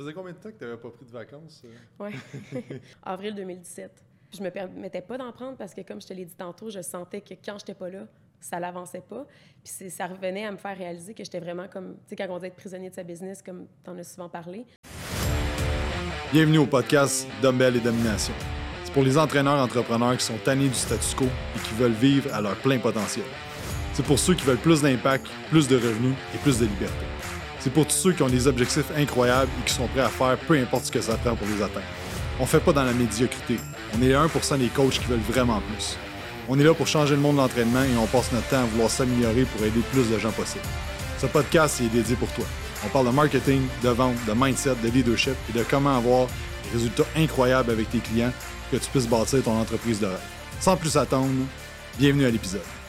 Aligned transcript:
faisait 0.00 0.14
combien 0.14 0.32
de 0.32 0.38
temps 0.38 0.50
que 0.50 0.56
tu 0.56 0.64
n'avais 0.64 0.76
pas 0.76 0.90
pris 0.90 1.04
de 1.04 1.10
vacances? 1.10 1.62
Oui, 1.98 2.10
avril 3.02 3.34
2017. 3.34 4.04
Je 4.32 4.42
me 4.42 4.50
permettais 4.50 5.02
pas 5.02 5.18
d'en 5.18 5.32
prendre 5.32 5.56
parce 5.56 5.74
que, 5.74 5.80
comme 5.82 6.00
je 6.00 6.06
te 6.06 6.14
l'ai 6.14 6.24
dit 6.24 6.34
tantôt, 6.34 6.70
je 6.70 6.80
sentais 6.80 7.20
que 7.20 7.34
quand 7.34 7.58
j'étais 7.58 7.74
pas 7.74 7.90
là, 7.90 8.06
ça 8.40 8.58
l'avançait 8.58 9.02
pas. 9.02 9.26
Puis 9.62 9.90
ça 9.90 10.06
revenait 10.06 10.46
à 10.46 10.52
me 10.52 10.56
faire 10.56 10.76
réaliser 10.76 11.14
que 11.14 11.24
j'étais 11.24 11.40
vraiment 11.40 11.68
comme, 11.68 11.96
tu 11.96 12.10
sais, 12.10 12.16
quand 12.16 12.26
on 12.30 12.38
dit 12.38 12.46
être 12.46 12.56
prisonnier 12.56 12.88
de 12.88 12.94
sa 12.94 13.02
business, 13.02 13.42
comme 13.42 13.66
tu 13.84 13.90
en 13.90 13.98
as 13.98 14.04
souvent 14.04 14.28
parlé. 14.28 14.64
Bienvenue 16.32 16.58
au 16.58 16.66
podcast 16.66 17.26
Dumbbell 17.42 17.76
et 17.76 17.80
Domination. 17.80 18.34
C'est 18.84 18.92
pour 18.92 19.02
les 19.02 19.18
entraîneurs 19.18 19.58
entrepreneurs 19.58 20.16
qui 20.16 20.24
sont 20.24 20.38
tannés 20.44 20.68
du 20.68 20.74
statu 20.74 21.14
quo 21.16 21.24
et 21.24 21.58
qui 21.58 21.74
veulent 21.74 21.90
vivre 21.92 22.32
à 22.32 22.40
leur 22.40 22.56
plein 22.56 22.78
potentiel. 22.78 23.26
C'est 23.92 24.06
pour 24.06 24.18
ceux 24.18 24.34
qui 24.34 24.44
veulent 24.44 24.56
plus 24.56 24.80
d'impact, 24.80 25.26
plus 25.50 25.68
de 25.68 25.76
revenus 25.76 26.14
et 26.34 26.38
plus 26.38 26.58
de 26.58 26.66
liberté. 26.66 27.19
C'est 27.60 27.72
pour 27.72 27.86
tous 27.86 27.94
ceux 27.94 28.12
qui 28.12 28.22
ont 28.22 28.28
des 28.28 28.46
objectifs 28.46 28.90
incroyables 28.96 29.50
et 29.60 29.68
qui 29.68 29.74
sont 29.74 29.86
prêts 29.88 30.00
à 30.00 30.08
faire 30.08 30.38
peu 30.38 30.58
importe 30.58 30.86
ce 30.86 30.90
que 30.90 31.00
ça 31.02 31.16
prend 31.16 31.36
pour 31.36 31.46
les 31.46 31.62
atteindre. 31.62 31.86
On 32.38 32.46
fait 32.46 32.60
pas 32.60 32.72
dans 32.72 32.84
la 32.84 32.94
médiocrité. 32.94 33.58
On 33.94 34.02
est 34.02 34.08
les 34.08 34.14
1% 34.14 34.58
des 34.58 34.68
coachs 34.68 34.98
qui 34.98 35.04
veulent 35.04 35.18
vraiment 35.28 35.60
plus. 35.60 35.98
On 36.48 36.58
est 36.58 36.64
là 36.64 36.72
pour 36.72 36.86
changer 36.86 37.14
le 37.14 37.20
monde 37.20 37.36
de 37.36 37.42
l'entraînement 37.42 37.82
et 37.82 37.96
on 37.98 38.06
passe 38.06 38.32
notre 38.32 38.48
temps 38.48 38.62
à 38.62 38.64
vouloir 38.64 38.88
s'améliorer 38.88 39.44
pour 39.44 39.64
aider 39.64 39.80
plus 39.92 40.10
de 40.10 40.18
gens 40.18 40.32
possible. 40.32 40.64
Ce 41.18 41.26
podcast 41.26 41.82
est 41.82 41.88
dédié 41.88 42.16
pour 42.16 42.32
toi. 42.32 42.46
On 42.84 42.88
parle 42.88 43.06
de 43.06 43.12
marketing, 43.12 43.60
de 43.82 43.90
vente, 43.90 44.16
de 44.26 44.32
mindset, 44.34 44.76
de 44.82 44.88
leadership 44.88 45.34
et 45.50 45.58
de 45.58 45.62
comment 45.62 45.98
avoir 45.98 46.28
des 46.64 46.78
résultats 46.78 47.04
incroyables 47.14 47.70
avec 47.70 47.90
tes 47.90 47.98
clients 47.98 48.32
pour 48.70 48.78
que 48.78 48.84
tu 48.84 48.90
puisses 48.90 49.06
bâtir 49.06 49.42
ton 49.42 49.60
entreprise 49.60 50.00
de 50.00 50.06
rêve. 50.06 50.18
Sans 50.60 50.78
plus 50.78 50.96
attendre, 50.96 51.28
bienvenue 51.98 52.24
à 52.24 52.30
l'épisode. 52.30 52.79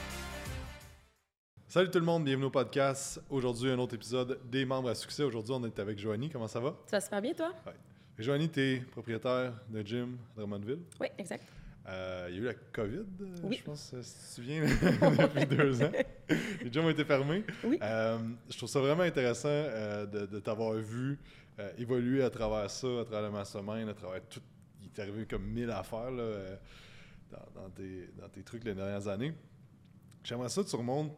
Salut 1.72 1.90
tout 1.90 2.00
le 2.00 2.06
monde, 2.06 2.26
bienvenue 2.26 2.48
au 2.48 2.50
podcast. 2.50 3.22
Aujourd'hui, 3.30 3.72
un 3.72 3.80
autre 3.80 3.96
épisode 3.96 4.42
des 4.52 4.66
membres 4.66 4.90
à 4.90 4.94
succès. 4.94 5.24
Aujourd'hui, 5.24 5.54
on 5.56 5.64
est 5.64 5.80
avec 5.80 5.98
Joanie. 5.98 6.30
Comment 6.30 6.50
ça 6.50 6.60
va? 6.60 6.76
Ça 6.86 6.98
va 6.98 7.00
super 7.00 7.22
bien, 7.22 7.34
toi? 7.34 7.54
Oui. 7.66 7.72
Joanie, 8.20 8.50
tu 8.50 8.60
es 8.60 8.80
propriétaire 8.82 9.54
de 9.70 9.82
gym 9.82 10.18
à 10.36 10.42
Drummondville. 10.42 10.82
Oui, 11.00 11.08
exact. 11.18 11.46
Euh, 11.88 12.28
il 12.30 12.36
y 12.36 12.38
a 12.40 12.42
eu 12.42 12.46
la 12.48 12.54
COVID, 12.56 12.98
euh, 13.22 13.36
oui. 13.44 13.56
je 13.60 13.64
pense, 13.64 13.96
si 14.02 14.14
tu 14.14 14.20
te 14.20 14.34
souviens, 14.34 14.64
depuis 14.66 15.46
deux 15.46 15.82
ans. 15.82 15.92
Les 16.62 16.70
gyms 16.70 16.84
ont 16.84 16.90
été 16.90 17.06
fermés. 17.06 17.46
Oui. 17.64 17.80
Euh, 17.82 18.18
je 18.50 18.58
trouve 18.58 18.68
ça 18.68 18.82
vraiment 18.82 19.04
intéressant 19.04 19.48
de, 19.48 20.26
de 20.26 20.40
t'avoir 20.42 20.74
vu 20.74 21.18
évoluer 21.78 22.22
à 22.22 22.30
travers 22.30 22.70
ça, 22.70 23.00
à 23.00 23.06
travers 23.06 23.22
le 23.22 23.32
mastermind, 23.32 23.88
à 23.88 23.94
travers 23.94 24.22
tout. 24.28 24.42
Il 24.82 24.88
est 24.88 25.02
arrivé 25.02 25.26
comme 25.26 25.46
mille 25.46 25.72
affaires 25.72 26.12
là, 26.12 26.34
dans, 27.32 27.62
dans, 27.62 27.70
tes, 27.70 28.10
dans, 28.20 28.28
tes, 28.28 28.44
trucs 28.44 28.66
les 28.66 28.76
dernières 28.76 29.08
années. 29.08 29.34
J'aimerais 30.22 30.50
ça 30.50 30.64
que 30.64 30.68
tu 30.68 30.76
remontes 30.76 31.14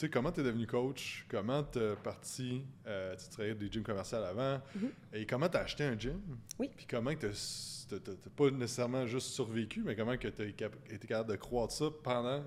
tu 0.00 0.06
sais, 0.06 0.10
comment 0.10 0.32
tu 0.32 0.40
es 0.40 0.42
devenu 0.42 0.66
coach? 0.66 1.26
Comment 1.28 1.62
tu 1.62 1.78
es 1.78 1.94
parti? 2.02 2.62
Euh, 2.86 3.14
tu 3.16 3.28
travaillais 3.28 3.54
des 3.54 3.70
gyms 3.70 3.82
commerciaux 3.82 4.16
avant? 4.16 4.56
Mm-hmm. 4.56 4.88
Et 5.12 5.26
comment 5.26 5.46
tu 5.46 5.58
as 5.58 5.60
acheté 5.60 5.84
un 5.84 5.98
gym? 5.98 6.18
Oui. 6.58 6.70
Puis 6.74 6.86
comment 6.88 7.14
tu 7.14 7.26
n'as 7.26 8.30
pas 8.34 8.50
nécessairement 8.50 9.06
juste 9.06 9.26
survécu, 9.26 9.82
mais 9.84 9.94
comment 9.94 10.16
tu 10.16 10.28
as 10.28 10.44
été 10.46 11.06
capable 11.06 11.30
de 11.30 11.36
croître 11.36 11.74
ça 11.74 11.84
pendant 12.02 12.42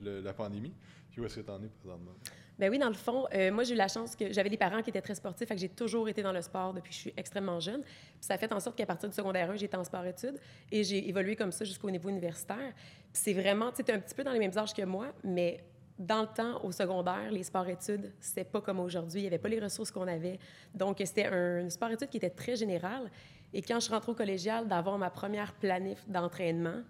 le, 0.00 0.20
la 0.20 0.34
pandémie? 0.34 0.74
Puis 1.12 1.20
où 1.20 1.24
est-ce 1.24 1.36
que 1.36 1.42
tu 1.42 1.50
en 1.52 1.62
es 1.62 1.68
présentement? 1.68 2.10
Ben 2.58 2.70
oui, 2.70 2.78
dans 2.78 2.88
le 2.88 2.94
fond, 2.94 3.26
euh, 3.32 3.52
moi, 3.52 3.62
j'ai 3.62 3.74
eu 3.74 3.76
la 3.76 3.86
chance 3.86 4.16
que 4.16 4.32
j'avais 4.32 4.48
des 4.48 4.56
parents 4.56 4.82
qui 4.82 4.90
étaient 4.90 5.00
très 5.00 5.14
sportifs, 5.14 5.46
fait 5.46 5.54
que 5.54 5.60
j'ai 5.60 5.68
toujours 5.68 6.08
été 6.08 6.22
dans 6.22 6.32
le 6.32 6.42
sport 6.42 6.74
depuis 6.74 6.88
que 6.88 6.94
je 6.94 7.00
suis 7.02 7.14
extrêmement 7.16 7.60
jeune. 7.60 7.82
Puis 7.82 8.16
ça 8.22 8.34
a 8.34 8.38
fait 8.38 8.52
en 8.52 8.58
sorte 8.58 8.76
qu'à 8.76 8.86
partir 8.86 9.08
du 9.08 9.14
secondaire 9.14 9.48
1, 9.50 9.56
j'étais 9.56 9.76
en 9.76 9.84
sport-études 9.84 10.40
et 10.72 10.82
j'ai 10.82 11.08
évolué 11.08 11.36
comme 11.36 11.52
ça 11.52 11.64
jusqu'au 11.64 11.90
niveau 11.90 12.08
universitaire. 12.08 12.72
Puis 13.12 13.22
c'est 13.22 13.34
vraiment, 13.34 13.70
tu 13.70 13.84
sais, 13.84 13.92
un 13.92 14.00
petit 14.00 14.14
peu 14.14 14.24
dans 14.24 14.32
les 14.32 14.40
mêmes 14.40 14.56
âges 14.58 14.74
que 14.74 14.82
moi, 14.82 15.12
mais 15.22 15.62
dans 15.98 16.22
le 16.22 16.26
temps, 16.26 16.62
au 16.62 16.72
secondaire, 16.72 17.30
les 17.30 17.42
sports-études, 17.42 18.12
c'était 18.20 18.44
pas 18.44 18.60
comme 18.60 18.80
aujourd'hui. 18.80 19.20
Il 19.20 19.22
n'y 19.22 19.28
avait 19.28 19.38
pas 19.38 19.48
les 19.48 19.60
ressources 19.60 19.90
qu'on 19.90 20.06
avait. 20.06 20.38
Donc, 20.74 21.00
c'était 21.04 21.26
un 21.26 21.68
sport-études 21.70 22.10
qui 22.10 22.18
était 22.18 22.30
très 22.30 22.56
général. 22.56 23.10
Et 23.54 23.62
quand 23.62 23.80
je 23.80 23.88
rentre 23.88 24.10
au 24.10 24.14
collégial, 24.14 24.68
d'avoir 24.68 24.98
ma 24.98 25.08
première 25.08 25.54
planif 25.54 26.06
d'entraînement, 26.06 26.82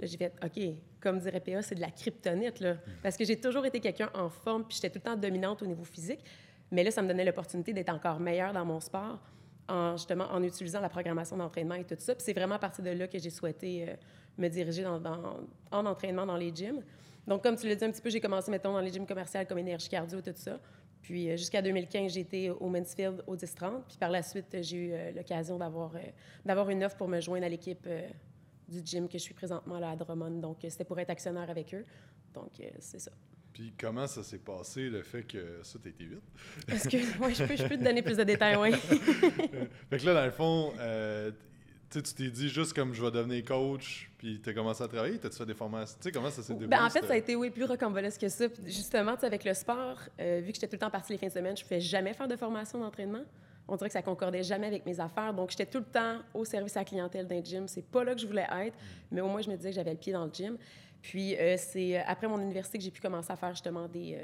j'ai 0.00 0.16
fait 0.16 0.32
OK, 0.42 0.60
comme 1.00 1.18
dirait 1.18 1.40
PA, 1.40 1.60
c'est 1.62 1.74
de 1.74 1.80
la 1.80 1.90
kryptonite. 1.90 2.60
Là. 2.60 2.76
Parce 3.02 3.16
que 3.16 3.24
j'ai 3.24 3.38
toujours 3.38 3.66
été 3.66 3.80
quelqu'un 3.80 4.10
en 4.14 4.30
forme, 4.30 4.64
puis 4.64 4.76
j'étais 4.76 4.90
tout 4.90 5.04
le 5.04 5.10
temps 5.10 5.16
dominante 5.16 5.62
au 5.62 5.66
niveau 5.66 5.84
physique. 5.84 6.24
Mais 6.70 6.82
là, 6.82 6.90
ça 6.90 7.02
me 7.02 7.08
donnait 7.08 7.24
l'opportunité 7.24 7.74
d'être 7.74 7.90
encore 7.92 8.18
meilleure 8.18 8.54
dans 8.54 8.64
mon 8.64 8.80
sport, 8.80 9.18
en, 9.68 9.96
justement 9.98 10.24
en 10.30 10.42
utilisant 10.42 10.80
la 10.80 10.88
programmation 10.88 11.36
d'entraînement 11.36 11.74
et 11.74 11.84
tout 11.84 11.96
ça. 11.98 12.14
Puis 12.14 12.24
c'est 12.24 12.32
vraiment 12.32 12.54
à 12.54 12.58
partir 12.58 12.82
de 12.82 12.90
là 12.90 13.06
que 13.06 13.18
j'ai 13.18 13.30
souhaité 13.30 13.90
euh, 13.90 13.94
me 14.38 14.48
diriger 14.48 14.86
en 14.86 15.86
entraînement 15.86 16.24
dans 16.24 16.38
les 16.38 16.54
gyms. 16.54 16.82
Donc, 17.26 17.42
comme 17.42 17.56
tu 17.56 17.68
l'as 17.68 17.76
dit 17.76 17.84
un 17.84 17.90
petit 17.90 18.02
peu, 18.02 18.10
j'ai 18.10 18.20
commencé, 18.20 18.50
mettons, 18.50 18.72
dans 18.72 18.80
les 18.80 18.92
gyms 18.92 19.06
commerciaux 19.06 19.40
comme 19.48 19.58
énergie 19.58 19.88
cardio, 19.88 20.20
tout 20.20 20.32
ça. 20.34 20.58
Puis 21.02 21.28
euh, 21.28 21.36
jusqu'à 21.36 21.60
2015, 21.60 22.12
j'étais 22.12 22.50
au 22.50 22.68
Mansfield 22.68 23.22
au 23.26 23.36
10-30. 23.36 23.82
Puis 23.88 23.96
par 23.98 24.10
la 24.10 24.22
suite, 24.22 24.56
j'ai 24.60 24.76
eu 24.76 24.92
euh, 24.92 25.12
l'occasion 25.12 25.58
d'avoir, 25.58 25.94
euh, 25.96 26.00
d'avoir 26.44 26.70
une 26.70 26.84
offre 26.84 26.96
pour 26.96 27.08
me 27.08 27.20
joindre 27.20 27.44
à 27.44 27.48
l'équipe 27.48 27.88
du 28.68 28.80
gym 28.84 29.08
que 29.08 29.18
je 29.18 29.22
suis 29.22 29.34
présentement 29.34 29.78
là 29.78 29.90
à 29.90 29.96
Drummond. 29.96 30.40
Donc, 30.40 30.58
c'était 30.62 30.84
pour 30.84 30.98
être 30.98 31.10
actionnaire 31.10 31.50
avec 31.50 31.74
eux. 31.74 31.84
Donc, 32.32 32.52
c'est 32.78 33.00
ça. 33.00 33.10
Puis 33.52 33.74
comment 33.78 34.06
ça 34.06 34.22
s'est 34.22 34.38
passé, 34.38 34.88
le 34.88 35.02
fait 35.02 35.24
que 35.24 35.60
ça, 35.62 35.78
t'as 35.82 35.90
été 35.90 36.06
vite? 36.06 36.22
Oui, 37.20 37.34
je 37.34 37.44
peux, 37.44 37.54
je 37.54 37.64
peux 37.64 37.76
te 37.76 37.84
donner 37.84 38.00
plus 38.00 38.16
de 38.16 38.24
détails, 38.24 38.56
oui. 38.56 38.72
fait 39.90 39.98
que 39.98 40.06
là, 40.06 40.14
dans 40.14 40.24
le 40.24 40.30
fond, 40.30 40.72
tu 42.00 42.14
t'es 42.14 42.30
dit 42.30 42.48
juste 42.48 42.72
comme 42.72 42.94
je 42.94 43.02
vais 43.02 43.10
devenir 43.10 43.44
coach, 43.44 44.10
puis 44.18 44.40
tu 44.42 44.50
as 44.50 44.54
commencé 44.54 44.82
à 44.82 44.88
travailler, 44.88 45.18
tu 45.18 45.26
as 45.26 45.30
fait 45.30 45.46
des 45.46 45.54
formations? 45.54 45.96
Tu 46.00 46.04
sais, 46.04 46.12
comment 46.12 46.30
ça 46.30 46.42
s'est 46.42 46.52
déroulé? 46.54 46.68
Ben, 46.68 46.84
en 46.84 46.90
fait, 46.90 47.04
ça 47.04 47.12
a 47.12 47.16
été 47.16 47.36
oui, 47.36 47.50
plus 47.50 47.64
rocambolesque 47.64 48.20
que 48.20 48.28
ça. 48.28 48.48
Puis 48.48 48.62
justement, 48.66 49.14
avec 49.20 49.44
le 49.44 49.54
sport, 49.54 49.98
euh, 50.20 50.40
vu 50.40 50.52
que 50.52 50.54
j'étais 50.54 50.68
tout 50.68 50.74
le 50.74 50.78
temps 50.78 50.90
partie 50.90 51.12
les 51.12 51.18
fins 51.18 51.26
de 51.26 51.32
semaine, 51.32 51.56
je 51.56 51.62
ne 51.62 51.68
pouvais 51.68 51.80
jamais 51.80 52.14
faire 52.14 52.28
de 52.28 52.36
formation 52.36 52.78
d'entraînement. 52.78 53.24
On 53.68 53.76
dirait 53.76 53.88
que 53.88 53.92
ça 53.92 54.02
concordait 54.02 54.42
jamais 54.42 54.66
avec 54.66 54.86
mes 54.86 54.98
affaires. 55.00 55.32
Donc, 55.34 55.50
j'étais 55.50 55.66
tout 55.66 55.78
le 55.78 55.84
temps 55.84 56.18
au 56.34 56.44
service 56.44 56.76
à 56.76 56.80
la 56.80 56.84
clientèle 56.84 57.26
d'un 57.26 57.42
gym. 57.42 57.68
C'est 57.68 57.84
pas 57.84 58.04
là 58.04 58.14
que 58.14 58.20
je 58.20 58.26
voulais 58.26 58.46
être, 58.64 58.76
mais 59.10 59.20
au 59.20 59.28
moins, 59.28 59.40
je 59.40 59.50
me 59.50 59.56
disais 59.56 59.70
que 59.70 59.76
j'avais 59.76 59.92
le 59.92 59.98
pied 59.98 60.12
dans 60.12 60.24
le 60.24 60.32
gym. 60.32 60.56
Puis, 61.00 61.36
euh, 61.36 61.56
c'est 61.58 61.98
euh, 61.98 62.02
après 62.06 62.28
mon 62.28 62.40
université 62.40 62.78
que 62.78 62.84
j'ai 62.84 62.90
pu 62.90 63.00
commencer 63.00 63.32
à 63.32 63.36
faire 63.36 63.50
justement 63.50 63.88
des, 63.88 64.18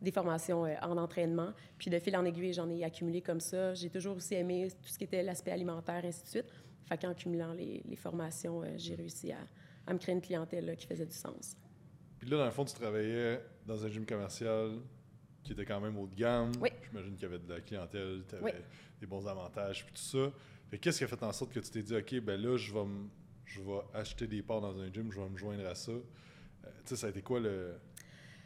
des 0.00 0.10
formations 0.10 0.64
en 0.82 0.96
entraînement. 0.96 1.50
Puis, 1.78 1.90
de 1.90 1.98
fil 1.98 2.16
en 2.16 2.24
aiguille, 2.24 2.52
j'en 2.52 2.68
ai 2.70 2.84
accumulé 2.84 3.20
comme 3.20 3.40
ça. 3.40 3.74
J'ai 3.74 3.90
toujours 3.90 4.16
aussi 4.16 4.34
aimé 4.34 4.68
tout 4.82 4.88
ce 4.88 4.98
qui 4.98 5.04
était 5.04 5.22
l'aspect 5.22 5.52
alimentaire, 5.52 6.02
ainsi 6.04 6.22
de 6.22 6.28
suite. 6.28 6.46
Fait 6.86 6.98
qu'en 6.98 7.14
cumulant 7.14 7.52
les, 7.52 7.82
les 7.84 7.96
formations, 7.96 8.62
euh, 8.62 8.74
j'ai 8.76 8.94
réussi 8.94 9.32
à, 9.32 9.38
à, 9.86 9.92
me 9.92 9.98
créer 9.98 10.14
une 10.14 10.20
clientèle 10.20 10.66
là, 10.66 10.76
qui 10.76 10.86
faisait 10.86 11.06
du 11.06 11.14
sens. 11.14 11.56
Puis 12.18 12.28
là, 12.28 12.38
dans 12.38 12.44
le 12.44 12.50
fond, 12.50 12.64
tu 12.64 12.74
travaillais 12.74 13.40
dans 13.66 13.84
un 13.84 13.88
gym 13.88 14.04
commercial 14.04 14.78
qui 15.42 15.52
était 15.52 15.64
quand 15.64 15.80
même 15.80 15.96
haut 15.98 16.06
de 16.06 16.14
gamme. 16.14 16.52
Oui. 16.60 16.70
J'imagine 16.88 17.14
qu'il 17.14 17.22
y 17.22 17.26
avait 17.26 17.38
de 17.38 17.52
la 17.52 17.60
clientèle, 17.60 18.24
tu 18.28 18.34
avais 18.34 18.44
oui. 18.44 18.50
des 19.00 19.06
bons 19.06 19.26
avantages, 19.26 19.84
puis 19.84 19.94
tout 19.94 20.02
ça. 20.02 20.32
Fait 20.70 20.78
qu'est-ce 20.78 20.98
qui 20.98 21.04
a 21.04 21.06
fait 21.06 21.22
en 21.22 21.32
sorte 21.32 21.52
que 21.52 21.60
tu 21.60 21.70
t'es 21.70 21.82
dit, 21.82 21.94
OK, 21.94 22.20
ben 22.20 22.40
là, 22.40 22.56
je 22.56 22.72
vais, 22.72 22.86
je 23.44 23.60
vais 23.60 23.80
acheter 23.92 24.26
des 24.26 24.42
parts 24.42 24.60
dans 24.60 24.78
un 24.78 24.92
gym, 24.92 25.12
je 25.12 25.20
vais 25.20 25.28
me 25.28 25.36
joindre 25.36 25.66
à 25.66 25.74
ça? 25.74 25.92
Euh, 25.92 26.00
tu 26.64 26.70
sais, 26.86 26.96
ça 26.96 27.06
a 27.06 27.10
été 27.10 27.20
quoi 27.20 27.40
le, 27.40 27.74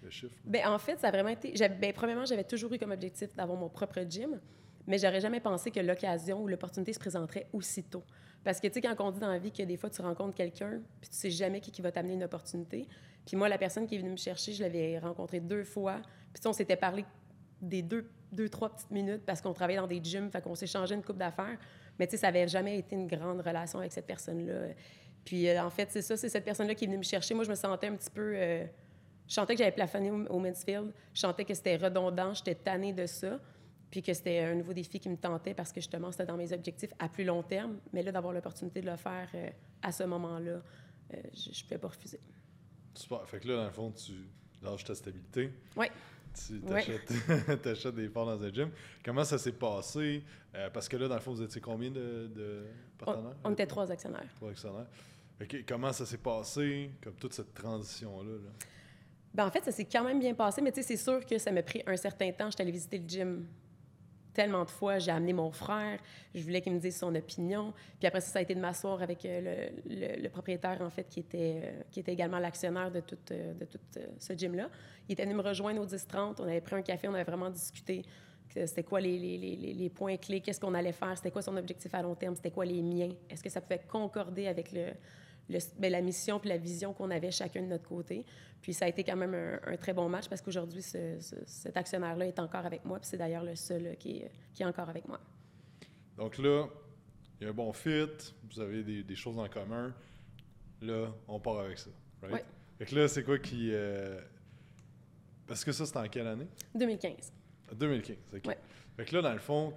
le 0.03 0.11
chiffre? 0.11 0.35
Bien, 0.45 0.73
en 0.73 0.79
fait, 0.79 0.99
ça 0.99 1.09
a 1.09 1.11
vraiment 1.11 1.31
été. 1.31 1.53
Bien, 1.53 1.93
premièrement, 1.93 2.25
j'avais 2.25 2.45
toujours 2.45 2.73
eu 2.73 2.79
comme 2.79 2.91
objectif 2.91 3.35
d'avoir 3.35 3.57
mon 3.57 3.69
propre 3.69 4.01
gym, 4.09 4.41
mais 4.87 4.99
j'aurais 4.99 5.21
jamais 5.21 5.41
pensé 5.41 5.71
que 5.71 5.81
l'occasion 5.81 6.43
ou 6.43 6.49
l'opportunité 6.49 6.93
se 6.93 6.99
présenterait 6.99 7.47
aussitôt. 7.53 8.03
Parce 8.45 8.61
que, 8.61 8.69
tu 8.69 8.75
sais, 8.75 8.81
quand 8.81 8.95
on 9.01 9.11
dit 9.11 9.21
dans 9.21 9.29
la 9.29 9.39
vie 9.39 9.53
que 9.53 9.63
des 9.63 9.77
fois, 9.77 9.91
tu 9.91 10.01
rencontres 10.01 10.35
quelqu'un, 10.35 10.81
puis 11.01 11.11
tu 11.11 11.17
sais 11.17 11.31
jamais 11.31 11.61
qui, 11.61 11.71
qui 11.71 11.83
va 11.83 11.93
t'amener 11.93 12.15
une 12.15 12.25
opportunité. 12.25 12.87
Puis 13.27 13.37
moi, 13.37 13.49
la 13.49 13.59
personne 13.59 13.87
qui 13.87 13.97
est 13.97 13.99
venue 13.99 14.13
me 14.13 14.17
chercher, 14.17 14.53
je 14.53 14.63
l'avais 14.63 14.99
rencontrée 14.99 15.41
deux 15.41 15.65
fois. 15.65 16.01
Puis 16.33 16.43
on 16.47 16.53
s'était 16.53 16.77
parlé 16.77 17.05
des 17.61 17.83
deux, 17.83 18.09
deux, 18.33 18.49
trois 18.49 18.71
petites 18.71 18.91
minutes 18.91 19.23
parce 19.27 19.41
qu'on 19.41 19.53
travaillait 19.53 19.81
dans 19.81 19.87
des 19.87 20.03
gyms, 20.03 20.31
fait 20.31 20.41
qu'on 20.41 20.55
s'échangeait 20.55 20.95
une 20.95 21.03
coupe 21.03 21.19
d'affaires. 21.19 21.59
Mais 21.99 22.07
tu 22.07 22.13
sais, 22.13 22.17
ça 22.19 22.29
n'avait 22.29 22.49
jamais 22.49 22.79
été 22.79 22.95
une 22.95 23.07
grande 23.07 23.41
relation 23.41 23.81
avec 23.81 23.93
cette 23.93 24.07
personne-là. 24.07 24.73
Puis 25.25 25.49
euh, 25.49 25.63
en 25.63 25.71
fait, 25.71 25.91
c'est 25.91 26.03
ça, 26.03 26.17
c'est 26.17 26.29
cette 26.29 26.45
personne-là 26.45 26.75
qui 26.75 26.85
est 26.85 26.87
venue 26.87 26.99
me 26.99 27.03
chercher. 27.03 27.35
Moi, 27.35 27.45
je 27.45 27.51
me 27.51 27.55
sentais 27.55 27.89
un 27.89 27.97
petit 27.97 28.11
peu... 28.11 28.33
Euh, 28.35 28.65
je 29.27 29.35
sentais 29.35 29.55
que 29.55 29.59
j'avais 29.59 29.73
plafonné 29.73 30.11
au, 30.11 30.25
au 30.27 30.39
Mansfield. 30.39 30.93
Je 31.13 31.21
sentais 31.21 31.45
que 31.45 31.53
c'était 31.53 31.77
redondant. 31.77 32.33
J'étais 32.33 32.55
tannée 32.55 32.95
de 32.95 33.05
ça 33.05 33.39
puis 33.91 34.03
que 34.03 34.13
c'était 34.13 34.41
un 34.41 34.55
nouveau 34.55 34.73
défi 34.73 35.01
qui 35.01 35.09
me 35.09 35.17
tentait 35.17 35.55
parce 35.55 35.73
que 35.73 35.81
justement, 35.81 36.13
c'était 36.13 36.27
dans 36.27 36.37
mes 36.37 36.53
objectifs 36.53 36.93
à 36.99 37.09
plus 37.09 37.25
long 37.25 37.43
terme. 37.43 37.79
Mais 37.93 38.03
là, 38.03 38.13
d'avoir 38.13 38.33
l'opportunité 38.33 38.81
de 38.81 38.91
le 38.91 38.97
faire 38.97 39.29
euh, 39.35 39.51
à 39.83 39.93
ce 39.93 40.05
moment-là, 40.05 40.51
euh, 40.51 41.17
je 41.35 41.49
ne 41.49 41.63
pouvais 41.65 41.79
pas 41.79 41.89
refuser. 41.89 42.21
Super. 42.95 43.27
Fait 43.29 43.41
que 43.41 43.49
là, 43.49 43.57
dans 43.57 43.65
le 43.65 43.71
fond, 43.71 43.91
tu 43.93 44.13
lâches 44.63 44.85
ta 44.85 44.95
stabilité. 44.95 45.53
Oui. 45.77 45.87
Tu 46.35 46.61
t'achètes, 47.63 47.95
des 47.95 48.09
parts 48.09 48.27
dans 48.27 48.43
un 48.43 48.53
gym. 48.53 48.71
Comment 49.05 49.25
ça 49.25 49.39
s'est 49.39 49.53
passé? 49.53 50.23
Euh, 50.55 50.69
parce 50.71 50.89
que 50.89 50.97
là, 50.97 51.09
dans 51.09 51.15
le 51.15 51.21
fond, 51.21 51.33
vous 51.33 51.43
étiez 51.43 51.61
combien 51.61 51.91
de, 51.91 52.31
de 52.35 52.67
partenaires? 52.99 53.37
On, 53.45 53.51
on 53.51 53.53
était 53.53 53.67
trois 53.67 53.91
actionnaires. 53.91 54.29
Trois 54.37 54.51
actionnaires. 54.51 54.87
Okay. 55.41 55.65
Comment 55.67 55.93
ça 55.93 56.05
s'est 56.05 56.19
passé, 56.19 56.91
comme 57.03 57.15
toute 57.15 57.33
cette 57.33 57.55
transition-là? 57.55 58.33
Là? 58.33 58.51
Ben, 59.33 59.47
en 59.47 59.51
fait, 59.51 59.65
ça 59.65 59.73
s'est 59.73 59.85
quand 59.85 60.05
même 60.05 60.19
bien 60.19 60.35
passé, 60.35 60.61
mais 60.61 60.73
c'est 60.75 60.97
sûr 60.97 61.25
que 61.25 61.39
ça 61.39 61.53
m'a 61.53 61.63
pris 61.63 61.83
un 61.87 61.97
certain 61.97 62.31
temps. 62.33 62.51
J'étais 62.51 62.63
allée 62.63 62.73
visiter 62.73 62.99
le 62.99 63.09
gym 63.09 63.47
tellement 64.39 64.65
de 64.65 64.71
fois. 64.71 65.01
J'ai 65.01 65.11
amené 65.11 65.33
mon 65.33 65.51
frère, 65.51 65.99
je 66.33 66.41
voulais 66.45 66.61
qu'il 66.61 66.73
me 66.73 66.79
dise 66.79 66.97
son 66.97 67.13
opinion. 67.13 67.75
Puis 67.99 68.07
après 68.07 68.21
ça, 68.21 68.29
ça 68.35 68.39
a 68.39 68.43
été 68.43 68.55
de 68.55 68.61
m'asseoir 68.61 69.03
avec 69.03 69.25
euh, 69.25 69.69
le, 69.85 70.23
le, 70.23 70.29
propriétaire, 70.29 70.81
en 70.81 70.91
fait, 70.91 71.09
qui 71.09 71.19
était, 71.19 71.61
euh, 71.65 71.83
qui 71.91 71.99
était 71.99 72.13
également 72.13 72.39
l'actionnaire 72.39 72.93
de 72.93 73.01
tout, 73.01 73.19
euh, 73.33 73.53
de 73.55 73.65
tout 73.65 73.81
ce 74.21 74.33
gym-là. 74.35 74.69
Il 75.09 75.15
était 75.15 75.25
venu 75.25 75.35
me 75.35 75.43
rejoindre 75.43 75.81
au 75.83 75.87
10-30. 75.87 76.37
On 76.39 76.45
avait 76.45 76.61
pris 76.61 76.77
un 76.77 76.83
café, 76.83 77.09
on 77.09 77.15
avait 77.15 77.25
vraiment 77.25 77.51
discuté. 77.51 78.03
C'était 78.49 78.85
quoi 78.85 79.01
les, 79.01 79.19
les, 79.19 79.75
les, 79.75 79.91
points 79.91 80.17
clés, 80.17 80.41
qu'est-ce 80.41 80.61
qu'on 80.61 80.75
allait 80.75 80.93
faire, 80.93 81.17
c'était 81.17 81.31
quoi 81.31 81.43
son 81.43 81.57
objectif 81.57 81.93
à 81.95 82.01
long 82.01 82.15
terme, 82.15 82.35
c'était 82.35 82.51
quoi 82.51 82.65
les 82.65 82.81
miens, 82.81 83.11
est-ce 83.29 83.43
que 83.43 83.51
ça 83.51 83.61
pouvait 83.61 83.83
concorder 83.87 84.47
avec 84.49 84.73
le, 84.73 84.87
le 85.49 85.59
ben, 85.79 85.91
la 85.93 86.01
mission 86.01 86.39
puis 86.39 86.49
la 86.49 86.59
vision 86.59 86.93
qu'on 86.93 87.11
avait 87.11 87.31
chacun 87.31 87.63
de 87.63 87.69
notre 87.69 87.89
côté. 87.89 88.25
Puis 88.61 88.75
ça 88.75 88.87
a 88.87 88.89
été 88.89 89.05
quand 89.05 89.17
même 89.17 89.35
un, 89.35 89.77
très 89.77 89.93
bon 89.93 90.09
match 90.09 90.29
parce 90.29 90.43
qu'aujourd'hui, 90.43 90.83
ce, 90.83 91.19
cet 91.47 91.77
actionnaire-là 91.77 92.27
est 92.27 92.39
encore 92.39 92.67
avec 92.67 92.85
moi, 92.85 92.99
puis 92.99 93.09
c'est 93.09 93.17
d'ailleurs 93.17 93.45
le 93.45 93.55
seul 93.55 93.97
qui 93.99 94.19
est, 94.19 94.31
qui 94.53 94.63
est 94.63 94.67
encore 94.67 94.89
avec 94.89 95.07
moi. 95.07 95.21
Donc 96.17 96.39
là, 96.39 96.67
il 97.41 97.45
y 97.45 97.47
a 97.47 97.51
un 97.51 97.55
bon 97.55 97.73
fit, 97.73 98.09
vous 98.51 98.61
avez 98.61 98.83
des, 98.83 99.05
des 99.05 99.15
choses 99.15 99.39
en 99.39 99.49
commun. 99.49 99.95
Là, 100.83 101.13
on 101.29 101.39
part 101.39 101.61
avec 101.61 101.79
ça. 101.79 101.91
Right? 102.23 102.35
Ouais. 102.35 102.45
Fait 102.79 102.87
que 102.87 102.95
là, 102.95 103.09
c'est 103.09 103.23
quoi 103.23 103.39
qui. 103.39 103.71
Euh, 103.73 104.21
parce 105.47 105.65
que 105.65 105.73
ça, 105.73 105.87
c'était 105.87 105.99
en 105.99 106.09
quelle 106.09 106.27
année? 106.27 106.47
2015. 106.75 107.33
2015, 107.75 108.17
OK. 108.35 108.47
Ouais. 108.47 108.59
Fait 108.97 109.05
que 109.05 109.15
là, 109.17 109.23
dans 109.23 109.33
le 109.33 109.39
fond, 109.39 109.73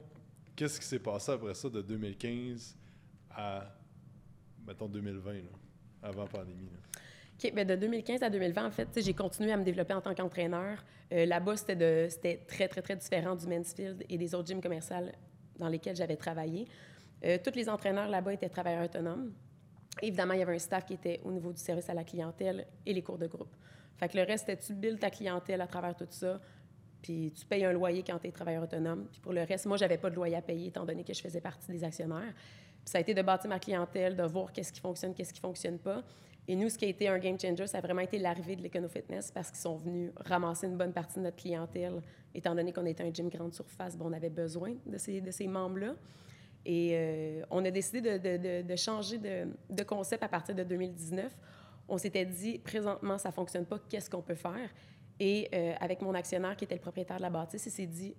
qu'est-ce 0.55 0.79
qui 0.79 0.85
s'est 0.85 0.99
passé 0.99 1.31
après 1.31 1.53
ça 1.53 1.69
de 1.69 1.81
2015 1.81 2.77
à, 3.31 3.73
mettons, 4.67 4.87
2020, 4.87 5.33
là, 5.33 5.39
avant 6.03 6.25
pandémie? 6.25 6.69
Là? 6.71 7.01
OK, 7.43 7.53
bien 7.53 7.65
de 7.65 7.75
2015 7.75 8.21
à 8.23 8.29
2020, 8.29 8.65
en 8.65 8.71
fait, 8.71 8.87
j'ai 8.97 9.13
continué 9.13 9.51
à 9.51 9.57
me 9.57 9.63
développer 9.63 9.93
en 9.93 10.01
tant 10.01 10.13
qu'entraîneur. 10.13 10.83
Euh, 11.11 11.25
Là-bas, 11.25 11.57
c'était 11.57 12.43
très, 12.47 12.67
très, 12.67 12.81
très 12.81 12.95
différent 12.95 13.35
du 13.35 13.47
Mansfield 13.47 14.05
et 14.09 14.17
des 14.17 14.35
autres 14.35 14.47
gyms 14.47 14.61
commerciaux 14.61 14.95
dans 15.57 15.67
lesquels 15.67 15.95
j'avais 15.95 16.17
travaillé. 16.17 16.67
Euh, 17.23 17.37
tous 17.43 17.55
les 17.55 17.69
entraîneurs 17.69 18.09
là-bas 18.09 18.33
étaient 18.33 18.49
travailleurs 18.49 18.85
autonomes. 18.85 19.31
Évidemment, 20.01 20.33
il 20.33 20.39
y 20.39 20.43
avait 20.43 20.55
un 20.55 20.59
staff 20.59 20.85
qui 20.85 20.93
était 20.93 21.19
au 21.23 21.31
niveau 21.31 21.51
du 21.51 21.59
service 21.59 21.89
à 21.89 21.93
la 21.93 22.03
clientèle 22.03 22.65
et 22.85 22.93
les 22.93 23.01
cours 23.01 23.17
de 23.17 23.27
groupe. 23.27 23.53
Fait 23.97 24.07
que 24.07 24.17
le 24.17 24.23
reste, 24.23 24.45
c'était 24.47 24.61
tu 24.61 24.73
builds 24.73 24.99
ta 24.99 25.09
clientèle 25.09 25.61
à 25.61 25.67
travers 25.67 25.95
tout 25.95 26.07
ça, 26.09 26.39
puis 27.01 27.31
tu 27.31 27.45
payes 27.45 27.65
un 27.65 27.73
loyer 27.73 28.03
quand 28.03 28.17
tu 28.19 28.27
es 28.27 28.31
travailleur 28.31 28.63
autonome. 28.63 29.07
Puis 29.11 29.19
pour 29.19 29.33
le 29.33 29.43
reste, 29.43 29.65
moi, 29.65 29.77
j'avais 29.77 29.97
pas 29.97 30.09
de 30.09 30.15
loyer 30.15 30.35
à 30.35 30.41
payer 30.41 30.67
étant 30.67 30.85
donné 30.85 31.03
que 31.03 31.13
je 31.13 31.21
faisais 31.21 31.41
partie 31.41 31.71
des 31.71 31.83
actionnaires. 31.83 32.33
Ça 32.85 32.97
a 32.97 33.01
été 33.01 33.13
de 33.13 33.21
bâtir 33.21 33.49
ma 33.49 33.59
clientèle, 33.59 34.15
de 34.15 34.23
voir 34.23 34.51
qu'est-ce 34.51 34.73
qui 34.73 34.79
fonctionne, 34.79 35.13
qu'est-ce 35.13 35.33
qui 35.33 35.39
fonctionne 35.39 35.77
pas. 35.77 36.03
Et 36.47 36.55
nous, 36.55 36.69
ce 36.69 36.77
qui 36.77 36.85
a 36.85 36.87
été 36.87 37.07
un 37.07 37.19
game 37.19 37.39
changer, 37.39 37.67
ça 37.67 37.77
a 37.77 37.81
vraiment 37.81 38.01
été 38.01 38.17
l'arrivée 38.17 38.55
de 38.55 38.63
l'Econo-Fitness 38.63 39.31
parce 39.31 39.49
qu'ils 39.49 39.59
sont 39.59 39.77
venus 39.77 40.11
ramasser 40.25 40.67
une 40.67 40.77
bonne 40.77 40.91
partie 40.91 41.19
de 41.19 41.23
notre 41.23 41.37
clientèle. 41.37 42.01
Étant 42.33 42.55
donné 42.55 42.73
qu'on 42.73 42.85
était 42.85 43.03
un 43.03 43.13
gym 43.13 43.29
grande 43.29 43.53
surface, 43.53 43.95
bon, 43.95 44.09
on 44.09 44.13
avait 44.13 44.29
besoin 44.29 44.75
de 44.85 44.97
ces, 44.97 45.47
membres-là. 45.47 45.95
Et 46.65 46.91
euh, 46.93 47.43
on 47.51 47.63
a 47.63 47.71
décidé 47.71 48.19
de 48.19 48.75
changer 48.75 49.17
de, 49.17 49.83
concept 49.83 50.23
à 50.23 50.27
partir 50.27 50.55
de 50.55 50.63
2019. 50.63 51.31
On 51.87 51.97
s'était 51.97 52.25
dit, 52.25 52.57
présentement, 52.59 53.17
ça 53.17 53.29
ne 53.29 53.33
fonctionne 53.33 53.65
pas, 53.65 53.79
qu'est-ce 53.89 54.09
qu'on 54.09 54.21
peut 54.21 54.35
faire? 54.35 54.69
Et 55.19 55.49
euh, 55.53 55.73
avec 55.79 56.01
mon 56.01 56.13
actionnaire 56.15 56.55
qui 56.55 56.65
était 56.65 56.75
le 56.75 56.81
propriétaire 56.81 57.17
de 57.17 57.21
la 57.21 57.29
bâtisse, 57.29 57.65
il 57.65 57.71
s'est 57.71 57.85
dit, 57.85 58.15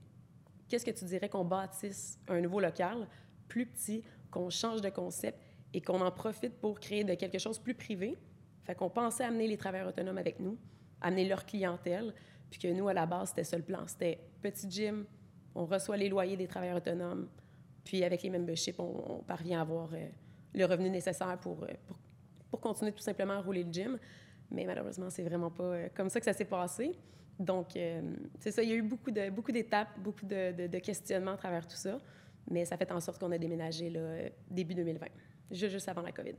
qu'est-ce 0.69 0.85
que 0.85 0.91
tu 0.91 1.05
dirais 1.05 1.29
qu'on 1.29 1.45
bâtisse 1.45 2.19
un 2.29 2.41
nouveau 2.41 2.61
local, 2.61 3.09
plus 3.49 3.67
petit, 3.67 4.05
qu'on 4.33 4.51
change 4.51 4.81
de 4.81 4.89
concept 4.89 5.39
et 5.73 5.81
qu'on 5.81 6.01
en 6.01 6.11
profite 6.11 6.55
pour 6.61 6.81
créer 6.81 7.05
de 7.05 7.15
quelque 7.15 7.39
chose 7.39 7.61
plus 7.61 7.75
privé? 7.75 8.19
Fait 8.65 8.75
qu'on 8.75 8.91
pensait 8.91 9.25
amener 9.25 9.47
les 9.47 9.57
travailleurs 9.57 9.89
autonomes 9.89 10.19
avec 10.19 10.41
nous, 10.41 10.59
amener 11.01 11.29
leur 11.29 11.47
clientèle, 11.47 12.13
puis 12.51 12.59
que 12.59 12.69
nous, 12.69 12.89
à 12.89 12.95
la 12.95 13.07
base, 13.07 13.31
c'était 13.31 13.45
ça 13.45 13.57
le 13.57 13.63
plan. 13.63 13.87
C'était 13.87 14.19
petit 14.41 14.69
gym, 14.71 15.05
on 15.55 15.65
reçoit 15.65 15.97
les 15.97 16.09
loyers 16.09 16.37
des 16.37 16.47
travailleurs 16.47 16.79
autonomes, 16.79 17.29
puis 17.85 18.05
avec 18.05 18.23
les 18.23 18.31
memberships, 18.31 18.79
on, 18.79 19.19
on 19.19 19.23
parvient 19.23 19.59
à 19.59 19.63
avoir 19.63 19.91
euh, 19.93 20.09
le 20.55 20.65
revenu 20.65 20.91
nécessaire 20.91 21.39
pour, 21.39 21.63
euh, 21.65 21.69
pour, 21.87 21.97
pour, 22.51 22.61
continuer 22.61 22.93
tout 22.93 23.03
simplement 23.03 23.35
à 23.35 23.41
rouler 23.41 23.65
le 23.65 23.73
gym. 23.73 23.99
Mais 24.51 24.65
malheureusement, 24.65 25.11
c'est 25.11 25.23
vraiment 25.23 25.51
pas 25.51 25.65
euh, 25.65 25.89
comme 25.95 26.09
ça 26.09 26.21
que 26.21 26.27
ça 26.27 26.33
s'est 26.33 26.45
passé. 26.45 26.97
Donc, 27.39 27.71
c'est 28.39 28.53
ça, 28.53 28.63
il 28.63 28.69
y 28.69 28.73
a 28.73 28.77
eu 28.77 28.83
beaucoup, 28.83 29.11
de, 29.11 29.31
beaucoup 29.31 29.51
d'étapes, 29.51 29.99
beaucoup 29.99 30.27
de, 30.27 30.53
de, 30.53 30.67
de, 30.69 30.79
questionnements 30.79 31.33
à 31.33 31.37
travers 31.37 31.67
tout 31.67 31.77
ça. 31.77 31.99
Mais 32.51 32.65
ça 32.65 32.77
fait 32.77 32.91
en 32.93 33.01
sorte 33.01 33.21
qu'on 33.21 33.33
a 33.33 33.39
déménagé 33.39 33.91
là, 33.91 34.29
début 34.51 34.75
2020, 34.75 35.07
juste, 35.51 35.73
juste 35.73 35.89
avant 35.89 36.03
la 36.03 36.13
COVID. 36.13 36.35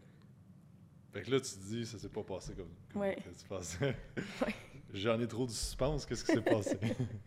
Fait 1.13 1.21
que 1.21 1.31
là, 1.31 1.39
tu 1.39 1.51
te 1.51 1.59
dis, 1.59 1.85
ça 1.85 1.99
s'est 1.99 2.09
pas 2.09 2.23
passé 2.23 2.53
comme, 2.53 2.71
comme 2.91 3.01
ouais. 3.03 3.17
tu 3.17 3.45
pensais. 3.47 3.95
ouais. 4.17 4.55
J'en 4.93 5.19
ai 5.19 5.27
trop 5.27 5.45
de 5.45 5.51
suspense. 5.51 6.05
Qu'est-ce 6.05 6.25
qui 6.25 6.33
s'est 6.33 6.41
passé? 6.41 6.77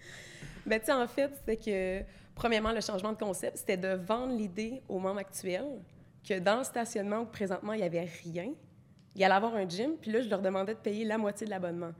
ben, 0.66 0.80
tu 0.80 0.86
sais, 0.86 0.92
en 0.92 1.06
fait, 1.06 1.30
c'est 1.46 1.56
que, 1.56 2.04
premièrement, 2.34 2.72
le 2.72 2.80
changement 2.80 3.12
de 3.12 3.18
concept, 3.18 3.58
c'était 3.58 3.76
de 3.76 3.94
vendre 3.94 4.36
l'idée 4.36 4.82
aux 4.88 4.98
membres 4.98 5.20
actuels 5.20 5.80
que 6.28 6.38
dans 6.40 6.58
le 6.58 6.64
stationnement 6.64 7.20
où 7.20 7.26
présentement, 7.26 7.74
il 7.74 7.78
n'y 7.78 7.86
avait 7.86 8.08
rien, 8.24 8.52
il 9.14 9.20
y 9.20 9.24
allait 9.24 9.34
avoir 9.34 9.54
un 9.54 9.68
gym, 9.68 9.96
puis 10.00 10.10
là, 10.10 10.20
je 10.20 10.28
leur 10.28 10.42
demandais 10.42 10.74
de 10.74 10.80
payer 10.80 11.04
la 11.04 11.16
moitié 11.16 11.46
de 11.46 11.50
l'abonnement. 11.50 11.92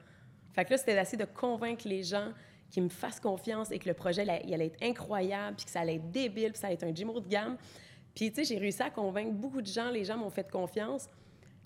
Fait 0.52 0.64
que 0.64 0.70
là, 0.70 0.78
c'était 0.78 0.94
d'essayer 0.94 1.18
de 1.18 1.30
convaincre 1.30 1.86
les 1.86 2.02
gens 2.02 2.32
qui 2.70 2.80
me 2.80 2.88
fassent 2.88 3.20
confiance 3.20 3.70
et 3.70 3.78
que 3.78 3.88
le 3.88 3.94
projet, 3.94 4.24
il 4.44 4.54
allait 4.54 4.66
être 4.66 4.82
incroyable, 4.82 5.56
puis 5.56 5.66
que 5.66 5.70
ça 5.70 5.80
allait 5.80 5.96
être 5.96 6.10
débile, 6.10 6.52
puis 6.52 6.60
ça 6.60 6.66
allait 6.66 6.74
être 6.74 6.84
un 6.84 6.94
gym 6.94 7.10
haut 7.10 7.20
de 7.20 7.28
gamme. 7.28 7.56
Puis, 8.14 8.30
tu 8.30 8.36
sais, 8.36 8.44
j'ai 8.44 8.58
réussi 8.58 8.82
à 8.82 8.90
convaincre 8.90 9.32
beaucoup 9.32 9.60
de 9.60 9.66
gens, 9.66 9.90
les 9.90 10.04
gens 10.04 10.16
m'ont 10.16 10.30
fait 10.30 10.50
confiance. 10.50 11.06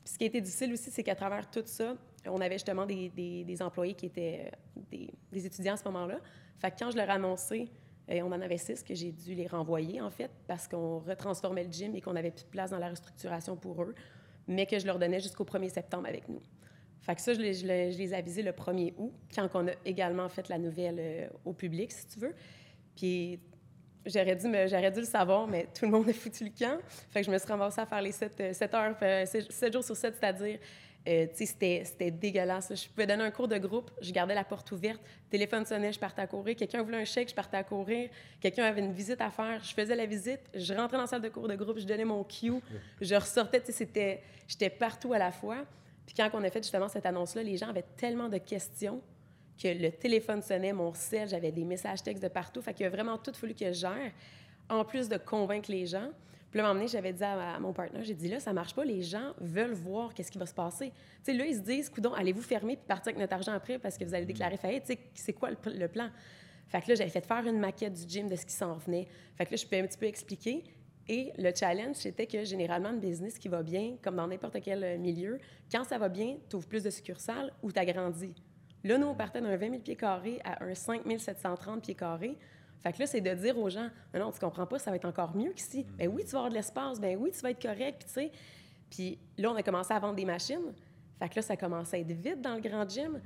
Puis 0.05 0.14
ce 0.14 0.19
qui 0.19 0.25
a 0.25 0.26
été 0.26 0.41
difficile 0.41 0.73
aussi, 0.73 0.91
c'est 0.91 1.02
qu'à 1.02 1.14
travers 1.14 1.49
tout 1.50 1.62
ça, 1.64 1.94
on 2.26 2.41
avait 2.41 2.56
justement 2.56 2.87
des, 2.87 3.08
des, 3.08 3.62
employés 3.62 3.94
qui 3.94 4.06
étaient 4.06 4.47
euh, 4.47 4.81
des, 4.91 5.11
des, 5.32 5.47
étudiants 5.47 5.75
à 5.75 5.76
ce 5.76 5.85
moment-là. 5.85 6.19
Fait 6.58 6.70
que 6.70 6.76
quand 6.79 6.91
je 6.91 6.97
leur 6.97 7.08
ai 7.08 7.12
annoncé, 7.12 7.70
euh, 8.11 8.20
on 8.23 8.32
en 8.32 8.41
avait 8.41 8.58
six 8.58 8.82
que 8.82 8.94
j'ai 8.94 9.12
dû 9.12 9.35
les 9.35 9.46
renvoyer, 9.46 10.00
en 10.00 10.11
fait, 10.11 10.31
parce 10.46 10.67
qu'on 10.67 10.99
retransformait 10.99 11.64
le 11.64 11.73
gym 11.73 11.94
et 11.94 12.00
qu'on 12.00 12.12
n'avait 12.12 12.31
plus 12.31 12.44
de 12.44 12.50
place 12.50 12.70
dans 12.70 12.79
la 12.79 12.88
restructuration 12.88 13.56
pour 13.56 13.82
eux, 13.82 13.94
mais 14.49 14.67
que 14.67 14.79
je 14.79 14.87
leur 14.87 14.99
donnais 14.99 15.20
jusqu'au 15.20 15.44
1er 15.44 15.70
septembre 15.70 16.08
avec 16.08 16.29
nous. 16.29 16.41
Fait 17.00 17.14
que 17.14 17.20
ça, 17.20 17.32
je 17.32 17.41
les, 17.41 18.02
ai 18.02 18.14
avisés 18.14 18.43
le 18.43 18.52
1er 18.52 18.94
août, 18.99 19.12
quand 19.35 19.49
on 19.55 19.69
a 19.69 19.73
également 19.85 20.29
fait 20.29 20.49
la 20.49 20.58
nouvelle 20.58 20.99
euh, 20.99 21.29
au 21.44 21.52
public, 21.52 21.93
si 21.93 22.06
tu 22.06 22.19
veux. 22.19 22.35
Puis 22.94 23.41
j'aurais 24.05 24.37
dû, 24.37 24.49
me, 24.49 24.67
j'aurais 24.67 24.91
dû 24.91 25.00
le 25.00 25.06
savoir, 25.06 25.47
mais 25.47 25.67
tout 25.75 25.87
le 25.87 25.91
monde 25.91 26.08
a 26.08 26.12
foutu 26.12 26.44
le 26.44 26.50
camp. 26.50 26.79
Fait 27.11 27.20
que 27.20 27.26
je 27.26 27.31
me 27.31 27.38
suis 27.38 27.49
ramassée 27.49 27.81
à 27.81 27.87
faire 27.87 28.02
les 28.02 28.12
7, 28.12 28.55
7 28.55 28.75
heures, 28.75 28.97
7 29.26 29.73
jours 29.73 29.85
sur 29.85 29.97
7, 29.97 30.14
c'est-à-dire 30.20 30.58
euh, 31.08 31.26
c'était, 31.32 31.82
c'était 31.85 32.11
dégueulasse. 32.11 32.75
Je 32.75 32.88
pouvais 32.88 33.06
donner 33.06 33.25
un 33.25 33.31
cours 33.31 33.49
de 33.49 33.56
groupe, 33.56 33.91
je 34.03 34.12
gardais 34.12 34.35
la 34.35 34.44
porte 34.44 34.70
ouverte, 34.73 35.00
téléphone 35.31 35.64
sonnait, 35.64 35.93
je 35.93 35.99
partais 35.99 36.20
à 36.20 36.26
courir. 36.26 36.55
Quelqu'un 36.56 36.82
voulait 36.82 37.00
un 37.00 37.05
chèque, 37.05 37.31
je 37.31 37.35
partais 37.35 37.56
à 37.56 37.64
courir. 37.64 38.11
Quelqu'un 38.41 38.64
avait 38.64 38.82
une 38.82 38.93
visite 38.93 39.20
à 39.20 39.31
faire, 39.31 39.62
je 39.64 39.73
faisais 39.73 39.96
la 39.96 40.05
visite, 40.05 40.41
je 40.55 40.75
rentrais 40.75 40.99
dans 40.99 41.05
la 41.05 41.06
salle 41.06 41.23
de 41.23 41.31
cours 41.31 41.49
de 41.49 41.55
groupe, 41.55 41.79
je 41.79 41.87
donnais 41.87 42.05
mon 42.05 42.23
cue, 42.25 42.53
je 43.00 43.14
ressortais. 43.14 43.62
C'était, 43.70 44.20
j'étais 44.46 44.69
partout 44.69 45.14
à 45.14 45.19
la 45.19 45.32
fois. 45.32 45.64
Puis 46.10 46.16
quand 46.16 46.28
on 46.36 46.42
a 46.42 46.50
fait 46.50 46.60
justement 46.60 46.88
cette 46.88 47.06
annonce-là, 47.06 47.44
les 47.44 47.56
gens 47.56 47.68
avaient 47.68 47.84
tellement 47.96 48.28
de 48.28 48.38
questions 48.38 49.00
que 49.62 49.68
le 49.68 49.92
téléphone 49.92 50.42
sonnait, 50.42 50.72
mon 50.72 50.92
sel, 50.92 51.28
j'avais 51.28 51.52
des 51.52 51.64
messages 51.64 52.02
textes 52.02 52.20
de 52.20 52.26
partout. 52.26 52.60
Fait 52.60 52.74
qu'il 52.74 52.84
a 52.84 52.90
vraiment 52.90 53.16
tout 53.16 53.32
fallu 53.32 53.54
que 53.54 53.66
je 53.66 53.78
gère, 53.78 54.10
en 54.68 54.84
plus 54.84 55.08
de 55.08 55.18
convaincre 55.18 55.70
les 55.70 55.86
gens. 55.86 56.10
Puis 56.50 56.58
là, 56.58 56.64
à 56.64 56.66
un 56.66 56.68
moment 56.70 56.80
donné, 56.80 56.90
j'avais 56.90 57.12
dit 57.12 57.22
à, 57.22 57.54
à 57.54 57.60
mon 57.60 57.72
partenaire, 57.72 58.02
j'ai 58.02 58.14
dit 58.14 58.29
là, 58.29 58.40
ça 58.40 58.52
marche 58.52 58.74
pas, 58.74 58.84
les 58.84 59.02
gens 59.02 59.34
veulent 59.40 59.72
voir 59.72 60.12
qu'est-ce 60.12 60.32
qui 60.32 60.38
va 60.38 60.46
se 60.46 60.55
passer. 60.55 60.90
Tu 61.24 61.31
sais, 61.31 61.32
là, 61.32 61.46
ils 61.46 61.55
se 61.55 61.60
disent, 61.60 61.88
coudon, 61.88 62.12
allez-vous 62.12 62.43
fermer 62.43 62.74
puis 62.74 62.86
partir 62.88 63.10
avec 63.10 63.20
notre 63.20 63.34
argent 63.34 63.52
après 63.52 63.79
parce 63.79 63.96
que 63.96 64.05
vous 64.05 64.12
allez 64.12 64.26
déclarer 64.26 64.56
faillite? 64.56 64.82
Tu 64.82 64.94
sais, 64.94 64.98
c'est 65.14 65.32
quoi 65.32 65.50
le, 65.50 65.79
le, 65.79 65.86
plan? 65.86 66.10
Fait 66.67 66.82
que 66.82 66.88
là, 66.88 66.96
j'avais 66.96 67.10
fait 67.10 67.24
faire 67.24 67.46
une 67.46 67.60
maquette 67.60 67.93
du 67.93 68.08
gym 68.08 68.29
de 68.29 68.34
ce 68.34 68.44
qui 68.44 68.55
s'en 68.55 68.74
venait. 68.74 69.06
Fait 69.36 69.46
que 69.46 69.52
là, 69.52 69.56
je 69.56 69.64
peux 69.64 69.76
un 69.76 69.86
petit 69.86 69.98
peu 69.98 70.06
expliquer. 70.06 70.64
Et 71.12 71.32
le 71.38 71.50
challenge, 71.52 71.96
c'était 71.96 72.29
que 72.29 72.44
généralement, 72.44 72.90
une 72.90 73.00
business 73.00 73.36
qui 73.36 73.48
va 73.48 73.64
bien, 73.64 73.96
comme 74.00 74.14
dans 74.14 74.29
n'importe 74.29 74.60
quel 74.62 74.96
milieu, 75.00 75.40
quand 75.69 75.82
ça 75.82 75.98
va 75.98 76.08
bien, 76.08 76.36
tu 76.48 76.55
ouvres 76.55 76.69
plus 76.69 76.84
de 76.84 76.90
succursales 76.90 77.52
ou 77.64 77.72
tu 77.72 77.81
agrandis. 77.81 78.32
Là, 78.84 78.96
nous, 78.96 79.08
on 79.08 79.14
partait 79.17 79.40
d'un 79.40 79.56
20 79.56 79.70
000 79.70 79.82
pieds 79.82 79.96
carrés 79.96 80.40
à 80.44 80.62
un 80.62 80.72
5 80.72 81.02
730 81.19 81.82
pieds 81.82 81.96
carrés. 81.96 82.38
Fait 82.79 82.93
que 82.93 83.00
là, 83.00 83.06
c'est 83.08 83.20
de 83.20 83.34
dire 83.34 83.58
aux 83.58 83.69
gens, 83.69 83.88
non, 84.14 84.20
non, 84.20 84.31
tu 84.31 84.38
comprends 84.38 84.69
pas, 84.69 84.79
ça 84.79 84.90
va 84.90 84.96
être 84.96 85.05
encore 85.05 85.36
mieux 85.36 85.50
qu'ici. 85.50 85.81
Mm. 85.81 85.96
Ben 85.96 86.08
oui, 86.14 86.24
tu 86.24 86.31
vas 86.31 86.38
avoir 86.38 86.50
de 86.50 86.55
l'espace, 86.55 87.00
ben 87.00 87.19
oui, 87.19 87.32
tu 87.32 87.40
vas 87.40 87.50
être 87.50 87.60
correct, 87.60 88.05
puis 88.05 88.06
tu 88.06 88.12
sais. 88.12 88.32
Puis 88.88 89.19
là, 89.36 89.50
on 89.50 89.56
a 89.56 89.64
commencé 89.64 89.93
à 89.93 89.98
vendre 89.98 90.14
des 90.14 90.24
machines. 90.24 90.72
Fait 91.19 91.29
que 91.29 91.34
là, 91.34 91.43
ça 91.43 91.56
commençait 91.56 91.96
à 91.96 91.98
être 91.98 92.12
vide 92.12 92.40
dans 92.40 92.55
le 92.55 92.60
grand 92.60 92.88
gym. 92.88 93.20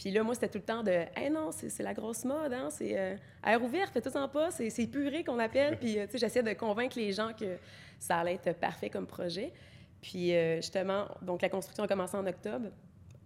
Puis 0.00 0.10
là, 0.10 0.22
moi, 0.22 0.32
c'était 0.32 0.48
tout 0.48 0.56
le 0.56 0.64
temps 0.64 0.82
de, 0.82 1.04
hey 1.14 1.28
non, 1.30 1.50
c'est 1.52 1.82
la 1.82 1.92
grosse 1.92 2.24
mode, 2.24 2.54
hein, 2.54 2.70
c'est 2.70 2.98
euh, 2.98 3.16
air 3.46 3.62
ouvert, 3.62 3.86
fais 3.92 4.00
tout 4.00 4.16
en 4.16 4.30
pas, 4.30 4.50
c'est 4.50 4.86
puré 4.86 5.24
qu'on 5.24 5.38
appelle. 5.38 5.78
Puis, 5.78 5.98
euh, 5.98 6.06
tu 6.06 6.12
sais, 6.12 6.18
j'essayais 6.18 6.42
de 6.42 6.58
convaincre 6.58 6.96
les 6.98 7.12
gens 7.12 7.32
que 7.38 7.58
ça 7.98 8.16
allait 8.16 8.40
être 8.42 8.58
parfait 8.58 8.88
comme 8.88 9.06
projet. 9.06 9.52
Puis, 10.00 10.34
euh, 10.34 10.56
justement, 10.56 11.04
donc 11.20 11.42
la 11.42 11.50
construction 11.50 11.84
a 11.84 11.86
commencé 11.86 12.16
en 12.16 12.26
octobre 12.26 12.68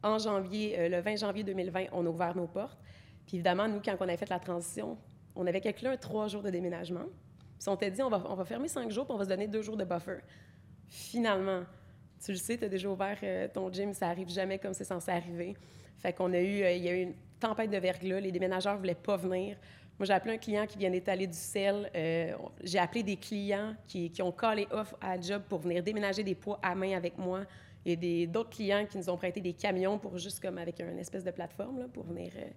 en 0.02 0.18
janvier, 0.18 0.88
le 0.88 1.00
20 1.00 1.16
janvier 1.16 1.44
2020, 1.44 1.84
on 1.92 2.04
a 2.04 2.08
ouvert 2.08 2.36
nos 2.36 2.48
portes. 2.48 2.80
Puis 3.24 3.36
évidemment, 3.36 3.68
nous, 3.68 3.80
quand 3.80 3.96
on 4.00 4.08
a 4.08 4.16
fait 4.16 4.28
la 4.28 4.40
transition, 4.40 4.98
on 5.36 5.46
avait 5.46 5.60
calculé 5.60 5.96
trois 5.96 6.26
jours 6.26 6.42
de 6.42 6.50
déménagement. 6.50 7.06
Puis 7.60 7.68
on 7.68 7.76
t'a 7.76 7.88
dit, 7.88 8.02
on 8.02 8.10
va, 8.10 8.20
on 8.28 8.34
va 8.34 8.44
fermer 8.44 8.66
cinq 8.66 8.90
jours, 8.90 9.06
puis 9.06 9.14
on 9.14 9.18
va 9.18 9.24
se 9.24 9.28
donner 9.28 9.46
deux 9.46 9.62
jours 9.62 9.76
de 9.76 9.84
buffer. 9.84 10.18
Finalement, 10.88 11.62
tu 12.22 12.32
le 12.32 12.36
sais, 12.36 12.58
tu 12.58 12.64
as 12.64 12.68
déjà 12.68 12.88
ouvert 12.88 13.16
ton 13.52 13.72
gym, 13.72 13.94
ça 13.94 14.08
arrive 14.08 14.28
jamais 14.28 14.58
comme 14.58 14.74
c'est 14.74 14.84
censé 14.84 15.12
arriver. 15.12 15.56
Fait 15.98 16.12
qu'on 16.12 16.32
a 16.32 16.40
eu, 16.40 16.62
euh, 16.62 16.72
il 16.72 16.82
y 16.82 16.88
a 16.88 16.92
eu 16.92 17.02
une 17.02 17.14
tempête 17.40 17.70
de 17.70 17.78
verglas, 17.78 18.20
les 18.20 18.32
déménageurs 18.32 18.76
voulaient 18.76 18.94
pas 18.94 19.16
venir. 19.16 19.56
Moi, 19.98 20.06
j'ai 20.06 20.12
appelé 20.12 20.34
un 20.34 20.38
client 20.38 20.66
qui 20.66 20.76
vient 20.76 20.90
d'étaler 20.90 21.26
du 21.26 21.36
sel. 21.36 21.88
Euh, 21.94 22.32
j'ai 22.62 22.78
appelé 22.78 23.02
des 23.02 23.16
clients 23.16 23.76
qui, 23.86 24.10
ont 24.20 24.32
callé 24.32 24.66
off 24.72 24.94
à 25.00 25.20
job 25.20 25.42
pour 25.48 25.60
venir 25.60 25.82
déménager 25.82 26.24
des 26.24 26.34
poids 26.34 26.58
à 26.62 26.74
main 26.74 26.96
avec 26.96 27.16
moi. 27.16 27.44
Il 27.86 28.02
y 28.02 28.26
d'autres 28.26 28.50
clients 28.50 28.86
qui 28.86 28.98
nous 28.98 29.08
ont 29.08 29.16
prêté 29.16 29.40
des 29.40 29.52
camions 29.52 29.98
pour 29.98 30.18
juste 30.18 30.40
comme 30.40 30.58
avec 30.58 30.80
une 30.80 30.98
espèce 30.98 31.22
de 31.22 31.30
plateforme 31.30 31.80
là, 31.80 31.86
pour 31.92 32.04
venir 32.04 32.32
euh, 32.36 32.48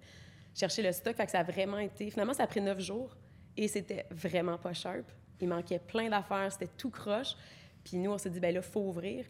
chercher 0.54 0.82
le 0.82 0.90
stock. 0.90 1.14
Fait 1.14 1.26
que 1.26 1.30
ça 1.30 1.42
vraiment 1.42 1.78
été. 1.78 2.10
Finalement, 2.10 2.32
ça 2.32 2.44
a 2.44 2.46
pris 2.46 2.60
neuf 2.60 2.80
jours. 2.80 3.16
et 3.56 3.68
c'était 3.68 4.06
vraiment 4.10 4.58
pas 4.58 4.72
sharp. 4.72 5.04
Il 5.40 5.48
manquait 5.48 5.78
plein 5.78 6.08
d'affaires, 6.08 6.50
c'était 6.50 6.72
tout 6.76 6.90
croche. 6.90 7.36
Puis 7.84 7.98
nous, 7.98 8.10
on 8.10 8.18
s'est 8.18 8.30
dit, 8.30 8.40
ben 8.40 8.52
là, 8.52 8.62
faut 8.62 8.80
ouvrir. 8.80 9.26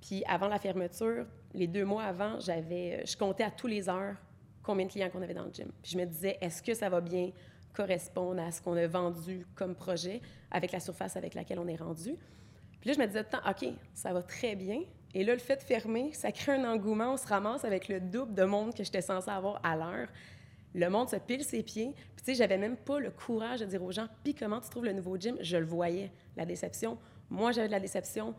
Puis 0.00 0.22
avant 0.26 0.48
la 0.48 0.58
fermeture, 0.58 1.26
les 1.54 1.66
deux 1.66 1.84
mois 1.84 2.04
avant, 2.04 2.38
j'avais, 2.40 3.04
je 3.06 3.16
comptais 3.16 3.44
à 3.44 3.50
tous 3.50 3.66
les 3.66 3.88
heures 3.88 4.16
combien 4.62 4.86
de 4.86 4.90
clients 4.90 5.08
qu'on 5.10 5.22
avait 5.22 5.34
dans 5.34 5.44
le 5.44 5.52
gym. 5.52 5.70
Je 5.82 5.96
me 5.96 6.04
disais, 6.04 6.36
est-ce 6.40 6.62
que 6.62 6.74
ça 6.74 6.88
va 6.88 7.00
bien 7.00 7.30
correspondre 7.72 8.42
à 8.42 8.50
ce 8.50 8.60
qu'on 8.60 8.76
a 8.76 8.86
vendu 8.86 9.46
comme 9.54 9.74
projet 9.74 10.20
avec 10.50 10.72
la 10.72 10.80
surface 10.80 11.16
avec 11.16 11.34
laquelle 11.34 11.58
on 11.58 11.68
est 11.68 11.76
rendu? 11.76 12.16
Puis 12.80 12.90
là, 12.90 12.92
je 12.94 13.00
me 13.00 13.06
disais, 13.06 13.24
OK, 13.48 13.74
ça 13.94 14.12
va 14.12 14.22
très 14.22 14.54
bien. 14.54 14.82
Et 15.14 15.24
là, 15.24 15.32
le 15.32 15.38
fait 15.38 15.56
de 15.56 15.62
fermer, 15.62 16.12
ça 16.12 16.32
crée 16.32 16.52
un 16.52 16.64
engouement. 16.64 17.14
On 17.14 17.16
se 17.16 17.26
ramasse 17.26 17.64
avec 17.64 17.88
le 17.88 18.00
double 18.00 18.34
de 18.34 18.44
monde 18.44 18.74
que 18.74 18.84
j'étais 18.84 19.00
censée 19.00 19.30
avoir 19.30 19.60
à 19.64 19.74
l'heure. 19.74 20.08
Le 20.74 20.88
monde 20.90 21.08
se 21.08 21.16
pile 21.16 21.42
ses 21.42 21.62
pieds. 21.62 21.94
Puis, 22.14 22.24
tu 22.24 22.24
sais, 22.24 22.34
j'avais 22.34 22.58
même 22.58 22.76
pas 22.76 23.00
le 23.00 23.10
courage 23.10 23.60
de 23.60 23.64
dire 23.64 23.82
aux 23.82 23.90
gens, 23.90 24.06
puis 24.22 24.34
comment 24.34 24.60
tu 24.60 24.68
trouves 24.68 24.84
le 24.84 24.92
nouveau 24.92 25.16
gym? 25.16 25.36
Je 25.40 25.56
le 25.56 25.64
voyais, 25.64 26.12
la 26.36 26.44
déception. 26.44 26.98
Moi, 27.30 27.52
j'avais 27.52 27.68
de 27.68 27.72
la 27.72 27.80
déception. 27.80 28.34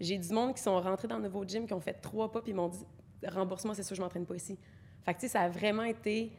J'ai 0.00 0.18
du 0.18 0.28
monde 0.32 0.54
qui 0.54 0.62
sont 0.62 0.80
rentrés 0.80 1.08
dans 1.08 1.16
le 1.16 1.24
nouveau 1.24 1.44
gym, 1.44 1.66
qui 1.66 1.72
ont 1.72 1.80
fait 1.80 1.94
trois 1.94 2.30
pas, 2.30 2.42
puis 2.42 2.52
m'ont 2.52 2.68
dit, 2.68 2.84
remboursement, 3.26 3.74
c'est 3.74 3.82
sûr, 3.82 3.96
je 3.96 4.02
m'entraîne 4.02 4.26
pas 4.26 4.36
ici. 4.36 4.58
Fait 5.04 5.14
que, 5.14 5.20
tu 5.20 5.26
sais, 5.26 5.32
ça 5.32 5.42
a 5.42 5.48
vraiment 5.48 5.84
été, 5.84 6.32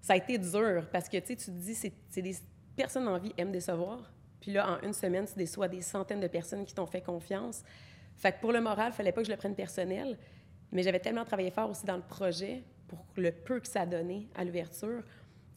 ça 0.00 0.14
a 0.14 0.16
été 0.16 0.38
dur 0.38 0.88
parce 0.92 1.08
que, 1.08 1.18
tu 1.18 1.28
sais, 1.28 1.36
tu 1.36 1.46
te 1.46 1.50
dis, 1.50 1.74
c'est 1.74 2.22
des 2.22 2.36
personnes 2.76 3.06
en 3.08 3.18
vie 3.18 3.32
aiment 3.36 3.52
décevoir. 3.52 4.12
Puis 4.40 4.52
là, 4.52 4.78
en 4.78 4.86
une 4.86 4.92
semaine, 4.92 5.26
tu 5.26 5.34
déçois 5.34 5.68
des 5.68 5.80
centaines 5.80 6.20
de 6.20 6.28
personnes 6.28 6.64
qui 6.64 6.74
t'ont 6.74 6.86
fait 6.86 7.02
confiance. 7.02 7.62
Fait 8.16 8.32
que 8.32 8.40
pour 8.40 8.52
le 8.52 8.60
moral, 8.60 8.92
il 8.92 8.96
fallait 8.96 9.12
pas 9.12 9.20
que 9.20 9.26
je 9.26 9.32
le 9.32 9.36
prenne 9.36 9.54
personnel, 9.54 10.18
mais 10.72 10.82
j'avais 10.82 11.00
tellement 11.00 11.24
travaillé 11.24 11.50
fort 11.50 11.70
aussi 11.70 11.86
dans 11.86 11.96
le 11.96 12.02
projet 12.02 12.62
pour 12.88 13.04
le 13.16 13.30
peu 13.32 13.60
que 13.60 13.68
ça 13.68 13.84
donné 13.86 14.28
à 14.34 14.44
l'ouverture 14.44 15.02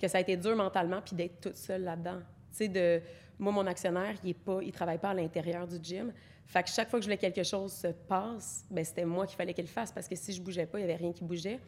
que 0.01 0.07
ça 0.07 0.17
a 0.17 0.21
été 0.21 0.36
dur 0.36 0.55
mentalement 0.55 1.01
puis 1.01 1.15
d'être 1.15 1.39
toute 1.39 1.57
seule 1.57 1.83
là-dedans. 1.83 2.19
Tu 2.51 2.57
sais, 2.57 2.67
de 2.67 3.01
moi, 3.41 3.51
mon 3.51 3.65
actionnaire, 3.65 4.15
il 4.24 4.29
est 4.29 4.33
pas, 4.36 4.60
il 4.62 4.71
travaille 4.71 5.00
pas 5.00 5.10
à 5.10 5.13
l'intérieur 5.15 5.67
du 5.67 5.77
gym. 5.81 6.13
Fait 6.45 6.62
que 6.62 6.69
chaque 6.69 6.89
fois 6.89 7.00
que 7.00 7.03
je 7.03 7.07
voulais 7.07 7.17
que 7.17 7.21
quelque 7.21 7.43
chose 7.43 7.74
se 7.74 7.88
passe, 7.88 8.65
ben 8.69 8.86
c'était 8.86 9.03
moi 9.03 9.25
qu'il 9.25 9.36
fallait 9.36 9.53
qu'il 9.53 9.67
fasse 9.67 9.91
parce 9.91 10.07
que 10.07 10.15
si 10.15 10.31
je 10.31 10.41
bougeais 10.41 10.67
pas, 10.67 10.77
il 10.77 10.81
y 10.81 10.83
avait 10.83 10.95
rien 10.95 11.12
qui 11.12 11.24
bougeait. 11.24 11.60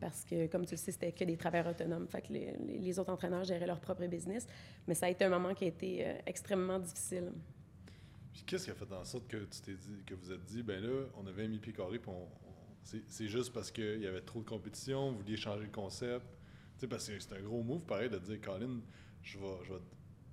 Parce 0.00 0.24
que, 0.24 0.48
comme 0.48 0.66
tu 0.66 0.72
le 0.72 0.78
sais, 0.78 0.90
c'était 0.90 1.12
que 1.12 1.22
des 1.22 1.36
travailleurs 1.36 1.68
autonomes. 1.68 2.08
Fait 2.08 2.22
que 2.22 2.32
les, 2.32 2.56
les, 2.66 2.98
autres 2.98 3.12
entraîneurs 3.12 3.44
géraient 3.44 3.68
leur 3.68 3.78
propre 3.78 4.04
business. 4.06 4.48
Mais 4.88 4.94
ça 4.94 5.06
a 5.06 5.10
été 5.10 5.24
un 5.24 5.28
moment 5.28 5.54
qui 5.54 5.62
a 5.62 5.68
été 5.68 6.04
euh, 6.04 6.18
extrêmement 6.26 6.80
difficile. 6.80 7.30
Qu'est-ce 8.44 8.64
qui 8.64 8.70
a 8.72 8.74
fait 8.74 8.92
en 8.92 9.04
sorte 9.04 9.28
que 9.28 9.36
tu 9.36 9.60
t'es 9.60 9.74
dit, 9.74 10.02
que 10.04 10.14
vous 10.14 10.32
êtes 10.32 10.44
dit, 10.44 10.64
ben 10.64 10.82
là, 10.82 11.06
on 11.16 11.26
avait 11.28 11.46
mis 11.46 11.60
pied 11.60 11.72
carré, 11.72 12.00
puis 12.00 12.10
c'est 12.82 13.28
juste 13.28 13.52
parce 13.52 13.70
qu'il 13.70 14.00
y 14.00 14.06
avait 14.08 14.22
trop 14.22 14.40
de 14.40 14.48
compétition, 14.48 15.12
vous 15.12 15.18
vouliez 15.18 15.36
changer 15.36 15.66
le 15.66 15.70
concept. 15.70 16.26
Tu 16.80 16.88
parce 16.88 17.06
que 17.06 17.16
c'est 17.20 17.34
un 17.34 17.42
gros 17.42 17.62
move, 17.62 17.84
pareil, 17.84 18.10
de 18.10 18.18
dire, 18.18 18.40
Colin, 18.40 18.80
je 19.22 19.38
vais, 19.38 19.56
je 19.64 19.72
vais 19.74 19.80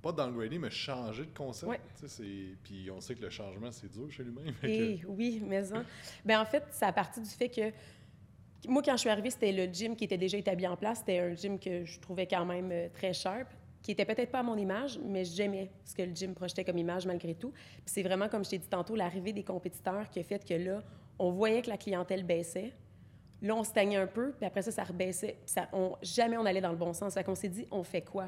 pas 0.01 0.12
downgrader, 0.12 0.60
mais 0.60 0.70
changer 0.70 1.25
de 1.25 1.36
concept. 1.36 1.70
Ouais. 1.70 1.79
Puis 2.63 2.89
on 2.91 3.01
sait 3.01 3.15
que 3.15 3.22
le 3.22 3.29
changement, 3.29 3.72
c'est 3.72 3.91
dur 3.91 4.10
chez 4.12 4.24
lui-même. 4.24 4.53
Eh 4.63 5.01
oui, 5.08 5.41
mais 5.46 5.63
ça. 5.63 5.84
Ben, 6.24 6.39
en 6.39 6.46
fait, 6.46 6.63
ça 6.72 6.88
a 6.88 6.94
parti 6.94 7.22
du 7.22 7.29
fait 7.29 7.50
que 7.50 7.72
moi, 8.68 8.82
quand 8.84 8.94
je 8.94 9.01
suis 9.01 9.10
arrivée, 9.10 9.29
c'était 9.29 9.51
le 9.51 9.72
gym 9.72 9.96
qui 9.96 10.03
était 10.03 10.18
déjà 10.18 10.38
établi 10.38 10.68
en 10.68 10.75
place. 10.75 11.00
C'était 11.00 11.20
un 11.20 11.36
gym 11.36 11.60
que 11.60 11.86
je 11.86 12.00
trouvais 12.00 12.27
quand 12.27 12.46
même 12.46 12.70
euh, 12.72 12.89
très 12.94 13.13
sharp 13.13 13.48
qui 13.82 13.91
était 13.91 14.06
peut-être 14.06 14.32
pas 14.32 14.39
à 14.39 14.44
mon 14.44 14.58
image, 14.58 15.00
mais 15.03 15.24
j'aimais 15.24 15.72
ce 15.86 15.96
que 15.96 16.01
le 16.01 16.13
gym 16.13 16.34
projetait 16.34 16.65
comme 16.65 16.77
image 16.77 17.06
malgré 17.06 17.34
tout. 17.34 17.51
Puis 17.51 17.84
c'est 17.86 18.03
vraiment, 18.03 18.27
comme 18.27 18.44
je 18.44 18.50
t'ai 18.50 18.58
dit 18.58 18.68
tantôt, 18.68 18.96
l'arrivée 18.96 19.34
des 19.34 19.44
compétiteurs 19.44 20.10
qui 20.10 20.20
a 20.20 20.24
fait 20.24 20.46
que 20.46 20.53
là, 20.53 20.84
on 21.18 21.32
voyait 21.32 21.62
que 21.62 21.70
la 21.70 21.77
clientèle 21.77 22.24
baissait. 22.24 22.74
Là, 23.41 23.56
on 23.56 23.63
stagnait 23.63 23.96
un 23.96 24.08
peu, 24.08 24.34
puis 24.34 24.46
après 24.46 24.62
ça, 24.62 24.72
ça 24.72 24.84
rebaissait. 24.84 25.38
Ça, 25.46 25.70
on, 25.72 25.96
jamais 26.01 26.38
on 26.38 26.46
allait 26.46 26.60
dans 26.60 26.72
le 26.72 26.77
bon 26.77 26.94
sens. 26.94 27.13
Fait 27.13 27.24
qu'on 27.24 27.36
s'est 27.36 27.48
dit, 27.48 27.68
on 27.72 27.84
fait 27.84 28.01
quoi? 28.01 28.27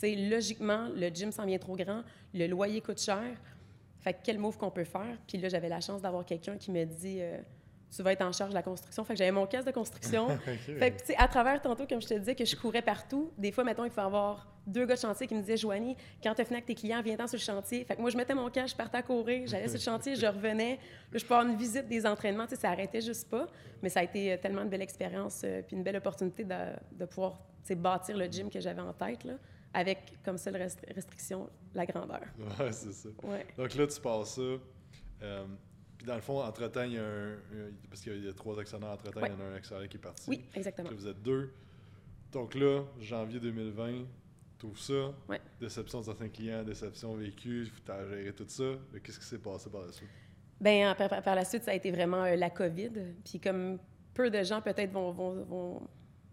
Sais, 0.00 0.14
logiquement, 0.14 0.88
le 0.94 1.08
gym 1.08 1.32
s'en 1.32 1.46
vient 1.46 1.58
trop 1.58 1.76
grand, 1.76 2.02
le 2.34 2.46
loyer 2.46 2.80
coûte 2.80 3.00
cher. 3.00 3.22
Fait 4.00 4.14
que 4.14 4.18
quel 4.24 4.38
move 4.38 4.56
qu'on 4.56 4.70
peut 4.70 4.84
faire? 4.84 5.18
Puis 5.26 5.38
là, 5.38 5.48
j'avais 5.48 5.68
la 5.68 5.80
chance 5.80 6.00
d'avoir 6.00 6.24
quelqu'un 6.24 6.56
qui 6.56 6.70
me 6.70 6.84
dit... 6.84 7.18
Euh, 7.20 7.38
tu 7.94 8.02
vas 8.02 8.12
être 8.12 8.22
en 8.22 8.32
charge 8.32 8.50
de 8.50 8.54
la 8.54 8.62
construction. 8.62 9.04
Fait 9.04 9.14
que 9.14 9.18
j'avais 9.18 9.32
mon 9.32 9.46
casque 9.46 9.66
de 9.66 9.72
construction. 9.72 10.28
Fait 10.78 10.92
que, 10.92 11.00
tu 11.00 11.06
sais, 11.06 11.16
à 11.16 11.26
travers 11.26 11.60
tantôt, 11.60 11.86
comme 11.86 12.00
je 12.00 12.06
te 12.06 12.14
disais, 12.14 12.34
que 12.34 12.44
je 12.44 12.54
courais 12.54 12.82
partout, 12.82 13.32
des 13.36 13.50
fois, 13.50 13.64
mettons, 13.64 13.84
il 13.84 13.90
faut 13.90 14.00
avoir 14.00 14.46
deux 14.66 14.86
gars 14.86 14.94
de 14.94 15.00
chantier 15.00 15.26
qui 15.26 15.34
me 15.34 15.40
disaient 15.40 15.56
Joanie, 15.56 15.96
quand 16.22 16.34
tu 16.34 16.42
as 16.42 16.44
fini 16.44 16.56
avec 16.56 16.66
tes 16.66 16.74
clients, 16.74 17.02
viens-t'en 17.02 17.26
sur 17.26 17.38
le 17.38 17.42
chantier. 17.42 17.84
Fait 17.84 17.96
que 17.96 18.00
moi, 18.00 18.10
je 18.10 18.16
mettais 18.16 18.34
mon 18.34 18.48
casque, 18.48 18.74
je 18.74 18.76
partais 18.76 18.98
à 18.98 19.02
courir, 19.02 19.46
j'allais 19.46 19.66
sur 19.66 19.78
le 19.78 19.82
chantier, 19.82 20.14
je 20.14 20.26
revenais. 20.26 20.78
Là, 21.12 21.18
je 21.18 21.24
pars 21.24 21.42
une 21.42 21.56
visite 21.56 21.88
des 21.88 22.06
entraînements. 22.06 22.44
Tu 22.44 22.54
sais, 22.54 22.60
ça 22.60 22.70
arrêtait 22.70 23.00
juste 23.00 23.28
pas. 23.28 23.48
Mais 23.82 23.88
ça 23.88 24.00
a 24.00 24.02
été 24.04 24.32
euh, 24.32 24.36
tellement 24.36 24.62
une 24.62 24.68
belle 24.68 24.82
expérience, 24.82 25.42
euh, 25.44 25.62
puis 25.66 25.76
une 25.76 25.82
belle 25.82 25.96
opportunité 25.96 26.44
de, 26.44 26.54
de 26.92 27.04
pouvoir 27.06 27.40
bâtir 27.76 28.16
le 28.16 28.26
gym 28.26 28.50
que 28.50 28.60
j'avais 28.60 28.80
en 28.80 28.92
tête, 28.92 29.24
là, 29.24 29.34
avec 29.72 30.22
comme 30.24 30.38
seule 30.38 30.56
restriction 30.94 31.48
la 31.74 31.86
grandeur. 31.86 32.22
Ouais, 32.58 32.72
c'est 32.72 32.92
ça. 32.92 33.08
Ouais. 33.22 33.46
Donc 33.56 33.74
là, 33.74 33.86
tu 33.86 34.00
passes 34.00 34.34
ça. 34.34 34.42
Euh, 35.22 35.44
puis 35.96 36.06
dans 36.06 36.14
le 36.14 36.20
fond, 36.20 36.40
entre-temps, 36.40 36.84
il 36.84 36.94
y 36.94 36.98
a 36.98 37.04
un. 37.04 37.36
Parce 37.88 38.00
qu'il 38.00 38.24
y 38.24 38.28
a 38.28 38.32
trois 38.32 38.58
actionnaires 38.58 38.90
entre-temps, 38.90 39.20
il 39.24 39.32
y 39.32 39.34
en 39.34 39.40
a 39.40 39.44
un 39.44 39.54
actionnaire 39.54 39.88
qui 39.88 39.96
est 39.96 40.00
parti. 40.00 40.24
Oui, 40.28 40.44
exactement. 40.54 40.90
vous 40.92 41.06
êtes 41.06 41.22
deux. 41.22 41.52
Donc 42.32 42.54
là, 42.54 42.84
janvier 43.00 43.40
2020, 43.40 44.04
tout 44.58 44.76
ça. 44.76 45.12
Ouais. 45.28 45.40
Déception 45.60 46.00
de 46.00 46.04
certains 46.04 46.28
clients, 46.28 46.62
déception 46.62 47.14
vécue, 47.14 47.68
tu 47.84 47.92
as 47.92 48.06
géré 48.08 48.32
tout 48.32 48.46
ça. 48.48 48.64
Mais 48.92 49.00
qu'est-ce 49.00 49.18
qui 49.18 49.26
s'est 49.26 49.38
passé 49.38 49.68
par 49.68 49.82
la 49.82 49.92
suite? 49.92 50.08
Bien, 50.60 50.94
par, 50.94 51.22
par, 51.22 51.34
la 51.34 51.44
suite, 51.44 51.64
ça 51.64 51.70
a 51.70 51.74
été 51.74 51.90
vraiment 51.90 52.24
euh, 52.24 52.36
la 52.36 52.50
COVID. 52.50 52.90
Puis 53.24 53.40
comme 53.40 53.78
peu 54.14 54.30
de 54.30 54.42
gens 54.42 54.60
peut-être 54.60 54.92
vont, 54.92 55.10
vont, 55.10 55.44
vont, 55.44 55.88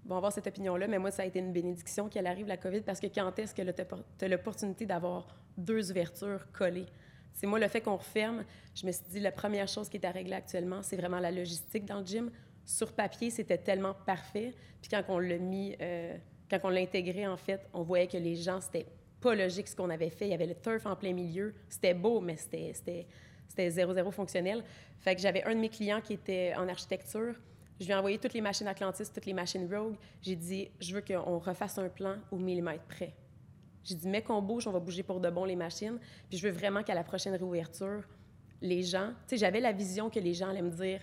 vont, 0.07 0.15
avoir 0.15 0.31
cette 0.31 0.47
opinion-là, 0.47 0.87
mais 0.87 0.99
moi, 0.99 1.11
ça 1.11 1.23
a 1.23 1.25
été 1.25 1.39
une 1.39 1.51
bénédiction 1.51 2.09
qu'elle 2.09 2.27
arrive, 2.27 2.47
la 2.47 2.57
COVID, 2.57 2.81
parce 2.81 2.99
que 2.99 3.07
quand 3.07 3.37
est-ce 3.39 3.53
que 3.53 3.61
tu 3.61 4.25
as 4.25 4.27
l'opportunité 4.27 4.85
d'avoir 4.85 5.27
deux 5.57 5.91
ouvertures 5.91 6.51
collées? 6.51 6.87
C'est 7.33 7.45
moi 7.45 7.59
le 7.59 7.67
fait 7.67 7.81
qu'on 7.81 7.97
referme. 7.97 8.43
Je 8.73 8.85
me 8.87 8.91
suis 8.91 9.05
dit, 9.11 9.19
la 9.19 9.31
première 9.31 9.67
chose 9.67 9.89
qui 9.89 9.97
est 9.97 10.05
à 10.05 10.11
régler 10.11 10.33
actuellement, 10.33 10.81
c'est 10.81 10.97
vraiment 10.97 11.19
la 11.19 11.29
logistique 11.29 11.85
dans 11.85 11.99
le 11.99 12.05
gym. 12.05 12.31
Sur 12.65 12.93
papier, 12.93 13.29
c'était 13.29 13.59
tellement 13.59 13.93
parfait. 13.93 14.53
Puis 14.81 14.89
quand 14.89 15.03
on 15.09 15.19
l'a 15.19 15.37
mis, 15.37 15.75
euh, 15.79 16.17
quand 16.49 16.59
on 16.63 16.69
l'a 16.69 16.81
intégré, 16.81 17.27
en 17.27 17.37
fait, 17.37 17.67
on 17.73 17.83
voyait 17.83 18.07
que 18.07 18.17
les 18.17 18.35
gens, 18.35 18.59
c'était 18.59 18.87
pas 19.21 19.35
logique 19.35 19.67
ce 19.67 19.75
qu'on 19.75 19.89
avait 19.89 20.09
fait. 20.09 20.25
Il 20.25 20.31
y 20.31 20.33
avait 20.33 20.47
le 20.47 20.55
turf 20.55 20.85
en 20.87 20.95
plein 20.95 21.13
milieu. 21.13 21.53
C'était 21.69 21.93
beau, 21.93 22.21
mais 22.21 22.37
c'était 22.37 23.69
zéro, 23.69 23.93
zéro 23.93 24.11
fonctionnel. 24.11 24.63
Fait 24.99 25.15
que 25.15 25.21
j'avais 25.21 25.43
un 25.43 25.53
de 25.53 25.59
mes 25.59 25.69
clients 25.69 26.01
qui 26.01 26.13
était 26.13 26.53
en 26.55 26.67
architecture. 26.67 27.35
Je 27.79 27.85
lui 27.85 27.91
ai 27.91 27.95
envoyé 27.95 28.17
toutes 28.17 28.33
les 28.33 28.41
machines 28.41 28.67
Atlantis, 28.67 29.11
toutes 29.13 29.25
les 29.25 29.33
machines 29.33 29.71
Rogue. 29.73 29.95
J'ai 30.21 30.35
dit, 30.35 30.69
je 30.79 30.95
veux 30.95 31.01
qu'on 31.01 31.39
refasse 31.39 31.77
un 31.77 31.89
plan 31.89 32.15
au 32.31 32.37
millimètre 32.37 32.83
près. 32.85 33.13
J'ai 33.83 33.95
dit, 33.95 34.07
mais 34.07 34.21
qu'on 34.21 34.41
bouge, 34.41 34.67
on 34.67 34.71
va 34.71 34.79
bouger 34.79 35.03
pour 35.03 35.19
de 35.19 35.29
bon 35.29 35.45
les 35.45 35.55
machines. 35.55 35.99
Puis 36.29 36.37
je 36.39 36.47
veux 36.47 36.53
vraiment 36.53 36.83
qu'à 36.83 36.95
la 36.95 37.03
prochaine 37.03 37.33
réouverture, 37.33 38.03
les 38.61 38.83
gens, 38.83 39.09
tu 39.27 39.35
sais, 39.35 39.37
j'avais 39.37 39.59
la 39.59 39.71
vision 39.71 40.09
que 40.09 40.19
les 40.19 40.33
gens 40.33 40.49
allaient 40.49 40.61
me 40.61 40.71
dire, 40.71 41.01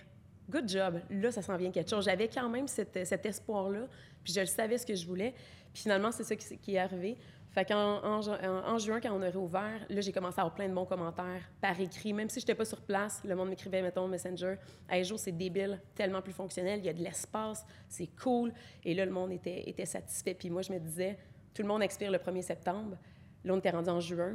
good 0.49 0.67
job, 0.67 0.99
là, 1.09 1.31
ça 1.31 1.41
s'en 1.41 1.57
vient 1.57 1.71
quelque 1.71 1.89
chose. 1.89 2.05
J'avais 2.05 2.27
quand 2.27 2.49
même 2.49 2.67
cet, 2.67 3.25
espoir-là, 3.25 3.87
puis 4.23 4.33
je 4.33 4.41
le 4.41 4.45
savais 4.45 4.77
ce 4.77 4.85
que 4.85 4.95
je 4.95 5.05
voulais. 5.05 5.33
Puis 5.73 5.83
finalement, 5.83 6.11
c'est 6.11 6.23
ça 6.23 6.35
qui, 6.35 6.75
est 6.75 6.77
arrivé. 6.77 7.17
Fait 7.55 7.63
qu'en 7.63 8.03
en, 8.03 8.77
juin, 8.79 8.99
quand 8.99 9.13
on 9.13 9.21
a 9.21 9.29
réouvert, 9.29 9.79
là, 9.89 10.01
j'ai 10.01 10.11
commencé 10.11 10.39
à 10.39 10.41
avoir 10.41 10.55
plein 10.55 10.67
de 10.67 10.73
bons 10.73 10.83
commentaires 10.83 11.49
par 11.61 11.79
écrit. 11.79 12.11
Même 12.11 12.27
si 12.27 12.41
je 12.41 12.43
n'étais 12.43 12.53
pas 12.53 12.65
sur 12.65 12.81
place, 12.81 13.21
le 13.23 13.33
monde 13.33 13.47
m'écrivait, 13.47 13.81
mettons, 13.81 14.09
Messenger. 14.09 14.55
Hey, 14.89 15.05
jour, 15.05 15.17
c'est 15.17 15.31
débile, 15.31 15.79
tellement 15.95 16.21
plus 16.21 16.33
fonctionnel, 16.33 16.79
il 16.79 16.85
y 16.85 16.89
a 16.89 16.93
de 16.93 17.01
l'espace, 17.01 17.65
c'est 17.87 18.09
cool. 18.21 18.51
Et 18.83 18.93
là, 18.93 19.05
le 19.05 19.11
monde 19.11 19.31
était, 19.31 19.69
était 19.69 19.85
satisfait. 19.85 20.33
Puis 20.33 20.49
moi, 20.49 20.63
je 20.63 20.73
me 20.73 20.79
disais, 20.79 21.17
tout 21.53 21.61
le 21.61 21.69
monde 21.69 21.81
expire 21.81 22.11
le 22.11 22.17
1er 22.17 22.41
septembre. 22.41 22.97
Là, 23.45 23.53
on 23.53 23.57
était 23.57 23.69
rendu 23.69 23.89
en 23.89 24.01
juin. 24.01 24.33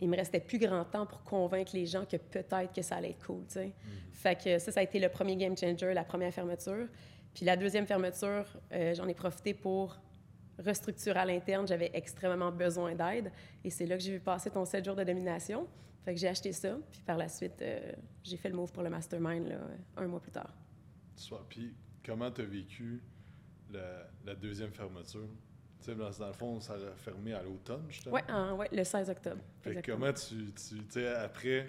Il 0.00 0.08
me 0.08 0.16
restait 0.16 0.40
plus 0.40 0.58
grand 0.58 0.84
temps 0.84 1.06
pour 1.06 1.22
convaincre 1.22 1.70
les 1.72 1.86
gens 1.86 2.04
que 2.04 2.16
peut-être 2.16 2.72
que 2.74 2.82
ça 2.82 2.96
allait 2.96 3.10
être 3.10 3.24
cool, 3.24 3.44
tu 3.46 3.52
sais. 3.52 3.66
Mm. 3.66 3.72
Fait 4.12 4.34
que 4.34 4.58
ça, 4.58 4.72
ça 4.72 4.80
a 4.80 4.82
été 4.82 4.98
le 4.98 5.08
premier 5.08 5.36
game 5.36 5.56
changer, 5.56 5.94
la 5.94 6.02
première 6.02 6.34
fermeture. 6.34 6.88
Puis 7.32 7.46
la 7.46 7.56
deuxième 7.56 7.86
fermeture, 7.86 8.44
euh, 8.72 8.92
j'en 8.92 9.06
ai 9.06 9.14
profité 9.14 9.54
pour 9.54 10.00
restructurer 10.64 11.18
à 11.18 11.24
l'interne. 11.24 11.66
J'avais 11.66 11.90
extrêmement 11.94 12.52
besoin 12.52 12.94
d'aide. 12.94 13.32
Et 13.64 13.70
c'est 13.70 13.86
là 13.86 13.96
que 13.96 14.02
j'ai 14.02 14.12
vu 14.12 14.20
passer 14.20 14.50
ton 14.50 14.64
7 14.64 14.84
jours 14.84 14.96
de 14.96 15.04
domination. 15.04 15.66
Fait 16.04 16.14
que 16.14 16.20
j'ai 16.20 16.28
acheté 16.28 16.52
ça. 16.52 16.78
Puis 16.90 17.02
par 17.02 17.16
la 17.16 17.28
suite, 17.28 17.60
euh, 17.62 17.92
j'ai 18.22 18.36
fait 18.36 18.48
le 18.48 18.56
move 18.56 18.72
pour 18.72 18.82
le 18.82 18.90
mastermind 18.90 19.46
là, 19.48 19.58
un 19.96 20.06
mois 20.06 20.20
plus 20.20 20.32
tard. 20.32 20.54
Soit. 21.14 21.44
Puis 21.48 21.74
comment 22.04 22.30
tu 22.30 22.40
as 22.40 22.44
vécu 22.44 23.02
la 24.24 24.34
deuxième 24.34 24.72
fermeture? 24.72 25.28
Tu 25.80 25.86
sais, 25.86 25.94
dans, 25.94 26.26
le 26.26 26.32
fond, 26.34 26.60
ça 26.60 26.74
a 26.74 26.94
fermé 26.96 27.32
à 27.32 27.42
l'automne, 27.42 27.84
justement? 27.88 28.14
Oui, 28.14 28.56
ouais, 28.58 28.68
le 28.70 28.84
16 28.84 29.08
octobre. 29.08 29.40
Fait 29.62 29.80
comment 29.82 30.12
tu, 30.12 30.52
tu 30.52 30.82
sais, 30.90 31.08
après, 31.08 31.66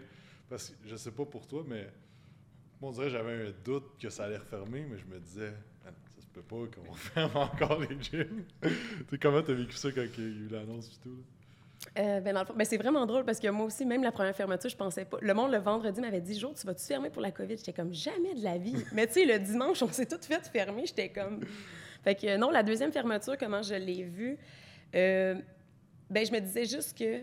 parce 0.49 0.69
que 0.69 0.75
je 0.85 0.95
sais 0.97 1.11
pas 1.11 1.25
pour 1.25 1.47
toi, 1.47 1.63
mais 1.65 1.87
moi, 2.81 2.89
on 2.89 2.93
dirait 2.93 3.05
que 3.05 3.11
j'avais 3.13 3.47
un 3.47 3.53
doute 3.63 3.97
que 3.97 4.09
ça 4.09 4.25
allait 4.25 4.37
refermer, 4.37 4.85
mais 4.89 4.97
je 4.97 5.05
me 5.05 5.17
disais, 5.17 5.53
peut 6.33 6.41
pas 6.41 6.55
qu'on 6.55 6.93
ferme 6.95 7.37
encore 7.37 7.79
les 7.81 7.97
gyms. 7.99 8.43
comment 9.21 9.41
tu 9.41 9.51
as 9.51 9.55
vécu 9.55 9.75
ça 9.75 9.91
quand 9.91 10.01
il 10.17 10.23
y 10.23 10.27
a 10.27 10.29
eu 10.29 10.47
l'annonce 10.49 10.89
du 10.89 10.97
tout? 10.97 11.23
Euh, 11.97 12.21
ben 12.21 12.33
dans 12.33 12.41
le 12.41 12.45
fond, 12.45 12.53
ben 12.55 12.63
c'est 12.63 12.77
vraiment 12.77 13.05
drôle 13.05 13.25
parce 13.25 13.39
que 13.39 13.47
moi 13.49 13.65
aussi, 13.65 13.85
même 13.85 14.03
la 14.03 14.11
première 14.11 14.35
fermeture, 14.35 14.69
je 14.69 14.77
pensais 14.77 15.03
pas. 15.03 15.17
Le 15.19 15.33
monde, 15.33 15.51
le 15.51 15.57
vendredi, 15.57 15.99
m'avait 15.99 16.21
dit 16.21 16.39
Jour, 16.39 16.53
tu 16.53 16.65
vas-tu 16.65 16.85
fermer 16.85 17.09
pour 17.09 17.21
la 17.21 17.31
COVID? 17.31 17.57
J'étais 17.57 17.73
comme 17.73 17.93
jamais 17.93 18.35
de 18.35 18.43
la 18.43 18.57
vie. 18.57 18.75
Mais 18.93 19.07
tu 19.07 19.13
sais, 19.13 19.25
le 19.25 19.39
dimanche, 19.39 19.81
on 19.81 19.89
s'est 19.89 20.05
tout 20.05 20.19
fait 20.21 20.45
fermer. 20.47 20.85
J'étais 20.85 21.09
comme. 21.09 21.41
Fait 22.03 22.15
que 22.15 22.37
non, 22.37 22.49
la 22.49 22.63
deuxième 22.63 22.91
fermeture, 22.91 23.37
comment 23.37 23.61
je 23.61 23.75
l'ai 23.75 24.03
vue, 24.03 24.37
euh, 24.95 25.35
Ben, 26.09 26.25
je 26.25 26.31
me 26.31 26.39
disais 26.39 26.65
juste 26.65 26.97
que 26.97 27.21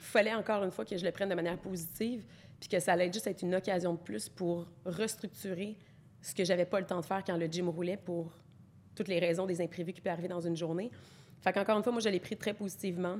fallait 0.00 0.34
encore 0.34 0.62
une 0.64 0.70
fois 0.70 0.84
que 0.84 0.96
je 0.96 1.04
le 1.04 1.12
prenne 1.12 1.28
de 1.28 1.34
manière 1.34 1.58
positive, 1.58 2.24
puis 2.58 2.68
que 2.68 2.80
ça 2.80 2.92
allait 2.92 3.12
juste 3.12 3.26
être 3.26 3.42
une 3.42 3.54
occasion 3.54 3.94
de 3.94 3.98
plus 3.98 4.28
pour 4.28 4.66
restructurer 4.84 5.76
ce 6.22 6.34
que 6.34 6.44
j'avais 6.44 6.66
pas 6.66 6.80
le 6.80 6.86
temps 6.86 7.00
de 7.00 7.04
faire 7.04 7.22
quand 7.24 7.36
le 7.36 7.46
gym 7.46 7.68
roulait 7.68 7.96
pour 7.96 8.32
toutes 9.00 9.08
les 9.08 9.18
raisons 9.18 9.46
des 9.46 9.62
imprévus 9.62 9.94
qui 9.94 10.02
peuvent 10.02 10.12
arriver 10.12 10.28
dans 10.28 10.42
une 10.42 10.56
journée. 10.56 10.90
Fait 11.40 11.54
qu'encore 11.54 11.78
une 11.78 11.82
fois, 11.82 11.90
moi, 11.90 12.02
je 12.02 12.10
l'ai 12.10 12.20
pris 12.20 12.36
très 12.36 12.52
positivement. 12.52 13.18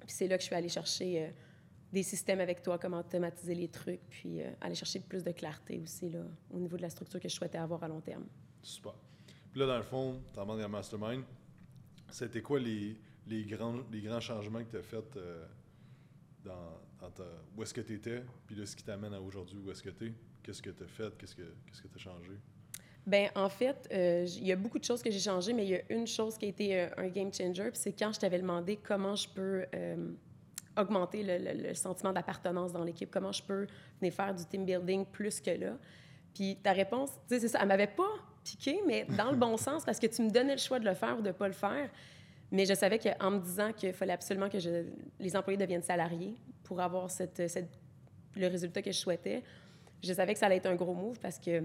Puis 0.00 0.16
c'est 0.16 0.26
là 0.26 0.36
que 0.36 0.42
je 0.42 0.46
suis 0.46 0.56
allée 0.56 0.68
chercher 0.68 1.22
euh, 1.22 1.28
des 1.92 2.02
systèmes 2.02 2.40
avec 2.40 2.60
toi, 2.60 2.76
comment 2.76 2.98
automatiser 2.98 3.54
les 3.54 3.68
trucs, 3.68 4.00
puis 4.10 4.42
euh, 4.42 4.50
aller 4.60 4.74
chercher 4.74 4.98
plus 4.98 5.22
de 5.22 5.30
clarté 5.30 5.78
aussi 5.78 6.10
là, 6.10 6.24
au 6.50 6.58
niveau 6.58 6.76
de 6.76 6.82
la 6.82 6.90
structure 6.90 7.20
que 7.20 7.28
je 7.28 7.34
souhaitais 7.34 7.58
avoir 7.58 7.84
à 7.84 7.86
long 7.86 8.00
terme. 8.00 8.24
Super. 8.64 8.94
Puis 9.52 9.60
là, 9.60 9.66
dans 9.68 9.76
le 9.76 9.84
fond, 9.84 10.20
tu 10.34 10.40
as 10.40 10.42
demandé 10.42 10.64
à 10.64 10.68
Mastermind, 10.68 11.22
c'était 12.10 12.42
quoi 12.42 12.58
les, 12.58 12.96
les, 13.28 13.44
grands, 13.44 13.76
les 13.92 14.00
grands 14.00 14.20
changements 14.20 14.64
que 14.64 14.70
tu 14.70 14.76
as 14.76 14.82
faits 14.82 15.16
euh, 15.18 15.46
dans, 16.44 16.80
ta, 17.14 17.22
où 17.56 17.62
est-ce 17.62 17.72
que 17.72 17.80
tu 17.80 17.94
étais, 17.94 18.24
puis 18.44 18.56
là, 18.56 18.66
ce 18.66 18.74
qui 18.74 18.82
t'amène 18.82 19.14
à 19.14 19.20
aujourd'hui, 19.20 19.60
où 19.64 19.70
est-ce 19.70 19.84
que 19.84 19.90
tu 19.90 20.08
es? 20.08 20.14
Qu'est-ce 20.42 20.60
que 20.62 20.70
tu 20.70 20.82
as 20.82 20.88
fait? 20.88 21.16
Qu'est-ce 21.16 21.36
que 21.36 21.42
tu 21.42 21.94
as 21.94 21.98
changé? 21.98 22.32
Bien, 23.04 23.30
en 23.34 23.48
fait, 23.48 23.88
euh, 23.92 24.26
il 24.28 24.46
y 24.46 24.52
a 24.52 24.56
beaucoup 24.56 24.78
de 24.78 24.84
choses 24.84 25.02
que 25.02 25.10
j'ai 25.10 25.18
changées, 25.18 25.52
mais 25.52 25.64
il 25.64 25.70
y 25.70 25.74
a 25.74 25.80
une 25.90 26.06
chose 26.06 26.38
qui 26.38 26.44
a 26.44 26.48
été 26.48 26.78
euh, 26.78 26.88
un 26.96 27.08
game 27.08 27.32
changer, 27.32 27.70
puis 27.70 27.80
c'est 27.80 27.92
quand 27.92 28.12
je 28.12 28.20
t'avais 28.20 28.38
demandé 28.38 28.76
comment 28.76 29.16
je 29.16 29.28
peux 29.28 29.66
euh, 29.74 30.12
augmenter 30.76 31.24
le, 31.24 31.74
sentiment 31.74 32.12
d'appartenance 32.12 32.72
dans 32.72 32.84
l'équipe, 32.84 33.10
comment 33.10 33.32
je 33.32 33.42
peux 33.42 33.66
venir 34.00 34.14
faire 34.14 34.32
du 34.32 34.44
team 34.46 34.64
building 34.64 35.04
plus 35.04 35.40
que 35.40 35.50
là. 35.50 35.76
Puis 36.32 36.56
ta 36.62 36.72
réponse, 36.72 37.10
tu 37.28 37.34
sais, 37.34 37.40
c'est 37.40 37.48
ça, 37.48 37.58
elle 37.60 37.68
m'avait 37.68 37.88
pas 37.88 38.08
piqué, 38.44 38.80
mais 38.86 39.04
dans 39.16 39.32
le 39.32 39.36
bon 39.36 39.56
sens, 39.56 39.84
parce 39.84 39.98
que 39.98 40.06
tu 40.06 40.22
me 40.22 40.30
donnais 40.30 40.54
le 40.54 40.60
choix 40.60 40.78
de 40.78 40.84
le 40.84 40.94
faire 40.94 41.18
ou 41.18 41.22
de 41.22 41.32
pas 41.32 41.48
le 41.48 41.54
faire. 41.54 41.90
Mais 42.52 42.66
je 42.66 42.74
savais 42.74 42.98
qu'en 42.98 43.30
me 43.32 43.40
disant 43.40 43.72
qu'il 43.72 43.94
fallait 43.94 44.12
absolument 44.12 44.48
que 44.48 44.60
je, 44.60 44.84
les 45.18 45.36
employés 45.36 45.56
deviennent 45.56 45.82
salariés 45.82 46.36
pour 46.62 46.80
avoir 46.80 47.10
cette, 47.10 47.48
cette, 47.48 47.70
le 48.36 48.46
résultat 48.46 48.80
que 48.80 48.92
je 48.92 48.98
souhaitais, 48.98 49.42
je 50.02 50.12
savais 50.12 50.34
que 50.34 50.38
ça 50.38 50.46
allait 50.46 50.56
être 50.56 50.66
un 50.66 50.74
gros 50.74 50.94
move 50.94 51.18
parce 51.18 51.38
que 51.38 51.62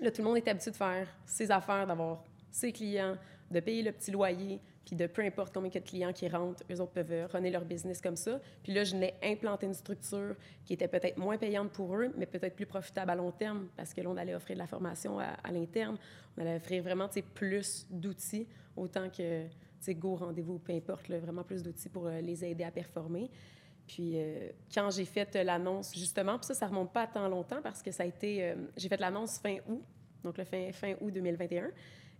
Là, 0.00 0.10
tout 0.10 0.22
le 0.22 0.28
monde 0.28 0.36
est 0.36 0.48
habitué 0.48 0.70
de 0.70 0.76
faire 0.76 1.08
ses 1.26 1.50
affaires, 1.50 1.86
d'avoir 1.86 2.24
ses 2.50 2.72
clients, 2.72 3.16
de 3.50 3.60
payer 3.60 3.82
le 3.82 3.92
petit 3.92 4.10
loyer, 4.10 4.60
puis 4.84 4.96
de 4.96 5.06
peu 5.06 5.22
importe 5.22 5.52
combien 5.52 5.70
de 5.70 5.78
clients 5.80 6.12
qui 6.12 6.28
rentrent, 6.28 6.62
eux 6.70 6.80
autres 6.80 6.92
peuvent 6.92 7.12
euh, 7.12 7.26
runner 7.26 7.50
leur 7.50 7.64
business 7.64 8.00
comme 8.00 8.16
ça. 8.16 8.40
Puis 8.62 8.72
là, 8.72 8.84
je 8.84 8.96
n'ai 8.96 9.14
implanté 9.22 9.66
une 9.66 9.74
structure 9.74 10.34
qui 10.64 10.72
était 10.72 10.88
peut-être 10.88 11.18
moins 11.18 11.36
payante 11.36 11.70
pour 11.72 11.94
eux, 11.94 12.10
mais 12.16 12.24
peut-être 12.24 12.56
plus 12.56 12.66
profitable 12.66 13.10
à 13.10 13.14
long 13.14 13.30
terme, 13.30 13.68
parce 13.76 13.92
que 13.92 14.00
là, 14.00 14.08
on 14.08 14.16
allait 14.16 14.34
offrir 14.34 14.56
de 14.56 14.60
la 14.60 14.66
formation 14.66 15.18
à, 15.18 15.52
l'interne. 15.52 15.98
On 16.36 16.40
allait 16.40 16.56
offrir 16.56 16.82
vraiment 16.82 17.08
plus 17.34 17.86
d'outils, 17.90 18.46
autant 18.76 19.10
que 19.10 19.44
Go, 19.88 20.16
rendez-vous, 20.16 20.58
peu 20.58 20.72
importe, 20.72 21.10
vraiment 21.10 21.44
plus 21.44 21.62
d'outils 21.62 21.88
pour 21.88 22.06
euh, 22.06 22.20
les 22.20 22.44
aider 22.44 22.64
à 22.64 22.70
performer. 22.70 23.30
Puis 23.88 24.12
euh, 24.14 24.50
quand 24.72 24.90
j'ai 24.90 25.06
fait 25.06 25.34
l'annonce, 25.34 25.92
justement, 25.96 26.38
puis 26.38 26.46
ça, 26.46 26.54
ça 26.54 26.66
remonte 26.66 26.92
pas 26.92 27.02
à 27.02 27.06
tant 27.06 27.26
longtemps 27.26 27.60
parce 27.62 27.82
que 27.82 27.90
ça 27.90 28.02
a 28.02 28.06
été... 28.06 28.44
Euh, 28.44 28.54
j'ai 28.76 28.88
fait 28.88 29.00
l'annonce 29.00 29.38
fin 29.38 29.56
août, 29.66 29.82
donc 30.22 30.36
le 30.36 30.44
fin, 30.44 30.70
fin 30.72 30.94
août 31.00 31.10
2021. 31.10 31.70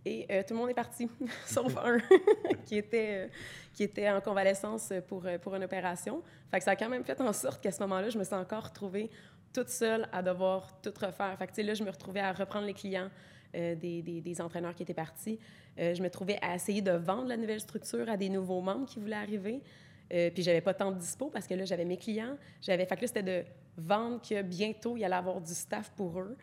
Et 0.05 0.25
euh, 0.31 0.41
tout 0.47 0.53
le 0.53 0.59
monde 0.59 0.69
est 0.69 0.75
parti, 0.75 1.07
sauf 1.45 1.77
un 1.77 1.99
qui, 2.65 2.77
était, 2.77 3.29
qui 3.73 3.83
était 3.83 4.09
en 4.09 4.19
convalescence 4.19 4.91
pour, 5.07 5.25
pour 5.41 5.55
une 5.55 5.63
opération. 5.63 6.23
Fait 6.49 6.59
ça 6.59 6.71
a 6.71 6.75
quand 6.75 6.89
même 6.89 7.03
fait 7.03 7.21
en 7.21 7.33
sorte 7.33 7.61
qu'à 7.61 7.71
ce 7.71 7.79
moment-là, 7.81 8.09
je 8.09 8.17
me 8.17 8.23
suis 8.23 8.35
encore 8.35 8.65
retrouvée 8.69 9.11
toute 9.53 9.69
seule 9.69 10.09
à 10.11 10.23
devoir 10.23 10.81
tout 10.81 10.93
refaire. 10.99 11.37
Fait 11.37 11.63
là, 11.63 11.73
je 11.75 11.83
me 11.83 11.91
retrouvais 11.91 12.21
à 12.21 12.33
reprendre 12.33 12.65
les 12.65 12.73
clients 12.73 13.09
des, 13.53 13.75
des, 13.75 14.21
des, 14.21 14.41
entraîneurs 14.41 14.75
qui 14.75 14.83
étaient 14.83 14.93
partis. 14.93 15.39
je 15.75 15.99
me 16.03 16.09
trouvais 16.11 16.37
à 16.43 16.53
essayer 16.53 16.83
de 16.83 16.91
vendre 16.91 17.27
la 17.27 17.35
nouvelle 17.35 17.59
structure 17.59 18.07
à 18.07 18.15
des 18.15 18.29
nouveaux 18.29 18.61
membres 18.61 18.85
qui 18.85 18.99
voulaient 18.99 19.15
arriver. 19.15 19.63
Euh, 20.13 20.31
puis 20.31 20.43
j'avais 20.43 20.61
pas 20.61 20.73
tant 20.73 20.91
de 20.91 20.97
dispo 20.97 21.29
parce 21.29 21.47
que 21.47 21.53
là, 21.53 21.65
j'avais 21.65 21.85
mes 21.85 21.97
clients. 21.97 22.37
J'avais, 22.61 22.85
fait 22.85 22.95
que 22.95 23.01
là, 23.01 23.07
c'était 23.07 23.23
de 23.23 23.45
vendre 23.77 24.21
que 24.21 24.41
bientôt, 24.41 24.97
il 24.97 25.03
allait 25.03 25.15
avoir 25.15 25.39
du 25.39 25.53
staff 25.53 25.91
pour 25.91 26.19
eux. 26.19 26.35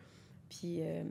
Puis, 0.49 0.81
euh, 0.81 1.03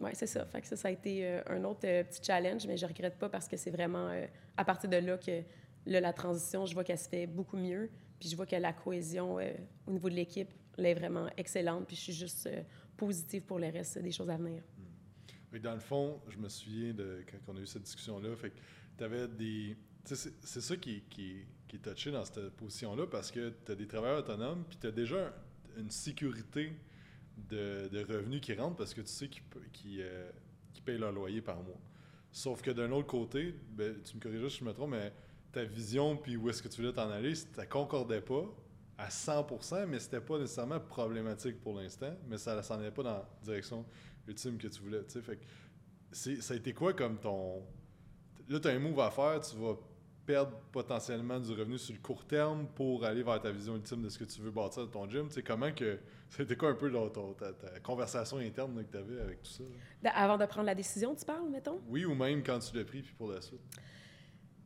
ouais, 0.00 0.14
c'est 0.14 0.26
ça. 0.26 0.44
Fait 0.46 0.60
que 0.60 0.76
ça, 0.76 0.88
a 0.88 0.90
été 0.90 1.26
euh, 1.26 1.42
un 1.48 1.64
autre 1.64 1.80
petit 1.80 2.22
challenge, 2.22 2.66
mais 2.66 2.76
je 2.76 2.86
regrette 2.86 3.18
pas 3.18 3.28
parce 3.28 3.48
que 3.48 3.56
c'est 3.56 3.70
vraiment 3.70 4.10
à 4.56 4.64
partir 4.64 4.88
de 4.88 4.96
là 4.96 5.18
que 5.18 5.42
la 5.86 6.12
transition, 6.12 6.66
je 6.66 6.74
vois 6.74 6.84
qu'elle 6.84 6.98
se 6.98 7.08
fait 7.08 7.26
beaucoup 7.26 7.56
mieux. 7.56 7.90
Puis 8.20 8.28
je 8.28 8.36
vois 8.36 8.46
que 8.46 8.56
la 8.56 8.72
cohésion 8.72 9.38
au 9.86 9.90
niveau 9.90 10.08
de 10.08 10.14
l'équipe, 10.14 10.48
elle 10.78 10.86
est 10.86 10.94
vraiment 10.94 11.28
excellente. 11.36 11.86
Puis 11.86 11.96
je 11.96 12.00
suis 12.02 12.12
juste 12.12 12.48
positive 12.96 13.42
pour 13.42 13.58
le 13.58 13.68
reste 13.68 13.98
des 13.98 14.12
choses 14.12 14.30
à 14.30 14.36
venir. 14.36 14.62
Hmm. 14.78 15.58
Dans 15.58 15.74
le 15.74 15.80
fond, 15.80 16.20
je 16.28 16.38
me 16.38 16.48
souviens 16.48 16.92
de 16.92 17.24
quand 17.30 17.52
on 17.52 17.56
a 17.56 17.60
eu 17.60 17.66
cette 17.66 17.82
discussion-là, 17.82 18.34
fait 18.36 18.50
que 18.50 18.58
tu 18.96 19.04
avais 19.04 19.28
des. 19.28 19.76
C'est 20.04 20.60
ça 20.60 20.76
qui, 20.76 21.02
qui, 21.08 21.44
qui 21.66 21.76
est 21.76 21.78
touché 21.78 22.10
dans 22.10 22.24
cette 22.24 22.50
position-là 22.50 23.06
parce 23.06 23.30
que 23.30 23.52
tu 23.64 23.72
as 23.72 23.74
des 23.74 23.86
travailleurs 23.86 24.18
autonomes, 24.18 24.64
puis 24.68 24.78
tu 24.80 24.86
as 24.86 24.92
déjà 24.92 25.34
une 25.76 25.90
sécurité 25.90 26.72
de, 27.36 28.04
revenus 28.08 28.40
qui 28.40 28.54
rentrent 28.54 28.76
parce 28.76 28.94
que 28.94 29.00
tu 29.00 29.08
sais 29.08 29.28
qu'ils 29.28 30.00
euh, 30.00 30.30
payent 30.84 30.98
leur 30.98 31.12
loyer 31.12 31.40
par 31.40 31.62
mois. 31.62 31.80
Sauf 32.30 32.62
que 32.62 32.70
d'un 32.70 32.90
autre 32.92 33.06
côté, 33.06 33.54
ben, 33.70 33.96
tu 34.02 34.16
me 34.16 34.20
corriges 34.20 34.48
si 34.52 34.58
je 34.58 34.64
me 34.64 34.72
trompe, 34.72 34.90
mais 34.90 35.12
ta 35.52 35.64
vision 35.64 36.16
puis 36.16 36.36
où 36.36 36.48
est-ce 36.48 36.62
que 36.62 36.68
tu 36.68 36.80
voulais 36.80 36.92
t'en 36.92 37.10
aller, 37.10 37.34
ça 37.34 37.66
concordait 37.66 38.20
pas 38.20 38.44
à 38.98 39.08
100%, 39.08 39.86
mais 39.86 39.98
c'était 39.98 40.20
pas 40.20 40.38
nécessairement 40.38 40.80
problématique 40.80 41.60
pour 41.60 41.74
l'instant, 41.74 42.14
mais 42.28 42.38
ça 42.38 42.62
s'en 42.62 42.78
allait 42.78 42.90
pas 42.90 43.02
dans 43.02 43.14
la 43.14 43.28
direction 43.42 43.84
ultime 44.28 44.58
que 44.58 44.68
tu 44.68 44.80
voulais. 44.80 45.02
Fait 45.08 45.36
que 45.36 45.44
ça 46.12 46.54
a 46.54 46.56
été 46.56 46.72
quoi 46.72 46.92
comme 46.92 47.18
ton... 47.18 47.62
Là, 48.48 48.60
tu 48.60 48.68
as 48.68 48.72
un 48.72 48.78
move 48.78 49.00
à 49.00 49.10
faire, 49.10 49.40
tu 49.40 49.56
vas 49.56 49.76
perdre 50.26 50.56
potentiellement 50.72 51.38
du 51.38 51.52
revenu 51.52 51.78
sur 51.78 51.94
le 51.94 52.00
court 52.00 52.24
terme 52.24 52.66
pour 52.74 53.04
aller 53.04 53.22
vers 53.22 53.40
ta 53.40 53.50
vision 53.50 53.76
ultime 53.76 54.02
de 54.02 54.08
ce 54.08 54.18
que 54.18 54.24
tu 54.24 54.40
veux 54.40 54.50
bâtir 54.50 54.86
de 54.86 54.90
ton 54.90 55.08
gym? 55.08 55.28
Tu 55.28 55.34
sais, 55.34 55.42
comment 55.42 55.72
que. 55.72 55.98
C'était 56.30 56.56
quoi 56.56 56.70
un 56.70 56.74
peu 56.74 56.90
ta, 56.90 57.78
conversation 57.80 58.38
interne 58.38 58.84
que 58.84 58.90
tu 58.90 58.96
avais 58.96 59.20
avec 59.20 59.42
tout 59.42 59.50
ça? 59.50 59.64
Avant 60.14 60.36
de 60.36 60.46
prendre 60.46 60.66
la 60.66 60.74
décision, 60.74 61.14
tu 61.14 61.24
parles, 61.24 61.48
mettons? 61.48 61.80
Oui, 61.86 62.04
ou 62.04 62.14
même 62.14 62.42
quand 62.42 62.58
tu 62.58 62.76
l'as 62.76 62.84
pris, 62.84 63.02
puis 63.02 63.14
pour 63.14 63.30
la 63.30 63.40
suite. 63.40 63.60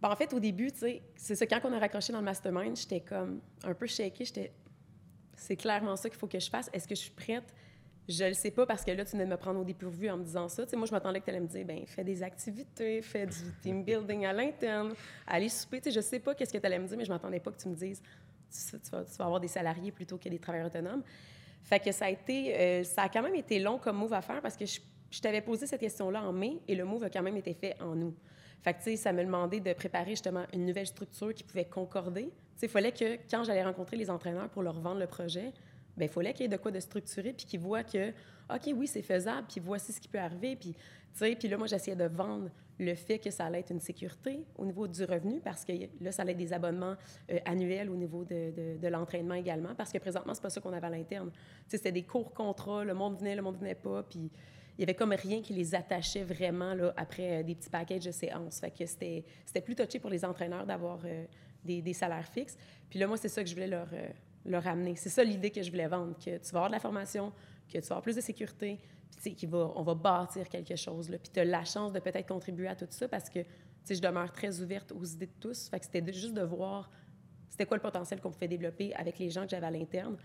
Ben, 0.01 0.09
en 0.09 0.16
fait, 0.16 0.33
au 0.33 0.40
début, 0.40 0.73
tu 0.73 0.79
sais, 0.79 1.03
c'est 1.16 1.35
ça, 1.35 1.47
quand 1.47 1.61
on 1.64 1.73
a 1.73 1.79
raccroché 1.79 2.12
dans 2.12 2.21
le 2.21 2.25
mastermind, 2.25 2.77
j'étais 2.77 3.01
comme 3.01 3.40
un 3.64 3.75
peu 3.75 3.87
shaky. 3.87 4.25
J'étais. 4.25 4.53
C'est 5.37 5.57
clairement 5.57 5.97
ça 5.97 6.09
qu'il 6.09 6.18
faut 6.18 6.27
que 6.27 6.40
je 6.40 6.49
fasse. 6.49 6.71
Est-ce 6.73 6.88
que 6.88 6.94
je 6.94 7.01
suis 7.01 7.11
prête? 7.11 7.55
Je 8.09 8.25
le 8.25 8.33
sais 8.33 8.51
pas 8.51 8.64
parce 8.64 8.85
que 8.85 8.90
là, 8.90 9.05
tu 9.05 9.12
venais 9.12 9.27
de 9.27 9.31
me 9.31 9.37
prendre 9.37 9.61
au 9.61 9.64
dépourvu 9.64 10.09
en 10.09 10.16
me 10.16 10.25
disant 10.25 10.49
ça. 10.49 10.64
moi, 10.75 10.87
je 10.87 10.92
m'attendais 10.92 11.21
que 11.21 11.27
tu 11.27 11.31
allais 11.31 11.40
me 11.40 11.47
dire, 11.47 11.66
ben 11.66 11.85
fais 11.87 12.05
des 12.05 12.23
activités, 12.23 13.03
fais 13.03 13.27
du 13.27 13.53
team 13.61 13.85
building 13.85 14.25
à 14.25 14.33
l'interne, 14.33 14.94
allez 15.27 15.51
souper. 15.51 15.83
Tu 15.83 15.90
sais, 15.90 15.90
je 15.90 16.01
sais 16.01 16.18
pas 16.18 16.35
qu'est-ce 16.35 16.53
que 16.53 16.59
tu 16.59 16.66
allais 16.66 16.79
me 16.79 16.87
dire, 16.87 16.97
mais 16.97 17.05
je 17.05 17.12
m'attendais 17.12 17.40
pas 17.40 17.51
que 17.51 17.61
tu 17.61 17.68
me 17.68 17.75
dises, 17.75 18.03
tu, 18.51 18.90
vas, 18.90 19.05
avoir 19.18 19.40
des 19.40 19.49
salariés 19.49 19.92
plutôt 19.92 20.16
que 20.16 20.29
des 20.31 20.38
travailleurs 20.38 20.68
autonomes. 20.68 21.03
Fait 21.62 21.81
que 21.81 21.92
ça 21.92 22.07
a 22.07 22.11
été, 22.11 22.59
euh, 22.59 22.85
ça 22.85 23.03
a 23.03 23.09
quand 23.11 23.23
même 23.23 23.35
été 23.35 23.59
long 23.59 23.79
comme 23.79 23.99
move 23.99 24.14
à 24.14 24.23
faire 24.23 24.40
parce 24.40 24.57
que 24.57 24.64
je, 24.64 25.21
t'avais 25.21 25.42
posé 25.42 25.66
cette 25.66 25.81
question-là 25.81 26.23
en 26.23 26.33
mai 26.33 26.61
et 26.66 26.75
le 26.75 26.87
move 26.87 27.05
a 27.05 27.11
quand 27.11 27.23
même 27.23 27.37
été 27.37 27.53
fait 27.53 27.77
en 27.83 28.01
août. 28.01 28.16
Fait 28.62 28.73
que, 28.73 28.83
tu 28.83 28.97
ça 28.97 29.12
me 29.12 29.23
demandait 29.23 29.61
de 29.61 29.73
préparer 29.75 30.11
justement 30.12 30.44
une 30.55 30.64
nouvelle 30.64 30.87
structure 30.87 31.35
qui 31.35 31.44
pouvait 31.44 31.66
concorder. 31.66 32.33
Tu 32.59 32.64
il 32.64 32.68
fallait 32.71 32.92
que 32.92 33.18
quand 33.31 33.44
j'allais 33.44 33.62
rencontrer 33.62 33.99
les 33.99 34.09
entraîneurs 34.09 34.49
pour 34.49 34.62
leur 34.62 34.81
vendre 34.81 34.99
le 34.99 35.07
projet, 35.07 35.53
ben 35.99 36.07
il 36.07 36.11
fallait 36.11 36.33
qu'il 36.33 36.43
y 36.43 36.47
ait 36.47 36.49
de 36.49 36.57
quoi 36.57 36.71
de 36.71 36.81
structurer, 36.81 37.33
puis 37.33 37.47
qu'ils 37.47 37.61
voient 37.61 37.85
que, 37.85 38.11
OK, 38.55 38.73
oui, 38.75 38.87
c'est 38.87 39.03
faisable, 39.03 39.47
puis 39.49 39.61
voici 39.61 39.93
ce 39.93 40.01
qui 40.01 40.09
peut 40.09 40.19
arriver. 40.19 40.57
Puis, 40.57 40.75
puis 41.13 41.49
là, 41.49 41.57
moi, 41.57 41.67
j'essayais 41.67 41.97
de 41.97 42.05
vendre 42.05 42.51
le 42.79 42.95
fait 42.95 43.19
que 43.19 43.31
ça 43.31 43.47
allait 43.47 43.61
être 43.61 43.73
une 43.73 43.81
sécurité 43.81 44.45
au 44.57 44.65
niveau 44.65 44.87
du 44.87 45.05
revenu, 45.05 45.41
parce 45.41 45.65
que 45.65 45.73
là, 46.01 46.13
ça 46.13 46.23
allait 46.23 46.33
être 46.33 46.39
des 46.39 46.53
abonnements 46.53 46.95
euh, 47.31 47.39
annuels 47.45 47.91
au 47.91 47.97
niveau 47.97 48.25
de, 48.25 48.79
de, 48.79 48.89
l'entraînement 48.89 49.35
également, 49.35 49.75
parce 49.75 49.93
que 49.93 49.99
présentement, 49.99 50.35
c'est 50.35 50.43
pas 50.43 50.51
ça 50.51 50.61
qu'on 50.61 50.73
avait 50.73 50.87
à 50.87 50.91
l'interne. 50.91 51.31
C'était 51.67 51.93
des 51.93 52.05
courts 52.05 52.33
contrats, 52.33 52.85
le 52.85 52.95
monde 52.95 53.19
venait, 53.19 53.35
le 53.35 53.43
monde 53.43 53.59
venait 53.59 53.75
pas, 53.75 54.05
puis 54.05 54.31
il 54.79 54.83
y 54.83 54.85
avait 54.85 54.95
comme 54.95 55.13
rien 55.13 55.43
qui 55.43 55.55
les 55.55 55.75
attachait 55.75 56.23
vraiment 56.23 56.73
là, 56.75 56.95
après 56.97 57.41
euh, 57.41 57.43
des 57.43 57.57
petits 57.57 57.71
packages 57.71 58.05
de 58.05 58.13
séances. 58.13 58.61
Fait 58.61 58.71
que 58.71 58.87
c'était 58.87 59.25
plus 59.65 59.75
touché 59.75 59.99
pour 59.99 60.11
les 60.11 60.25
entraîneurs 60.25 60.65
d'avoir 60.65 61.01
euh, 61.05 61.25
des, 61.65 61.83
des, 61.83 61.93
salaires 61.93 62.29
fixes. 62.29 62.57
Puis 62.89 63.01
là, 63.01 63.09
moi, 63.09 63.17
c'est 63.17 63.29
ça 63.29 63.43
que 63.43 63.49
je 63.49 63.55
voulais 63.55 63.67
leur, 63.67 63.89
le 64.44 64.59
ramener. 64.59 64.96
C'est 64.96 65.09
ça 65.09 65.24
l'idée 65.24 65.51
que 65.51 65.62
je 65.62 65.70
voulais 65.70 65.88
vendre, 65.88 66.14
que 66.18 66.38
tu 66.38 66.53
vas 66.53 66.61
avoir 66.61 66.68
de 66.68 66.74
la 66.74 66.81
formation, 66.81 67.33
que 67.68 67.79
tu 67.79 67.81
vas 67.81 67.87
avoir 67.87 68.03
plus 68.03 68.16
de 68.16 68.20
sécurité, 68.20 68.79
puis 69.11 69.35
tu 69.35 69.38
sais, 69.38 69.48
on 69.53 69.83
va 69.83 69.94
bâtir 69.94 70.48
quelque 70.48 70.77
chose. 70.77 71.09
Puis 71.09 71.31
tu 71.33 71.40
as 71.40 71.44
la 71.44 71.64
chance 71.64 71.92
de 71.92 72.01
peut-être 72.01 72.29
contribuer 72.29 72.68
à 72.68 72.77
tout 72.77 72.87
ça 72.90 73.09
parce 73.09 73.29
que 73.29 73.40
je 73.88 74.01
demeure 74.01 74.31
très 74.33 74.61
ouverte 74.61 74.92
aux 74.92 75.05
idées 75.05 75.27
de 75.27 75.40
tous. 75.40 75.68
Fait 75.68 75.83
c'était 75.83 76.12
juste 76.12 76.35
de 76.35 76.42
voir 76.42 76.90
c'était 77.48 77.66
quoi 77.66 77.77
le 77.77 77.83
potentiel 77.83 78.20
qu'on 78.20 78.31
pouvait 78.31 78.48
développer 78.48 78.94
avec 78.94 79.18
les 79.18 79.31
gens 79.31 79.42
que 79.42 79.51
j'avais 79.51 79.66
à 79.66 79.70
l'interne. 79.70 80.16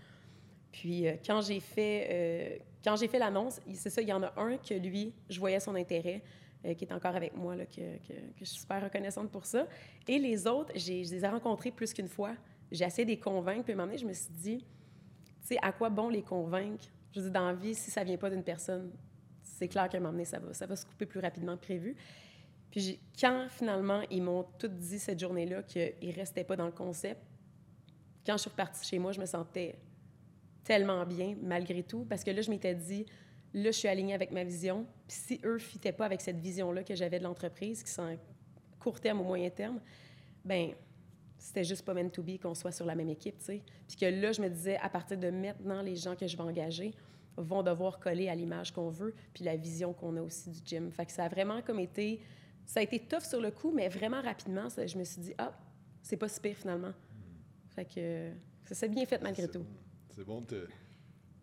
Puis 0.70 1.06
euh, 1.06 1.14
quand 1.24 1.40
j'ai 1.40 1.60
fait, 1.60 2.60
euh, 2.86 3.08
fait 3.08 3.18
l'annonce, 3.18 3.60
c'est 3.74 3.90
ça, 3.90 4.02
il 4.02 4.08
y 4.08 4.12
en 4.12 4.22
a 4.22 4.32
un 4.36 4.56
que 4.56 4.74
lui, 4.74 5.12
je 5.28 5.40
voyais 5.40 5.60
son 5.60 5.74
intérêt, 5.74 6.22
euh, 6.64 6.74
qui 6.74 6.84
est 6.84 6.92
encore 6.92 7.16
avec 7.16 7.36
moi, 7.36 7.56
que, 7.56 7.96
que, 8.06 8.14
je 8.38 8.44
suis 8.44 8.60
super 8.60 8.82
reconnaissante 8.82 9.30
pour 9.30 9.46
ça. 9.46 9.66
Et 10.06 10.18
les 10.18 10.46
autres, 10.46 10.72
je 10.76 10.92
les 10.92 11.24
ai 11.24 11.28
rencontrés 11.28 11.70
plus 11.70 11.92
qu'une 11.92 12.08
fois 12.08 12.34
j'ai 12.74 12.84
essayé 12.84 13.04
de 13.04 13.10
les 13.10 13.18
convaincre. 13.18 13.64
Puis 13.64 13.72
à 13.72 13.74
un 13.74 13.78
moment 13.78 13.86
donné, 13.86 13.98
je 13.98 14.06
me 14.06 14.12
suis 14.12 14.32
dit, 14.32 14.58
tu 14.58 15.48
sais, 15.48 15.58
à 15.62 15.72
quoi 15.72 15.90
bon 15.90 16.08
les 16.08 16.22
convaincre? 16.22 16.84
Je 17.12 17.20
dis, 17.20 17.30
dans 17.30 17.46
la 17.46 17.54
vie, 17.54 17.74
si 17.74 17.90
ça 17.90 18.02
vient 18.04 18.16
pas 18.16 18.30
d'une 18.30 18.42
personne, 18.42 18.90
c'est 19.42 19.68
clair 19.68 19.88
qu'à 19.88 19.98
un 19.98 20.00
moment 20.00 20.12
donné, 20.12 20.24
ça 20.24 20.38
va, 20.38 20.52
ça 20.52 20.66
va 20.66 20.76
se 20.76 20.84
couper 20.84 21.06
plus 21.06 21.20
rapidement 21.20 21.56
que 21.56 21.62
prévu. 21.62 21.96
Puis 22.70 22.98
quand 23.20 23.46
finalement 23.50 24.02
ils 24.10 24.20
m'ont 24.20 24.44
tout 24.58 24.66
dit 24.66 24.98
cette 24.98 25.20
journée-là 25.20 25.62
qu'ils 25.62 25.94
ne 26.02 26.12
restaient 26.12 26.42
pas 26.42 26.56
dans 26.56 26.66
le 26.66 26.72
concept, 26.72 27.20
quand 28.26 28.32
je 28.32 28.42
suis 28.42 28.50
repartie 28.50 28.84
chez 28.84 28.98
moi, 28.98 29.12
je 29.12 29.20
me 29.20 29.26
sentais 29.26 29.78
tellement 30.64 31.04
bien 31.06 31.36
malgré 31.40 31.84
tout 31.84 32.04
parce 32.04 32.24
que 32.24 32.32
là, 32.32 32.42
je 32.42 32.50
m'étais 32.50 32.74
dit, 32.74 33.06
là, 33.52 33.70
je 33.70 33.78
suis 33.78 33.86
alignée 33.86 34.14
avec 34.14 34.32
ma 34.32 34.42
vision. 34.42 34.86
Puis 35.06 35.16
si 35.16 35.40
eux 35.44 35.54
ne 35.54 35.58
fitaient 35.58 35.92
pas 35.92 36.06
avec 36.06 36.20
cette 36.20 36.38
vision-là 36.38 36.82
que 36.82 36.96
j'avais 36.96 37.18
de 37.18 37.24
l'entreprise, 37.24 37.84
qui 37.84 37.92
sont 37.92 38.18
court 38.80 39.00
terme 39.00 39.20
ou 39.20 39.24
moyen 39.24 39.50
terme, 39.50 39.80
ben 40.44 40.72
c'était 41.44 41.64
juste 41.64 41.84
pas 41.84 41.92
meant 41.92 42.08
to 42.08 42.22
be 42.22 42.40
qu'on 42.40 42.54
soit 42.54 42.72
sur 42.72 42.86
la 42.86 42.94
même 42.94 43.10
équipe, 43.10 43.38
tu 43.38 43.44
sais. 43.44 43.62
Puis 43.86 43.98
que 43.98 44.06
là, 44.06 44.32
je 44.32 44.40
me 44.40 44.48
disais, 44.48 44.78
à 44.78 44.88
partir 44.88 45.18
de 45.18 45.28
maintenant, 45.28 45.82
les 45.82 45.94
gens 45.94 46.16
que 46.16 46.26
je 46.26 46.38
vais 46.38 46.42
engager 46.42 46.94
vont 47.36 47.62
devoir 47.62 48.00
coller 48.00 48.30
à 48.30 48.34
l'image 48.34 48.72
qu'on 48.72 48.88
veut, 48.88 49.14
puis 49.34 49.44
la 49.44 49.54
vision 49.54 49.92
qu'on 49.92 50.16
a 50.16 50.22
aussi 50.22 50.48
du 50.48 50.60
gym. 50.64 50.90
Fait 50.90 51.04
que 51.04 51.12
ça 51.12 51.24
a 51.24 51.28
vraiment 51.28 51.60
comme 51.60 51.80
été... 51.80 52.22
Ça 52.64 52.80
a 52.80 52.82
été 52.82 52.98
tough 52.98 53.20
sur 53.20 53.42
le 53.42 53.50
coup, 53.50 53.72
mais 53.72 53.90
vraiment 53.90 54.22
rapidement, 54.22 54.68
je 54.70 54.96
me 54.96 55.04
suis 55.04 55.20
dit, 55.20 55.34
ah, 55.36 55.52
c'est 56.02 56.16
pas 56.16 56.30
si 56.30 56.40
pire 56.40 56.56
finalement. 56.56 56.94
Fait 57.74 57.84
que 57.84 58.30
ça 58.64 58.74
s'est 58.74 58.88
bien 58.88 59.04
fait 59.04 59.20
malgré 59.22 59.46
tout. 59.46 59.66
C'est 60.16 60.24
bon, 60.24 60.40
tu 60.40 60.54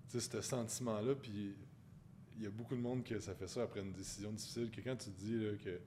sais, 0.08 0.20
ce 0.20 0.42
sentiment-là, 0.42 1.14
puis 1.14 1.54
il 2.38 2.44
y 2.44 2.48
a 2.48 2.50
beaucoup 2.50 2.76
de 2.76 2.82
monde 2.82 3.04
que 3.04 3.20
ça 3.20 3.36
fait 3.36 3.48
ça 3.48 3.62
après 3.62 3.82
une 3.82 3.94
décision 3.94 4.32
difficile, 4.32 4.72
que 4.72 4.82
quand 4.82 4.96
tu 4.96 5.12
te 5.12 5.20
dis 5.20 5.38
là, 5.38 5.52
que 5.64 5.80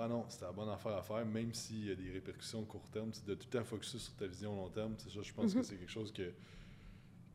ah 0.00 0.08
non, 0.08 0.24
c'était 0.28 0.46
la 0.46 0.52
bonne 0.52 0.68
affaire 0.68 0.96
à 0.96 1.02
faire, 1.02 1.24
même 1.26 1.52
s'il 1.52 1.88
y 1.88 1.92
a 1.92 1.94
des 1.94 2.10
répercussions 2.10 2.64
court 2.64 2.88
terme, 2.90 3.10
de 3.26 3.34
tout 3.34 3.46
le 3.52 3.58
temps 3.58 3.64
focuser 3.64 3.98
sur 3.98 4.14
ta 4.14 4.26
vision 4.26 4.56
long 4.56 4.70
terme. 4.70 4.94
Ça, 4.98 5.08
je 5.22 5.32
pense 5.32 5.52
que 5.52 5.58
mhm. 5.58 5.64
c'est 5.64 5.76
quelque 5.76 5.90
chose 5.90 6.12
que, 6.12 6.32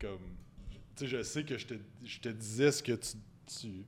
comme, 0.00 0.36
tu 0.96 1.04
sais, 1.04 1.06
je 1.06 1.22
sais 1.22 1.44
que 1.44 1.56
je 1.56 1.66
te, 1.66 1.74
je 2.04 2.20
te 2.20 2.28
disais 2.28 2.72
ce 2.72 2.82
que 2.82 2.92
tu, 2.92 3.16
tu, 3.46 3.84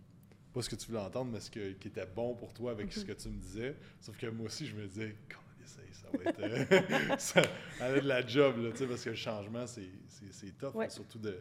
pas 0.53 0.63
ce 0.63 0.71
que 0.71 0.77
tu 0.77 0.87
voulais 0.87 1.01
entendre, 1.01 1.31
mais 1.33 1.41
ce 1.41 1.51
que, 1.51 1.73
qui 1.73 1.89
était 1.89 2.07
bon 2.07 2.35
pour 2.35 2.53
toi 2.53 2.71
avec 2.71 2.93
ce 2.93 3.01
mhm. 3.01 3.07
que 3.07 3.13
tu 3.15 3.29
me 3.29 3.39
disais. 3.39 3.77
Sauf 4.01 4.17
que 4.17 4.27
moi 4.29 4.47
aussi, 4.47 4.67
je 4.67 4.77
me 4.77 4.87
disais, 4.87 5.17
ça, 5.65 5.81
ça 5.93 6.17
va 6.17 6.31
être, 6.31 6.41
euh, 6.41 7.17
ça 7.19 7.43
de 8.01 8.07
la 8.07 8.25
job, 8.25 8.59
là, 8.59 8.71
tu 8.71 8.79
sais, 8.79 8.87
parce 8.87 9.03
que 9.03 9.11
le 9.11 9.17
changement, 9.17 9.67
c'est 9.67 10.57
tough, 10.57 10.89
surtout 10.89 11.19
de, 11.19 11.41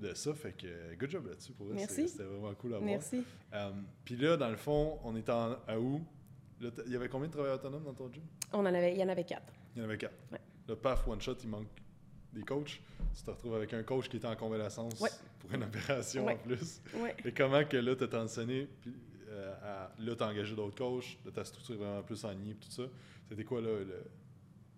de 0.00 0.14
ça. 0.14 0.34
Fait 0.34 0.52
que, 0.52 0.96
good 0.98 1.10
job 1.10 1.26
là-dessus 1.28 1.52
pour 1.52 1.68
eux. 1.68 1.76
C'était 1.78 2.24
vraiment 2.24 2.54
cool 2.54 2.74
à 2.74 2.78
voir. 2.78 2.90
Merci. 2.90 3.22
Euh, 3.52 3.70
puis 4.04 4.16
là, 4.16 4.36
dans 4.36 4.50
le 4.50 4.56
fond, 4.56 4.98
on 5.04 5.14
est 5.14 5.28
en, 5.30 5.58
à 5.68 5.78
où? 5.78 6.04
Il 6.60 6.92
y 6.92 6.96
avait 6.96 7.08
combien 7.08 7.28
de 7.28 7.32
travailleurs 7.32 7.58
autonomes 7.58 7.84
dans 7.84 7.94
ton 7.94 8.12
gym? 8.12 8.22
On 8.52 8.60
en 8.60 8.66
avait, 8.66 8.92
il 8.92 9.00
y 9.00 9.04
en 9.04 9.08
avait 9.08 9.24
quatre. 9.24 9.52
Il 9.74 9.80
y 9.80 9.84
en 9.84 9.88
avait 9.88 9.98
quatre. 9.98 10.14
Le 10.68 10.76
PAF 10.76 11.06
One 11.08 11.20
Shot, 11.20 11.36
il 11.42 11.48
manque 11.48 11.66
des 12.32 12.42
coachs. 12.42 12.80
Tu 13.14 13.22
te 13.22 13.30
retrouves 13.30 13.54
avec 13.54 13.74
un 13.74 13.82
coach 13.82 14.08
qui 14.08 14.16
était 14.16 14.26
en 14.26 14.36
convalescence 14.36 14.94
pour 15.40 15.52
une 15.52 15.64
opération 15.64 16.26
en 16.26 16.36
plus. 16.36 16.80
Et 17.24 17.32
comment 17.32 17.64
que 17.64 17.76
là, 17.76 17.96
tu 17.96 18.04
as 18.04 18.20
enseigné, 18.20 18.68
puis 18.80 18.94
euh, 19.28 19.86
là, 19.98 20.16
tu 20.16 20.22
as 20.22 20.26
engagé 20.26 20.54
d'autres 20.54 20.76
coachs, 20.76 21.18
là, 21.24 21.30
ta 21.32 21.44
structure 21.44 21.76
vraiment 21.76 22.02
plus 22.02 22.24
en 22.24 22.32
tout 22.32 22.70
ça. 22.70 22.84
C'était 23.28 23.44
quoi 23.44 23.60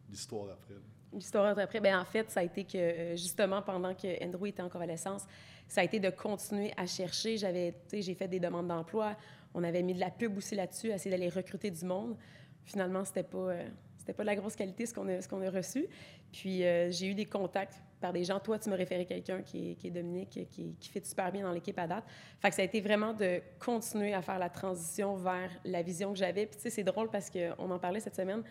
l'histoire 0.08 0.50
après? 0.50 0.74
L'histoire 1.12 1.56
après, 1.56 1.80
ben 1.80 1.96
en 1.98 2.04
fait, 2.04 2.28
ça 2.30 2.40
a 2.40 2.42
été 2.42 2.64
que 2.64 2.76
euh, 2.76 3.16
justement 3.16 3.62
pendant 3.62 3.94
que 3.94 4.24
Andrew 4.24 4.46
était 4.46 4.62
en 4.62 4.68
convalescence, 4.68 5.24
ça 5.68 5.80
a 5.80 5.84
été 5.84 6.00
de 6.00 6.10
continuer 6.10 6.72
à 6.76 6.86
chercher. 6.86 7.36
J'avais, 7.36 7.74
j'ai 7.92 8.14
fait 8.14 8.26
des 8.26 8.40
demandes 8.40 8.66
d'emploi. 8.66 9.16
On 9.54 9.62
avait 9.64 9.82
mis 9.82 9.94
de 9.94 10.00
la 10.00 10.10
pub 10.10 10.36
aussi 10.36 10.54
là-dessus, 10.54 10.90
essayer 10.90 11.10
d'aller 11.10 11.28
recruter 11.28 11.70
du 11.70 11.84
monde. 11.84 12.16
Finalement, 12.64 13.04
c'était 13.04 13.22
pas, 13.22 13.38
euh, 13.38 13.68
c'était 13.96 14.12
pas 14.12 14.24
de 14.24 14.26
la 14.26 14.36
grosse 14.36 14.56
qualité 14.56 14.84
ce 14.84 14.92
qu'on 14.92 15.08
a, 15.08 15.20
ce 15.20 15.28
qu'on 15.28 15.40
a 15.42 15.50
reçu. 15.50 15.86
Puis 16.32 16.64
euh, 16.64 16.90
j'ai 16.90 17.06
eu 17.06 17.14
des 17.14 17.26
contacts 17.26 17.80
par 18.00 18.12
des 18.12 18.24
gens. 18.24 18.40
Toi, 18.40 18.58
tu 18.58 18.68
me 18.68 18.76
référé 18.76 19.06
quelqu'un 19.06 19.42
qui 19.42 19.70
est, 19.70 19.74
qui 19.76 19.86
est 19.86 19.90
Dominique, 19.90 20.30
qui, 20.50 20.74
qui, 20.78 20.90
fait 20.90 21.04
super 21.06 21.30
bien 21.30 21.44
dans 21.44 21.52
l'équipe 21.52 21.78
à 21.78 21.86
date. 21.86 22.04
Fait 22.40 22.50
que 22.50 22.54
ça 22.54 22.62
a 22.62 22.64
été 22.64 22.80
vraiment 22.80 23.14
de 23.14 23.40
continuer 23.58 24.12
à 24.12 24.20
faire 24.20 24.38
la 24.38 24.50
transition 24.50 25.16
vers 25.16 25.50
la 25.64 25.82
vision 25.82 26.12
que 26.12 26.18
j'avais. 26.18 26.46
Puis 26.46 26.56
tu 26.56 26.62
sais, 26.62 26.70
c'est 26.70 26.84
drôle 26.84 27.08
parce 27.10 27.30
qu'on 27.30 27.70
en 27.70 27.78
parlait 27.78 28.00
cette 28.00 28.16
semaine. 28.16 28.42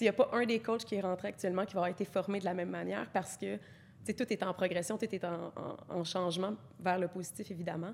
Il 0.00 0.04
n'y 0.04 0.08
a 0.08 0.14
pas 0.14 0.30
un 0.32 0.46
des 0.46 0.60
coachs 0.60 0.84
qui 0.84 0.94
est 0.94 1.00
rentré 1.00 1.28
actuellement 1.28 1.66
qui 1.66 1.74
va 1.74 1.80
avoir 1.80 1.90
été 1.90 2.04
formé 2.04 2.38
de 2.38 2.44
la 2.44 2.54
même 2.54 2.70
manière 2.70 3.10
parce 3.12 3.36
que 3.36 3.58
tout 4.10 4.32
est 4.32 4.42
en 4.42 4.54
progression, 4.54 4.96
tout 4.96 5.14
est 5.14 5.24
en, 5.24 5.52
en, 5.88 6.04
changement 6.04 6.54
vers 6.80 6.98
le 6.98 7.08
positif, 7.08 7.50
évidemment. 7.50 7.92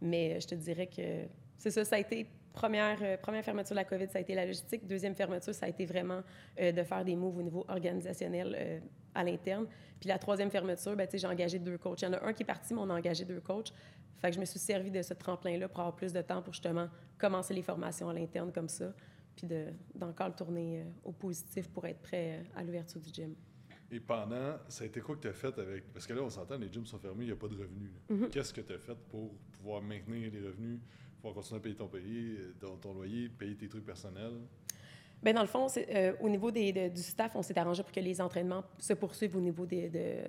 Mais 0.00 0.38
je 0.40 0.46
te 0.46 0.54
dirais 0.54 0.86
que 0.86 1.24
c'est 1.58 1.70
ça, 1.70 1.84
ça 1.84 1.96
a 1.96 1.98
été 1.98 2.26
première, 2.52 2.98
euh, 3.02 3.16
première 3.16 3.44
fermeture 3.44 3.74
de 3.74 3.80
la 3.80 3.84
COVID, 3.84 4.08
ça 4.08 4.18
a 4.18 4.20
été 4.20 4.34
la 4.34 4.46
logistique. 4.46 4.86
Deuxième 4.86 5.14
fermeture, 5.14 5.54
ça 5.54 5.66
a 5.66 5.68
été 5.68 5.86
vraiment 5.86 6.22
euh, 6.60 6.72
de 6.72 6.82
faire 6.82 7.04
des 7.04 7.16
moves 7.16 7.38
au 7.38 7.42
niveau 7.42 7.64
organisationnel 7.68 8.56
euh, 8.58 8.80
à 9.14 9.24
l'interne. 9.24 9.66
Puis 10.00 10.08
la 10.08 10.18
troisième 10.18 10.50
fermeture, 10.50 10.96
ben, 10.96 11.08
j'ai 11.12 11.26
engagé 11.26 11.58
deux 11.58 11.78
coachs. 11.78 12.02
Il 12.02 12.06
y 12.06 12.08
en 12.08 12.14
a 12.14 12.24
un 12.24 12.32
qui 12.32 12.42
est 12.42 12.46
parti, 12.46 12.74
mais 12.74 12.80
on 12.80 12.90
a 12.90 12.94
engagé 12.94 13.24
deux 13.24 13.40
coachs. 13.40 13.72
Fait 14.16 14.30
que 14.30 14.34
je 14.34 14.40
me 14.40 14.44
suis 14.44 14.58
servi 14.58 14.90
de 14.90 15.02
ce 15.02 15.14
tremplin-là 15.14 15.68
pour 15.68 15.80
avoir 15.80 15.94
plus 15.94 16.12
de 16.12 16.20
temps 16.20 16.42
pour 16.42 16.52
justement 16.52 16.88
commencer 17.18 17.54
les 17.54 17.62
formations 17.62 18.08
à 18.08 18.12
l'interne 18.12 18.52
comme 18.52 18.68
ça, 18.68 18.92
puis 19.36 19.46
d'encore 19.94 20.28
le 20.28 20.34
tourner 20.34 20.84
au 21.04 21.12
positif 21.12 21.68
pour 21.68 21.86
être 21.86 22.00
prêt 22.00 22.42
à 22.56 22.64
l'ouverture 22.64 23.00
du 23.00 23.10
gym. 23.12 23.34
Et 23.90 24.00
pendant, 24.00 24.58
ça 24.68 24.84
a 24.84 24.86
été 24.86 25.00
quoi 25.00 25.16
que 25.16 25.22
tu 25.22 25.28
as 25.28 25.32
fait 25.32 25.56
avec. 25.58 25.92
Parce 25.92 26.06
que 26.06 26.12
là, 26.12 26.22
on 26.22 26.28
s'entend, 26.28 26.58
les 26.58 26.70
gyms 26.70 26.84
sont 26.84 26.98
fermés, 26.98 27.24
il 27.24 27.28
n'y 27.28 27.32
a 27.32 27.36
pas 27.36 27.48
de 27.48 27.56
revenus. 27.56 27.90
Mm-hmm. 28.10 28.28
Qu'est-ce 28.28 28.52
que 28.52 28.60
tu 28.60 28.74
as 28.74 28.78
fait 28.78 28.96
pour 29.08 29.32
pouvoir 29.52 29.80
maintenir 29.80 30.30
les 30.30 30.40
revenus, 30.40 30.80
pouvoir 31.18 31.34
continuer 31.34 31.58
à 31.58 31.62
payer 31.62 31.74
ton 31.74 31.88
pays, 31.88 32.38
ton, 32.80 32.94
loyer, 32.94 33.28
payer 33.28 33.56
tes 33.56 33.68
trucs 33.68 33.84
personnels? 33.84 34.40
Bien, 35.22 35.34
dans 35.34 35.42
le 35.42 35.48
fond, 35.48 35.66
euh, 35.76 36.12
au 36.20 36.28
niveau 36.28 36.50
des, 36.50 36.90
du 36.90 37.02
staff, 37.02 37.34
on 37.34 37.42
s'est 37.42 37.58
arrangé 37.58 37.82
pour 37.82 37.92
que 37.92 38.00
les 38.00 38.20
entraînements 38.20 38.64
se 38.78 38.92
poursuivent 38.92 39.36
au 39.36 39.40
niveau 39.40 39.66
des, 39.66 39.88
de, 39.88 40.22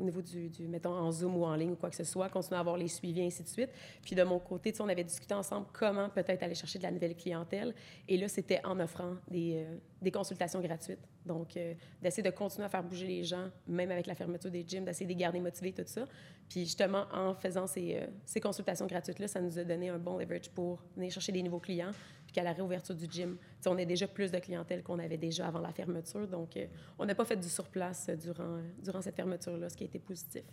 au 0.00 0.04
niveau 0.04 0.22
du, 0.22 0.50
mettons, 0.68 0.94
en 0.94 1.12
Zoom 1.12 1.36
ou 1.36 1.44
en 1.44 1.54
ligne 1.54 1.72
ou 1.72 1.76
quoi 1.76 1.90
que 1.90 1.96
ce 1.96 2.04
soit, 2.04 2.28
continuer 2.28 2.56
à 2.56 2.60
avoir 2.60 2.76
les 2.76 2.88
suivis, 2.88 3.22
ainsi 3.22 3.42
de 3.42 3.48
suite. 3.48 3.70
Puis 4.02 4.14
de 4.14 4.22
mon 4.22 4.38
côté, 4.38 4.72
on 4.80 4.88
avait 4.88 5.04
discuté 5.04 5.34
ensemble 5.34 5.66
comment 5.72 6.08
peut-être 6.08 6.42
aller 6.42 6.54
chercher 6.54 6.78
de 6.78 6.84
la 6.84 6.90
nouvelle 6.90 7.14
clientèle. 7.14 7.74
Et 8.08 8.16
là, 8.16 8.28
c'était 8.28 8.60
en 8.64 8.78
offrant 8.80 9.16
des, 9.28 9.64
euh, 9.64 9.76
des 10.00 10.10
consultations 10.10 10.60
gratuites. 10.60 11.00
Donc, 11.26 11.56
euh, 11.56 11.74
d'essayer 12.02 12.22
de 12.22 12.34
continuer 12.34 12.64
à 12.64 12.68
faire 12.68 12.82
bouger 12.82 13.06
les 13.06 13.24
gens, 13.24 13.50
même 13.66 13.90
avec 13.90 14.06
la 14.06 14.14
fermeture 14.14 14.50
des 14.50 14.64
gyms, 14.66 14.84
d'essayer 14.84 15.06
de 15.06 15.10
les 15.10 15.16
garder 15.16 15.40
motivés, 15.40 15.72
tout 15.72 15.82
ça. 15.86 16.04
Puis 16.48 16.64
justement, 16.64 17.04
en 17.12 17.34
faisant 17.34 17.66
ces, 17.66 17.96
euh, 17.96 18.06
ces 18.24 18.40
consultations 18.40 18.86
gratuites-là, 18.86 19.28
ça 19.28 19.40
nous 19.40 19.58
a 19.58 19.64
donné 19.64 19.88
un 19.88 19.98
bon 19.98 20.18
leverage 20.18 20.50
pour 20.50 20.82
venir 20.96 21.12
chercher 21.12 21.32
des 21.32 21.42
nouveaux 21.42 21.60
clients, 21.60 21.92
puis 22.30 22.36
qu'à 22.36 22.44
la 22.44 22.52
réouverture 22.52 22.94
du 22.94 23.06
gym, 23.10 23.36
on 23.66 23.76
a 23.76 23.84
déjà 23.84 24.06
plus 24.06 24.30
de 24.30 24.38
clientèle 24.38 24.84
qu'on 24.84 25.00
avait 25.00 25.16
déjà 25.16 25.48
avant 25.48 25.58
la 25.58 25.72
fermeture. 25.72 26.28
Donc, 26.28 26.56
euh, 26.56 26.68
on 26.96 27.04
n'a 27.04 27.16
pas 27.16 27.24
fait 27.24 27.36
du 27.36 27.48
surplace 27.48 28.08
durant, 28.10 28.60
durant 28.80 29.02
cette 29.02 29.16
fermeture-là, 29.16 29.68
ce 29.68 29.76
qui 29.76 29.82
a 29.82 29.86
été 29.86 29.98
positif. 29.98 30.44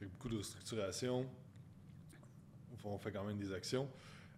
beaucoup 0.00 0.28
de 0.28 0.42
structuration. 0.42 1.24
On 2.82 2.98
fait 2.98 3.12
quand 3.12 3.22
même 3.22 3.38
des 3.38 3.52
actions. 3.52 3.88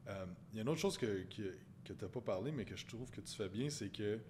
Euh, 0.07 0.27
il 0.53 0.57
y 0.57 0.59
a 0.59 0.63
une 0.63 0.69
autre 0.69 0.81
chose 0.81 0.99
que, 0.99 1.23
que, 1.25 1.55
tu 1.83 1.93
n'as 1.99 2.09
pas 2.09 2.21
parlé, 2.21 2.53
mais 2.53 2.67
que 2.67 2.77
je 2.77 2.85
trouve 2.85 3.11
que 3.11 3.23
tu 3.23 3.35
fais 3.35 3.49
bien, 3.49 3.71
c'est 3.71 3.89
que 3.89 4.21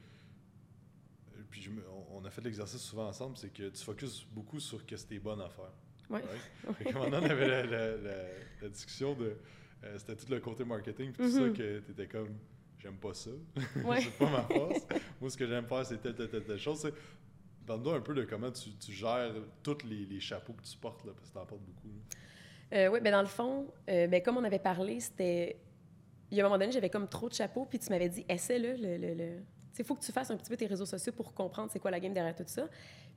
puis 1.51 1.69
on 2.13 2.25
a 2.25 2.31
fait 2.31 2.43
l'exercice 2.43 2.81
souvent 2.81 3.09
ensemble, 3.09 3.37
c'est 3.37 3.53
que 3.53 3.71
tu 3.71 3.83
focuses 3.83 4.25
beaucoup 4.31 4.61
sur 4.61 4.79
ce 4.79 4.85
que 4.85 4.97
c'était 4.97 5.19
bonne 5.19 5.41
à 5.41 5.49
faire. 5.49 5.73
Oui. 6.09 6.21
Ouais. 6.21 6.93
on 6.97 7.13
avait 7.13 7.67
la, 8.61 8.69
discussion 8.69 9.15
de. 9.15 9.37
Euh, 9.85 9.99
c'était 9.99 10.17
tout 10.17 10.31
le 10.31 10.41
côté 10.41 10.65
marketing, 10.65 11.13
puis 11.13 11.25
tout 11.25 11.31
ça, 11.31 11.41
mm-hmm. 11.41 11.53
que 11.53 11.81
tu 11.81 11.91
étais 11.93 12.07
comme 12.07 12.39
j'aime 12.83 12.97
pas 12.97 13.15
ça. 13.15 13.31
c'est 13.57 14.19
pas 14.19 14.31
ma 14.31 14.43
force. 14.43 14.87
Moi, 15.21 15.31
ce 15.31 15.37
que 15.37 15.47
j'aime 15.47 15.67
faire, 15.67 15.87
c'est 15.87 15.99
telle, 15.99 16.15
telle, 16.15 16.29
telle, 16.29 16.45
telle 16.45 16.59
chose. 16.59 16.91
Parle-nous 17.67 17.91
un 17.91 18.01
peu 18.01 18.15
de 18.15 18.25
comment 18.25 18.51
tu, 18.51 18.71
tu 18.75 18.93
gères 18.93 19.33
tous 19.63 19.79
les, 19.85 20.05
les, 20.05 20.21
chapeaux 20.21 20.53
que 20.53 20.63
tu 20.63 20.77
portes, 20.77 21.05
là, 21.05 21.13
parce 21.15 21.29
que 21.29 21.33
tu 21.33 21.39
en 21.39 21.47
portes 21.47 21.63
beaucoup. 21.63 21.89
Euh, 22.73 22.89
oui, 22.89 23.01
bien 23.01 23.13
dans 23.13 23.21
le 23.21 23.29
fond, 23.29 23.67
euh, 23.89 24.07
ben, 24.09 24.23
comme 24.23 24.37
on 24.37 24.45
avait 24.45 24.59
parlé, 24.59 24.99
c'était. 25.01 25.61
Il 26.31 26.39
y 26.39 26.41
a 26.41 26.45
un 26.45 26.49
moment 26.49 26.59
donné, 26.59 26.73
j'avais 26.73 26.89
comme 26.89 27.09
trop 27.09 27.29
de 27.29 27.35
chapeaux, 27.35 27.67
puis 27.67 27.79
tu 27.79 27.91
m'avais 27.91 28.09
dit, 28.09 28.25
essaie-le, 28.27 28.77
le, 28.77 28.97
le, 28.97 29.15
le... 29.15 29.43
Il 29.79 29.85
faut 29.85 29.95
que 29.95 30.03
tu 30.03 30.13
fasses 30.13 30.31
un 30.31 30.37
petit 30.37 30.49
peu 30.49 30.57
tes 30.57 30.67
réseaux 30.67 30.87
sociaux 30.87 31.13
pour 31.13 31.35
comprendre 31.35 31.71
c'est 31.71 31.79
quoi 31.79 31.91
la 31.91 32.01
game 32.01 32.15
derrière 32.15 32.35
tout 32.35 32.43
ça. 32.47 32.67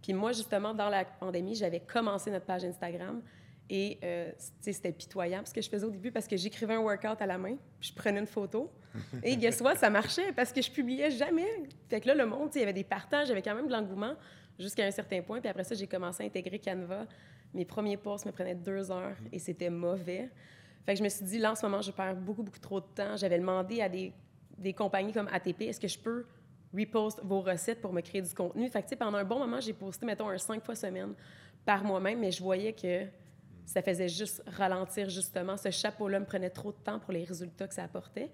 Puis 0.02 0.14
moi, 0.14 0.34
justement, 0.34 0.74
dans 0.74 0.90
la 0.90 1.06
pandémie, 1.06 1.56
j'avais 1.56 1.80
commencé 1.80 2.30
notre 2.30 2.46
page 2.46 2.66
Instagram. 2.66 3.22
Et 3.70 3.98
euh, 4.04 4.32
c'était 4.62 4.92
pitoyable 4.92 5.48
ce 5.48 5.54
que 5.54 5.62
je 5.62 5.70
faisais 5.70 5.86
au 5.86 5.90
début 5.90 6.12
parce 6.12 6.28
que 6.28 6.38
j'écrivais 6.38 6.76
un 6.76 6.82
workout 6.82 7.20
à 7.20 7.26
la 7.26 7.38
main, 7.38 7.56
puis 7.80 7.90
je 7.90 7.94
prenais 7.94 8.20
une 8.20 8.28
photo. 8.28 8.72
Et 9.24 9.36
guess 9.38 9.60
what, 9.62 9.76
ça 9.76 9.90
marchait 9.90 10.32
parce 10.34 10.54
que 10.54 10.62
je 10.62 10.70
publiais 10.70 11.10
jamais. 11.10 11.48
Fait 11.90 12.00
que 12.00 12.08
là, 12.08 12.16
le 12.16 12.26
monde, 12.26 12.50
il 12.54 12.60
y 12.60 12.64
avait 12.64 12.74
des 12.74 12.84
partages, 12.84 13.28
j'avais 13.28 13.42
quand 13.42 13.56
même 13.56 13.68
de 13.68 13.72
l'engouement 13.72 14.14
jusqu'à 14.60 14.86
un 14.86 14.92
certain 14.92 15.22
point. 15.22 15.40
Puis 15.40 15.50
après 15.50 15.64
ça, 15.64 15.74
j'ai 15.74 15.88
commencé 15.88 16.24
à 16.24 16.26
intégrer 16.28 16.60
Canva. 16.60 17.08
Mes 17.54 17.66
premiers 17.66 17.98
posts 17.98 18.26
me 18.26 18.32
prenaient 18.32 18.56
deux 18.56 18.92
heures 18.92 19.18
et 19.32 19.40
c'était 19.40 19.70
mauvais. 19.70 20.30
Fait 20.86 20.94
que 20.94 21.00
je 21.00 21.04
me 21.04 21.10
suis 21.10 21.26
dit, 21.26 21.40
là, 21.40 21.52
en 21.52 21.56
ce 21.56 21.66
moment, 21.66 21.82
je 21.82 21.92
perds 21.92 22.16
beaucoup, 22.16 22.44
beaucoup 22.44 22.60
trop 22.60 22.80
de 22.80 22.86
temps. 22.94 23.18
J'avais 23.18 23.40
demandé 23.40 23.82
à 23.82 23.90
des, 23.90 24.14
des 24.58 24.74
compagnies 24.74 25.12
comme 25.12 25.28
ATP, 25.32 25.64
est-ce 25.64 25.80
que 25.80 25.88
je 25.88 25.98
peux 25.98 26.26
repost 26.78 27.20
vos 27.24 27.42
recettes 27.42 27.82
pour 27.82 27.94
me 27.94 28.02
créer 28.02 28.22
du 28.22 28.34
contenu? 28.34 28.70
Fait 28.70 28.84
que, 28.84 28.94
pendant 28.96 29.18
un 29.18 29.24
bon 29.24 29.40
moment, 29.40 29.60
j'ai 29.60 29.74
posté, 29.74 30.06
mettons, 30.06 30.30
un 30.30 30.38
cinq 30.38 30.64
fois 30.64 30.76
semaine 30.76 31.14
par 31.66 31.84
moi-même, 31.84 32.20
mais 32.20 32.32
je 32.32 32.44
voyais 32.44 32.74
que 32.74 33.06
ça 33.66 33.82
faisait 33.82 34.08
juste 34.08 34.44
ralentir, 34.48 35.10
justement. 35.10 35.58
Ce 35.58 35.72
chapeau-là 35.72 36.20
me 36.20 36.26
prenait 36.26 36.50
trop 36.50 36.72
de 36.72 36.78
temps 36.78 37.00
pour 37.00 37.12
les 37.14 37.24
résultats 37.24 37.68
que 37.68 37.74
ça 37.74 37.84
apportait. 37.84 38.30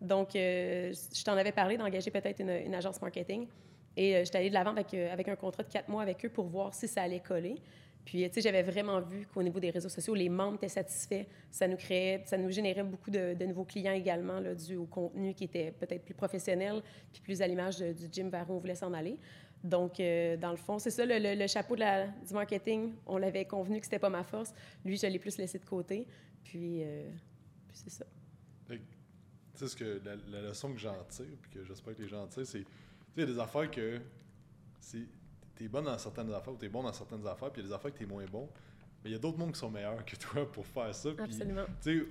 Donc, 0.00 0.34
euh, 0.34 0.92
je 1.14 1.24
t'en 1.24 1.32
avais 1.32 1.52
parlé 1.52 1.76
d'engager 1.76 2.10
peut-être 2.10 2.40
une, 2.40 2.74
agence 2.74 3.00
marketing. 3.02 3.46
Et 3.96 4.16
euh, 4.16 4.24
j'étais 4.24 4.38
allée 4.38 4.48
de 4.48 4.54
l'avant 4.54 4.70
avec, 4.70 4.94
euh, 4.94 5.12
avec 5.12 5.28
un 5.28 5.36
contrat 5.36 5.62
de 5.62 5.68
quatre 5.68 5.88
mois 5.88 6.02
avec 6.02 6.24
eux 6.24 6.30
pour 6.30 6.46
voir 6.46 6.72
si 6.72 6.88
ça 6.88 7.02
allait 7.02 7.20
coller. 7.20 7.56
Puis, 8.04 8.26
tu 8.28 8.34
sais, 8.34 8.40
j'avais 8.40 8.62
vraiment 8.62 9.00
vu 9.00 9.26
qu'au 9.26 9.42
niveau 9.42 9.60
des 9.60 9.68
réseaux 9.68 9.90
sociaux, 9.90 10.14
les 10.14 10.30
membres 10.30 10.54
étaient 10.54 10.68
satisfaits. 10.68 11.24
Ça 11.50 11.68
nous 11.68 11.76
créait, 11.76 12.22
ça 12.24 12.38
nous 12.38 12.50
générait 12.50 12.82
beaucoup 12.82 13.10
de, 13.10 13.34
nouveaux 13.44 13.64
clients 13.64 13.92
également, 13.92 14.40
là, 14.40 14.54
dû 14.54 14.76
au 14.76 14.86
contenu 14.86 15.34
qui 15.34 15.44
était 15.44 15.72
peut-être 15.72 16.04
plus 16.04 16.14
professionnel, 16.14 16.80
puis 17.12 17.20
plus 17.20 17.42
à 17.42 17.46
l'image 17.46 17.78
du 17.78 18.08
gym 18.10 18.30
vers 18.30 18.48
où 18.50 18.54
on 18.54 18.58
voulait 18.58 18.74
s'en 18.74 18.94
aller. 18.94 19.18
Donc, 19.62 20.00
euh, 20.00 20.36
dans 20.36 20.50
le 20.50 20.56
fond, 20.56 20.78
c'est 20.78 20.90
ça, 20.90 21.04
le, 21.06 21.46
chapeau 21.46 21.74
de 21.74 21.80
la, 21.80 22.06
du 22.06 22.32
marketing, 22.32 22.94
on 23.06 23.18
l'avait 23.18 23.44
convenu 23.44 23.78
que 23.78 23.86
c'était 23.86 23.98
pas 23.98 24.08
ma 24.08 24.24
force. 24.24 24.54
Lui, 24.84 24.96
je 24.96 25.06
l'ai 25.06 25.18
plus 25.18 25.36
laissé 25.36 25.58
de 25.58 25.64
côté. 25.64 26.06
Puis, 26.44 26.82
euh, 26.82 27.10
puis 27.68 27.76
c'est 27.84 27.90
ça. 27.90 28.06
Tu 28.66 28.78
sais, 29.54 29.68
ce 29.68 29.76
que 29.76 30.00
la, 30.04 30.40
leçon 30.40 30.72
que 30.72 30.78
j'en 30.78 31.04
tire, 31.04 31.36
puis 31.42 31.50
que 31.50 31.64
j'espère 31.64 31.94
que 31.94 32.00
les 32.00 32.08
gens 32.08 32.26
tirent, 32.28 32.46
c'est, 32.46 32.60
tu 32.60 32.64
sais, 32.64 32.70
il 33.16 33.20
y 33.20 33.22
a 33.24 33.26
des 33.26 33.38
affaires 33.38 33.70
que 33.70 34.00
c'est 34.80 35.06
tu 35.54 35.66
es 35.66 35.68
bon 35.68 35.82
dans 35.82 35.98
certaines 35.98 36.32
affaires 36.32 36.54
ou 36.54 36.56
tu 36.56 36.64
es 36.64 36.68
bon 36.70 36.82
dans 36.82 36.92
certaines 36.92 37.26
affaires, 37.26 37.50
puis 37.52 37.60
il 37.60 37.64
y 37.64 37.66
a 37.66 37.68
des 37.68 37.74
affaires 37.74 37.92
que 37.92 37.98
tu 37.98 38.04
es 38.04 38.06
moins 38.06 38.24
bon. 38.24 38.48
Mais 39.04 39.10
il 39.10 39.12
y 39.12 39.16
a 39.16 39.18
d'autres 39.18 39.36
mondes 39.38 39.52
qui 39.52 39.58
sont 39.58 39.70
meilleurs 39.70 40.02
que 40.06 40.16
toi 40.16 40.50
pour 40.50 40.66
faire 40.66 40.94
ça. 40.94 41.10
Absolument. 41.18 41.66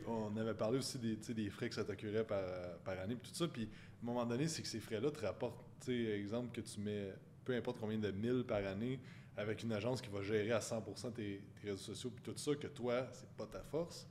on 0.08 0.38
avait 0.38 0.54
parlé 0.54 0.78
aussi 0.78 1.00
des, 1.00 1.16
des 1.16 1.50
frais 1.50 1.70
que 1.70 1.76
ça 1.76 1.84
t'occurrait 1.84 2.26
par, 2.26 2.44
par 2.84 3.00
année, 3.00 3.16
puis 3.16 3.32
tout 3.32 3.36
ça. 3.36 3.48
Puis 3.48 3.64
à 3.64 4.04
un 4.04 4.06
moment 4.06 4.26
donné, 4.26 4.48
c'est 4.48 4.62
que 4.62 4.68
ces 4.68 4.80
frais-là 4.80 5.10
te 5.10 5.26
rapportent, 5.26 5.88
exemple, 5.88 6.52
que 6.52 6.62
tu 6.62 6.80
mets 6.80 7.12
peu 7.50 7.56
importe 7.56 7.80
combien 7.80 7.98
de 7.98 8.12
mille 8.12 8.44
par 8.44 8.64
année 8.64 9.00
avec 9.36 9.64
une 9.64 9.74
agence 9.74 10.02
qui 10.02 10.10
va 10.10 10.22
gérer 10.22 10.52
à 10.52 10.62
100 10.62 10.82
tes, 10.82 11.12
tes, 11.12 11.42
réseaux 11.64 11.78
sociaux, 11.78 12.12
puis 12.12 12.22
tout 12.22 12.38
ça, 12.38 12.54
que 12.54 12.68
toi, 12.68 13.08
c'est 13.12 13.30
pas 13.30 13.48
ta 13.48 13.64
force. 13.64 14.08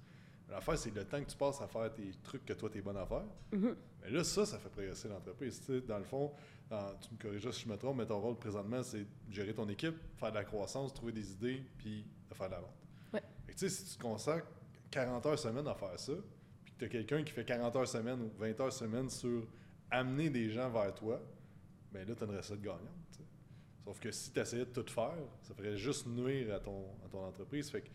L'affaire, 0.48 0.76
c'est 0.76 0.92
le 0.92 1.04
temps 1.04 1.22
que 1.22 1.30
tu 1.30 1.36
passes 1.36 1.60
à 1.60 1.68
faire 1.68 1.92
tes 1.94 2.10
trucs 2.24 2.44
que 2.44 2.52
toi, 2.54 2.68
tu 2.68 2.78
es 2.78 2.80
bon 2.80 2.96
à 2.96 3.06
faire. 3.06 3.26
Mm-hmm. 3.52 3.74
Mais 4.02 4.10
là, 4.10 4.24
ça, 4.24 4.44
ça 4.44 4.58
fait 4.58 4.70
progresser 4.70 5.06
l'entreprise. 5.06 5.62
Dans 5.86 5.98
le 5.98 6.04
fond, 6.04 6.32
tu 6.68 7.14
me 7.14 7.18
corrigeras 7.22 7.52
si 7.52 7.62
je 7.62 7.68
me 7.68 7.76
trompe, 7.76 7.98
mais 7.98 8.06
ton 8.06 8.18
rôle 8.18 8.36
présentement, 8.36 8.82
c'est 8.82 9.06
gérer 9.30 9.54
ton 9.54 9.68
équipe, 9.68 9.94
faire 10.16 10.30
de 10.30 10.36
la 10.36 10.44
croissance, 10.44 10.92
trouver 10.92 11.12
des 11.12 11.30
idées, 11.30 11.62
puis 11.76 12.04
de 12.28 12.34
faire 12.34 12.48
de 12.48 12.54
la 12.54 12.60
vente. 12.60 12.74
Ouais. 13.14 13.22
tu 13.46 13.54
sais, 13.56 13.68
si 13.68 13.96
tu 13.96 14.02
consacres 14.02 14.50
40 14.90 15.26
heures 15.26 15.38
semaine 15.38 15.68
à 15.68 15.76
faire 15.76 15.96
ça, 15.96 16.14
puis 16.64 16.74
que 16.74 16.78
tu 16.80 16.84
as 16.86 16.88
quelqu'un 16.88 17.22
qui 17.22 17.32
fait 17.32 17.44
40 17.44 17.76
heures 17.76 17.86
semaine 17.86 18.20
ou 18.20 18.32
20 18.36 18.58
heures 18.60 18.72
semaine 18.72 19.08
sur 19.08 19.46
amener 19.92 20.28
des 20.28 20.50
gens 20.50 20.68
vers 20.70 20.92
toi, 20.92 21.20
bien 21.92 22.04
là, 22.04 22.14
tu 22.16 22.24
as 22.24 22.26
une 22.26 22.36
recette 22.36 22.60
gagnante. 22.60 23.07
Sauf 23.88 24.00
que 24.00 24.10
si 24.10 24.30
tu 24.30 24.38
essayais 24.38 24.66
de 24.66 24.70
tout 24.70 24.92
faire, 24.92 25.16
ça 25.40 25.54
ferait 25.54 25.74
juste 25.74 26.06
nuire 26.06 26.54
à 26.54 26.60
ton, 26.60 26.84
à 27.06 27.08
ton 27.08 27.24
entreprise. 27.24 27.70
Fait 27.70 27.80
que, 27.80 27.88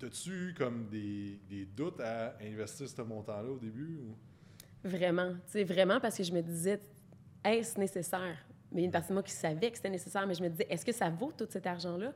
T'as-tu 0.00 0.30
eu 0.30 0.54
comme 0.54 0.88
des, 0.88 1.40
des, 1.48 1.64
doutes 1.64 2.00
à 2.00 2.36
investir 2.42 2.88
ce 2.88 3.02
montant-là 3.02 3.48
au 3.48 3.56
début? 3.56 4.00
Vraiment. 4.82 5.34
Tu 5.48 5.62
vraiment 5.62 6.00
parce 6.00 6.16
que 6.16 6.24
je 6.24 6.32
me 6.32 6.42
disais, 6.42 6.80
est-ce 7.44 7.78
nécessaire? 7.78 8.36
Mais 8.72 8.82
une 8.82 8.90
partie 8.90 9.10
de 9.10 9.12
moi 9.12 9.22
qui 9.22 9.32
savait 9.32 9.70
que 9.70 9.76
c'était 9.76 9.90
nécessaire, 9.90 10.26
mais 10.26 10.34
je 10.34 10.42
me 10.42 10.48
disais, 10.48 10.66
est-ce 10.68 10.84
que 10.84 10.92
ça 10.92 11.08
vaut 11.08 11.30
tout 11.30 11.46
cet 11.48 11.64
argent-là? 11.64 12.12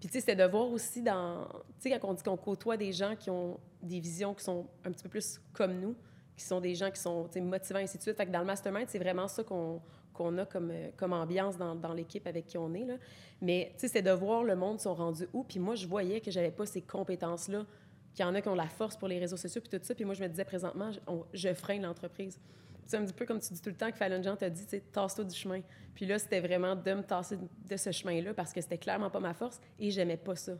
Puis, 0.00 0.08
tu 0.08 0.14
sais, 0.14 0.20
c'était 0.20 0.34
de 0.34 0.50
voir 0.50 0.68
aussi 0.70 1.02
dans. 1.02 1.46
Tu 1.80 1.90
sais, 1.90 2.00
quand 2.00 2.08
on 2.08 2.14
dit 2.14 2.22
qu'on 2.22 2.38
côtoie 2.38 2.78
des 2.78 2.92
gens 2.92 3.14
qui 3.14 3.28
ont 3.28 3.60
des 3.82 4.00
visions 4.00 4.32
qui 4.32 4.42
sont 4.42 4.66
un 4.86 4.90
petit 4.90 5.02
peu 5.02 5.10
plus 5.10 5.38
comme 5.52 5.78
nous, 5.78 5.94
qui 6.34 6.44
sont 6.44 6.62
des 6.62 6.74
gens 6.74 6.90
qui 6.90 7.00
sont 7.00 7.28
motivants, 7.36 7.78
et 7.78 7.82
ainsi 7.82 7.98
de 7.98 8.02
suite. 8.02 8.16
Fait 8.16 8.24
que 8.24 8.32
dans 8.32 8.40
le 8.40 8.46
mastermind, 8.46 8.86
c'est 8.88 8.98
vraiment 8.98 9.28
ça 9.28 9.44
qu'on 9.44 9.82
qu'on 10.22 10.38
a 10.38 10.46
comme, 10.46 10.72
comme 10.96 11.12
ambiance 11.12 11.56
dans, 11.56 11.92
l'équipe 11.94 12.26
avec 12.26 12.46
qui 12.46 12.58
on 12.58 12.72
est. 12.74 12.84
Là. 12.84 12.94
Mais, 13.40 13.72
c'est 13.76 14.02
de 14.02 14.10
voir 14.10 14.44
le 14.44 14.56
monde 14.56 14.80
sont 14.80 14.94
rendus 14.94 15.26
où. 15.32 15.42
Puis 15.42 15.58
moi, 15.58 15.74
je 15.74 15.86
voyais 15.86 16.20
que 16.20 16.30
j'avais 16.30 16.50
pas 16.50 16.66
ces 16.66 16.82
compétences-là, 16.82 17.66
qu'il 18.14 18.24
y 18.24 18.28
en 18.28 18.34
a 18.34 18.40
qui 18.40 18.48
ont 18.48 18.54
la 18.54 18.68
force 18.68 18.96
pour 18.96 19.08
les 19.08 19.18
réseaux 19.18 19.36
sociaux, 19.36 19.60
puis 19.60 19.78
tout 19.78 19.84
ça. 19.84 19.94
Puis 19.94 20.04
moi, 20.04 20.14
je 20.14 20.22
me 20.22 20.28
disais 20.28 20.44
présentement, 20.44 20.90
je 21.32 21.54
freine 21.54 21.82
l'entreprise. 21.82 22.38
C'est 22.86 22.96
un 22.96 23.04
petit 23.04 23.14
peu 23.14 23.26
comme 23.26 23.40
tu 23.40 23.52
dis 23.52 23.62
tout 23.62 23.70
le 23.70 23.76
temps 23.76 23.90
que 23.90 23.96
Fallon 23.96 24.22
Jean 24.22 24.36
t'a 24.36 24.50
dit, 24.50 24.66
tasse-toi 24.92 25.24
du 25.24 25.34
chemin. 25.34 25.60
Puis 25.94 26.04
là, 26.04 26.18
c'était 26.18 26.40
vraiment 26.40 26.76
de 26.76 26.94
me 26.94 27.02
tasser 27.02 27.38
de 27.38 27.76
ce 27.76 27.90
chemin-là 27.90 28.34
parce 28.34 28.52
que 28.52 28.60
c'était 28.60 28.78
clairement 28.78 29.10
pas 29.10 29.20
ma 29.20 29.34
force 29.34 29.60
et 29.78 29.90
j'aimais 29.90 30.16
pas 30.16 30.36
ça. 30.36 30.52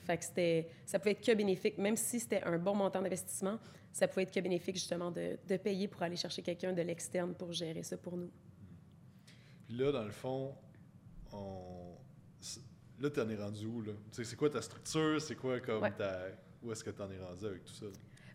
Fait 0.00 0.16
que 0.16 0.24
c'était, 0.24 0.68
ça 0.86 0.98
pouvait 0.98 1.12
être 1.12 1.24
que 1.24 1.34
bénéfique, 1.34 1.76
même 1.78 1.96
si 1.96 2.20
c'était 2.20 2.42
un 2.42 2.58
bon 2.58 2.74
montant 2.74 3.02
d'investissement, 3.02 3.58
ça 3.92 4.08
pouvait 4.08 4.22
être 4.22 4.32
que 4.32 4.40
bénéfique 4.40 4.76
justement 4.76 5.10
de, 5.10 5.38
de 5.46 5.56
payer 5.56 5.88
pour 5.88 6.02
aller 6.02 6.16
chercher 6.16 6.42
quelqu'un 6.42 6.72
de 6.72 6.82
l'externe 6.82 7.34
pour 7.34 7.52
gérer 7.52 7.82
ça 7.82 7.96
pour 7.96 8.16
nous. 8.16 8.30
Puis 9.68 9.76
là, 9.76 9.92
dans 9.92 10.04
le 10.04 10.10
fond, 10.10 10.54
on... 11.30 11.94
là, 13.00 13.10
tu 13.10 13.20
en 13.20 13.28
es 13.28 13.36
rendu 13.36 13.66
où? 13.66 13.82
Là? 13.82 13.92
C'est 14.10 14.34
quoi 14.34 14.48
ta 14.48 14.62
structure? 14.62 15.20
C'est 15.20 15.34
quoi 15.34 15.60
comme 15.60 15.86
ta... 15.90 16.20
Où 16.62 16.72
est-ce 16.72 16.82
que 16.82 16.88
tu 16.88 17.02
en 17.02 17.10
es 17.10 17.18
rendu 17.18 17.44
avec 17.44 17.64
tout 17.66 17.74
ça? 17.74 17.84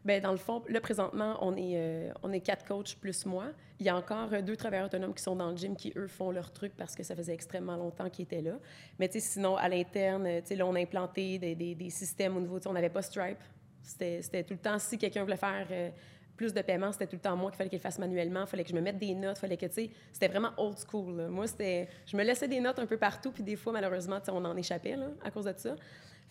Bien, 0.06 0.20
dans 0.20 0.32
le 0.32 0.38
fond, 0.38 0.62
là, 0.70 0.80
présentement, 0.80 1.40
on 1.42 1.58
est, 1.58 1.74
euh, 1.76 2.14
on 2.22 2.32
est 2.32 2.42
quatre 2.42 2.66
coachs 2.66 2.96
plus 3.02 3.26
moi. 3.26 3.48
Il 3.80 3.88
y 3.88 3.90
a 3.90 3.98
encore 3.98 4.32
euh, 4.32 4.44
deux 4.44 4.56
travailleurs 4.56 4.86
autonomes 4.86 5.16
qui 5.16 5.24
sont 5.24 5.36
dans 5.36 5.50
le 5.50 5.58
gym 5.58 5.76
qui, 5.76 5.92
eux, 5.96 6.08
font 6.08 6.30
leur 6.30 6.52
truc 6.52 6.74
parce 6.78 6.94
que 6.94 7.02
ça 7.02 7.16
faisait 7.16 7.34
extrêmement 7.34 7.78
longtemps 7.78 8.12
qu'ils 8.12 8.26
étaient 8.26 8.44
là. 8.44 8.60
Mais 9.00 9.10
tu 9.10 9.20
sais, 9.20 9.28
sinon, 9.28 9.56
à 9.58 9.68
l'interne, 9.70 10.42
tu 10.42 10.50
sais, 10.50 10.56
là, 10.56 10.68
on 10.68 10.76
a 10.76 10.80
implanté 10.80 11.40
des, 11.40 11.56
des, 11.56 11.74
des 11.74 11.90
systèmes 11.90 12.38
au 12.38 12.42
niveau, 12.42 12.60
on 12.68 12.74
n'avait 12.74 12.92
pas 12.92 13.02
Stripe. 13.02 13.42
C'était 13.82 14.44
tout 14.44 14.54
le 14.54 14.60
temps, 14.60 14.78
si 14.78 15.00
quelqu'un 15.00 15.24
voulait 15.24 15.36
faire 15.36 15.68
euh, 15.72 15.90
plus 16.36 16.54
de 16.54 16.62
paiement, 16.62 16.92
c'était 16.92 17.08
tout 17.08 17.16
le 17.16 17.22
temps 17.22 17.36
moi 17.36 17.52
qu'il 17.52 17.58
fallait 17.58 17.70
qu'il 17.70 17.80
fasse 17.80 18.00
manuellement, 18.00 18.42
il 18.42 18.48
fallait 18.48 18.64
que 18.64 18.70
je 18.70 18.76
me 18.76 18.82
mette 18.82 18.98
des 18.98 19.14
notes, 19.16 19.38
fallait 19.38 19.58
que, 19.58 19.66
tu 19.68 19.74
sais, 19.74 19.90
c'était 20.12 20.28
vraiment 20.28 20.52
old 20.58 20.78
school. 20.78 21.28
Moi, 21.28 21.48
c'était, 21.48 21.88
je 22.06 22.18
me 22.18 22.24
laissais 22.24 22.48
des 22.48 22.60
notes 22.60 22.80
un 22.80 22.86
peu 22.86 22.98
partout, 22.98 23.32
puis 23.32 23.44
des 23.44 23.56
fois, 23.56 23.74
malheureusement, 23.74 24.20
on 24.30 24.46
en 24.46 24.58
échappait 24.58 24.96
là, 24.96 25.10
à 25.24 25.32
cause 25.32 25.46
de 25.46 25.54
ça. 25.56 25.76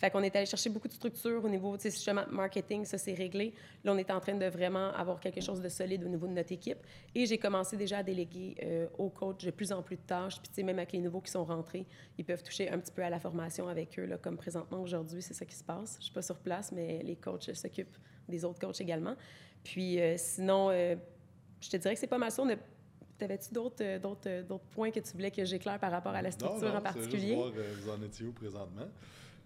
Fait 0.02 0.10
qu'on 0.10 0.22
est 0.24 0.34
allé 0.34 0.46
chercher 0.46 0.68
beaucoup 0.68 0.88
de 0.88 0.92
structures 0.92 1.44
au 1.44 1.48
niveau, 1.48 1.76
tu 1.76 1.82
sais, 1.82 1.90
justement, 1.92 2.22
marketing, 2.28 2.84
ça 2.84 2.98
c'est 2.98 3.14
réglé. 3.14 3.54
Là, 3.84 3.92
on 3.92 3.98
est 3.98 4.10
en 4.10 4.18
train 4.18 4.34
de 4.34 4.46
vraiment 4.46 4.90
avoir 4.94 5.20
quelque 5.20 5.40
chose 5.40 5.60
de 5.60 5.68
solide 5.68 6.02
au 6.02 6.08
niveau 6.08 6.26
de 6.26 6.32
notre 6.32 6.50
équipe. 6.50 6.78
Et 7.14 7.24
j'ai 7.24 7.38
commencé 7.38 7.76
déjà 7.76 7.98
à 7.98 8.02
déléguer 8.02 8.56
euh, 8.64 8.88
aux 8.98 9.10
coachs 9.10 9.44
de 9.44 9.52
plus 9.52 9.70
en 9.70 9.80
plus 9.80 9.94
de 9.94 10.02
tâches. 10.02 10.40
Puis, 10.40 10.48
tu 10.48 10.54
sais, 10.56 10.62
même 10.64 10.78
avec 10.78 10.90
les 10.90 10.98
nouveaux 10.98 11.20
qui 11.20 11.30
sont 11.30 11.44
rentrés, 11.44 11.86
ils 12.18 12.24
peuvent 12.24 12.42
toucher 12.42 12.68
un 12.68 12.80
petit 12.80 12.90
peu 12.90 13.04
à 13.04 13.10
la 13.10 13.20
formation 13.20 13.68
avec 13.68 13.96
eux, 13.96 14.06
là, 14.06 14.18
comme 14.18 14.36
présentement 14.36 14.82
aujourd'hui, 14.82 15.22
c'est 15.22 15.34
ça 15.34 15.44
qui 15.44 15.54
se 15.54 15.62
passe. 15.62 15.98
Je 16.00 16.06
suis 16.06 16.12
pas 16.12 16.22
sur 16.22 16.40
place, 16.40 16.72
mais 16.72 17.00
les 17.04 17.14
coachs 17.14 17.54
s'occupent 17.54 17.96
des 18.28 18.44
autres 18.44 18.58
coachs 18.58 18.80
également. 18.80 19.14
Puis, 19.64 20.00
euh, 20.00 20.14
sinon, 20.16 20.70
euh, 20.70 20.96
je 21.60 21.70
te 21.70 21.76
dirais 21.76 21.94
que 21.94 22.00
c'est 22.00 22.06
pas 22.06 22.18
mal 22.18 22.30
ça. 22.30 22.42
T'avais-tu 23.18 23.52
d'autres, 23.52 23.98
d'autres, 23.98 24.42
d'autres 24.42 24.64
points 24.64 24.90
que 24.90 24.98
tu 24.98 25.12
voulais 25.12 25.30
que 25.30 25.44
j'éclaire 25.44 25.78
par 25.78 25.92
rapport 25.92 26.14
à 26.14 26.22
la 26.22 26.30
structure 26.30 26.74
en 26.74 26.80
particulier? 26.80 27.28
Juste 27.28 27.34
voir, 27.34 27.52
vous 27.52 27.90
en 27.90 28.02
étiez 28.02 28.26
où 28.26 28.32
présentement. 28.32 28.88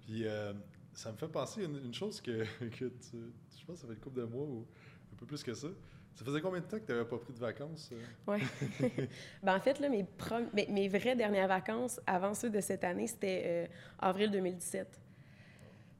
Puis 0.06 0.26
euh, 0.26 0.52
ça 0.94 1.12
me 1.12 1.16
fait 1.16 1.28
penser 1.28 1.62
à 1.62 1.64
une, 1.64 1.92
chose 1.92 2.20
que, 2.20 2.44
que 2.60 2.86
tu, 2.86 3.16
je 3.58 3.64
pense 3.66 3.76
que 3.76 3.80
ça 3.82 3.86
fait 3.86 3.94
une 3.94 4.00
couple 4.00 4.20
de 4.20 4.24
mois 4.24 4.44
ou 4.44 4.66
un 5.12 5.16
peu 5.16 5.26
plus 5.26 5.42
que 5.42 5.52
ça. 5.52 5.68
Ça 6.14 6.24
faisait 6.24 6.40
combien 6.40 6.60
de 6.60 6.64
temps 6.64 6.78
que 6.78 6.86
tu 6.86 6.92
n'avais 6.92 7.04
pas 7.04 7.18
pris 7.18 7.34
de 7.34 7.38
vacances? 7.38 7.90
Euh? 7.92 8.02
Oui. 8.26 8.38
ben, 9.42 9.56
en 9.56 9.60
fait, 9.60 9.78
là, 9.80 9.90
mes, 9.90 10.06
mes, 10.54 10.66
mes, 10.68 10.88
vraies 10.88 11.16
dernières 11.16 11.48
vacances 11.48 12.00
avant 12.06 12.32
ceux 12.32 12.48
de 12.48 12.60
cette 12.60 12.84
année, 12.84 13.06
c'était 13.06 13.42
euh, 13.44 13.66
avril 13.98 14.30
2017. 14.30 14.98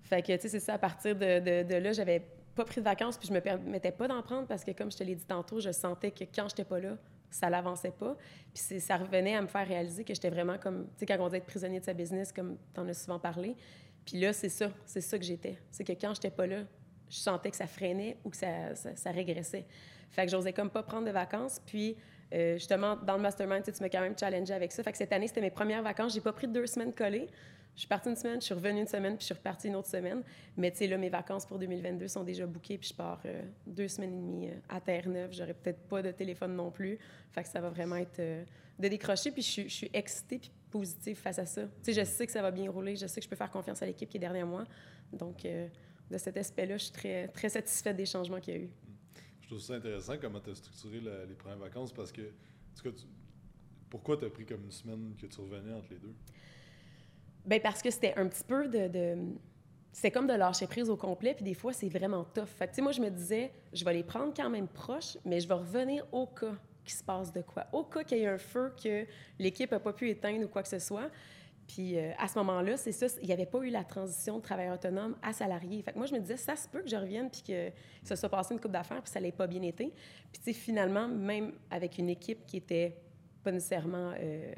Fait 0.05 0.22
que, 0.22 0.33
tu 0.37 0.42
sais, 0.42 0.48
c'est 0.48 0.61
ça, 0.61 0.74
à 0.74 0.79
partir 0.79 1.14
de, 1.16 1.40
de, 1.40 1.68
de 1.68 1.74
là, 1.74 1.92
j'avais 1.92 2.26
pas 2.57 2.64
pris 2.64 2.81
de 2.81 2.85
vacances, 2.85 3.16
puis 3.16 3.29
je 3.29 3.33
me 3.33 3.40
permettais 3.40 3.92
pas 3.92 4.09
d'en 4.09 4.23
prendre 4.23 4.47
parce 4.49 4.64
que, 4.64 4.73
comme 4.73 4.90
je 4.90 4.97
te 4.97 5.05
l'ai 5.05 5.14
dit 5.14 5.25
tantôt, 5.25 5.61
je 5.61 5.71
sentais 5.71 6.11
que 6.11 6.25
quand 6.25 6.49
j'étais 6.49 6.64
pas 6.64 6.81
là, 6.81 6.97
ça 7.31 7.51
l'avançait 7.51 7.92
pas. 7.92 8.16
Puis 8.55 8.81
ça 8.81 8.97
revenait 8.97 9.37
à 9.37 9.42
me 9.42 9.47
faire 9.47 9.66
réaliser 9.66 10.05
que 10.05 10.14
j'étais 10.14 10.31
vraiment 10.31 10.59
comme, 10.59 10.87
tu 10.87 11.01
sais, 11.01 11.07
quand 11.07 11.19
on 11.21 11.29
dit 11.29 11.37
être 11.37 11.47
prisonnier 11.47 11.81
de 11.81 11.85
sa 11.85 11.92
business, 11.92 12.33
comme 12.33 12.57
tu 12.75 12.81
en 12.81 12.88
as 12.88 12.95
souvent 12.95 13.19
parlé, 13.19 13.57
puis 14.05 14.19
là, 14.19 14.33
c'est 14.33 14.49
ça, 14.49 14.71
c'est 14.85 15.01
ça 15.01 15.19
que 15.19 15.25
j'étais. 15.25 15.59
C'est 15.71 15.85
que 15.85 15.92
quand 15.92 16.14
j'étais 16.14 16.31
pas 16.31 16.47
là, 16.47 16.62
je 17.09 17.16
sentais 17.16 17.51
que 17.51 17.57
ça 17.57 17.66
freinait 17.66 18.16
ou 18.25 18.31
que 18.31 18.37
ça, 18.37 18.75
ça, 18.75 19.11
régressait. 19.11 19.66
Fait 20.11 20.25
que 20.25 20.31
j'osais 20.31 20.53
comme 20.53 20.71
pas 20.71 20.83
prendre 20.83 21.07
de 21.07 21.11
vacances. 21.11 21.61
Puis, 21.66 21.97
euh, 22.33 22.55
justement, 22.55 22.97
dans 22.97 23.16
le 23.16 23.23
mastermind, 23.23 23.62
tu 23.62 23.73
m'as 23.81 23.88
quand 23.88 24.01
même 24.01 24.16
challengé 24.19 24.55
avec 24.55 24.73
ça. 24.73 24.83
Fait 24.83 24.92
que 24.92 24.99
cette 24.99 25.12
année, 25.12 25.29
c'était 25.29 25.40
mes 25.40 25.51
premières 25.51 25.83
vacances. 25.83 26.14
J'ai 26.14 26.21
pas 26.21 26.33
pris 26.33 26.49
deux 26.49 26.66
semaines 26.66 26.92
collées. 26.92 27.29
Je 27.77 27.81
suis 27.81 27.89
partie 27.89 28.09
une 28.09 28.17
semaine, 28.17 28.41
je 28.41 28.47
suis 28.47 28.55
revenue 28.55 28.81
une 28.81 28.87
semaine, 28.87 29.17
puis 29.17 29.21
je 29.21 29.27
suis 29.27 29.35
repartie 29.35 29.69
une 29.69 29.77
autre 29.77 29.89
semaine. 29.89 30.23
Mais 30.57 30.71
tu 30.73 30.79
sais, 30.79 30.87
là, 30.87 30.97
mes 30.97 31.11
vacances 31.11 31.47
pour 31.47 31.59
2022 31.59 32.09
sont 32.09 32.25
déjà 32.25 32.47
bookées, 32.47 32.79
puis 32.79 32.89
je 32.89 32.95
pars 32.95 33.21
euh, 33.27 33.43
deux 33.67 33.87
semaines 33.87 34.15
et 34.15 34.17
demie 34.17 34.49
euh, 34.49 34.55
à 34.69 34.81
Terre-Neuve. 34.81 35.33
J'aurai 35.33 35.55
peut-être 35.55 35.87
pas 35.87 36.03
de 36.03 36.11
téléphone 36.11 36.57
non 36.57 36.71
plus. 36.71 36.99
Fait 37.33 37.43
que 37.43 37.49
ça 37.49 37.61
va 37.61 37.69
vraiment 37.69 37.97
être 37.97 38.21
de 38.79 38.89
décrocher. 38.89 39.31
Puis 39.31 39.43
je 39.43 39.69
suis, 39.69 39.91
excitée, 39.93 40.39
puis 40.39 40.51
positif 40.71 41.21
face 41.21 41.39
à 41.39 41.47
ça. 41.47 41.62
Tu 41.62 41.69
sais, 41.83 41.93
je 41.93 42.05
sais 42.05 42.27
que 42.27 42.33
ça 42.33 42.43
va 42.43 42.51
bien 42.51 42.71
rouler, 42.71 42.97
je 42.97 43.07
sais 43.07 43.21
que 43.21 43.25
je 43.25 43.29
peux 43.29 43.37
faire 43.37 43.51
confiance 43.51 43.83
à 43.83 43.87
l'équipe 43.87 44.09
qui 44.09 44.17
est 44.17 44.21
derrière 44.21 44.47
moi. 44.47 44.65
Donc, 45.12 45.45
euh, 45.45 45.69
de 46.11 46.19
cet 46.19 46.37
aspect-là, 46.37 46.77
je 46.77 46.85
suis 46.85 46.93
très, 46.93 47.29
très 47.29 47.49
satisfaite 47.49 47.97
des 47.97 48.07
changements 48.07 48.41
qu'il 48.41 48.55
y 48.55 48.57
a 48.57 48.61
eu. 48.61 48.71
Je 49.41 49.47
trouve 49.49 49.61
ça 49.61 49.75
intéressant 49.75 50.15
comment 50.21 50.41
tu 50.41 50.51
as 50.51 50.55
structuré 50.57 51.01
les 51.01 51.35
premières 51.35 51.59
vacances 51.59 51.93
parce 51.93 52.11
que, 52.11 52.33
tu, 52.75 52.91
pourquoi 53.89 54.17
tu 54.17 54.25
as 54.25 54.31
pris 54.31 54.45
comme 54.45 54.65
une 54.65 54.73
semaine 54.73 55.15
que 55.21 55.27
tu 55.27 55.41
revenais 55.41 55.73
entre 55.73 55.91
les 55.91 55.99
deux? 55.99 56.15
Bien, 57.47 57.61
parce 57.61 57.81
que 57.81 57.91
c'était 57.91 58.15
un 58.17 58.27
petit 58.27 58.43
peu 58.45 58.67
de. 58.69 59.17
c'est 59.93 60.11
comme 60.11 60.27
de 60.27 60.35
lâcher 60.35 60.67
prise 60.67 60.91
au 60.91 60.97
complet, 60.97 61.35
puis 61.35 61.45
des 61.45 61.55
fois, 61.55 61.73
c'est 61.73 61.89
vraiment 61.89 62.25
tough. 62.25 62.47
Fait 62.47 62.69
que, 62.69 62.81
moi, 62.83 62.93
je 62.93 63.01
me 63.01 63.09
disais, 63.09 63.53
je 63.73 63.85
vais 63.85 63.95
les 63.95 64.03
prendre 64.03 64.35
quand 64.35 64.51
même 64.51 64.67
proches, 64.67 65.17
mais 65.25 65.41
je 65.41 65.47
vais 65.47 65.55
revenir 65.55 66.05
au 66.11 66.27
cas 66.27 66.55
qu'il 66.85 66.95
se 66.95 67.05
passe 67.05 67.33
de 67.33 67.43
quoi. 67.43 67.67
Au 67.73 67.85
cas 67.85 68.05
qu'il 68.05 68.19
y 68.19 68.23
ait 68.23 68.27
un 68.27 68.39
feu 68.39 68.73
que 68.83 69.07
l'équipe 69.39 69.71
n'a 69.71 69.81
pas 69.81 69.93
pu 69.93 70.09
éteindre 70.11 70.45
ou 70.45 70.49
quoi 70.49 70.63
que 70.63 70.69
ce 70.69 70.79
soit. 70.79 71.11
Puis 71.67 71.99
euh, 71.99 72.13
à 72.19 72.29
ce 72.29 72.39
moment-là, 72.39 72.77
c'est 72.77 72.93
ça, 72.93 73.07
il 73.21 73.27
n'y 73.27 73.33
avait 73.33 73.47
pas 73.47 73.59
eu 73.59 73.71
la 73.71 73.83
transition 73.83 74.37
de 74.37 74.43
travailleur 74.43 74.75
autonome 74.75 75.17
à 75.23 75.33
salarié. 75.33 75.83
Fait 75.83 75.93
que 75.93 75.99
moi, 75.99 76.07
je 76.07 76.15
me 76.15 76.21
disais, 76.21 76.37
ça 76.37 76.55
se 76.55 76.69
peut 76.69 76.83
que 76.83 76.89
je 76.89 76.97
revienne 76.97 77.29
puis 77.29 77.43
que 77.43 77.71
ça 78.05 78.15
soit 78.15 78.29
passé 78.29 78.55
une 78.55 78.61
coupe 78.61 78.71
d'affaires 78.71 79.03
puis 79.03 79.11
ça 79.11 79.21
n'ait 79.21 79.33
pas 79.33 79.49
bien 79.49 79.63
été. 79.63 79.93
Puis 80.33 80.55
finalement, 80.55 81.09
même 81.09 81.53
avec 81.71 81.99
une 81.99 82.09
équipe 82.09 82.47
qui 82.47 82.59
était 82.59 82.97
pas 83.43 83.51
nécessairement 83.51 84.13
euh, 84.21 84.53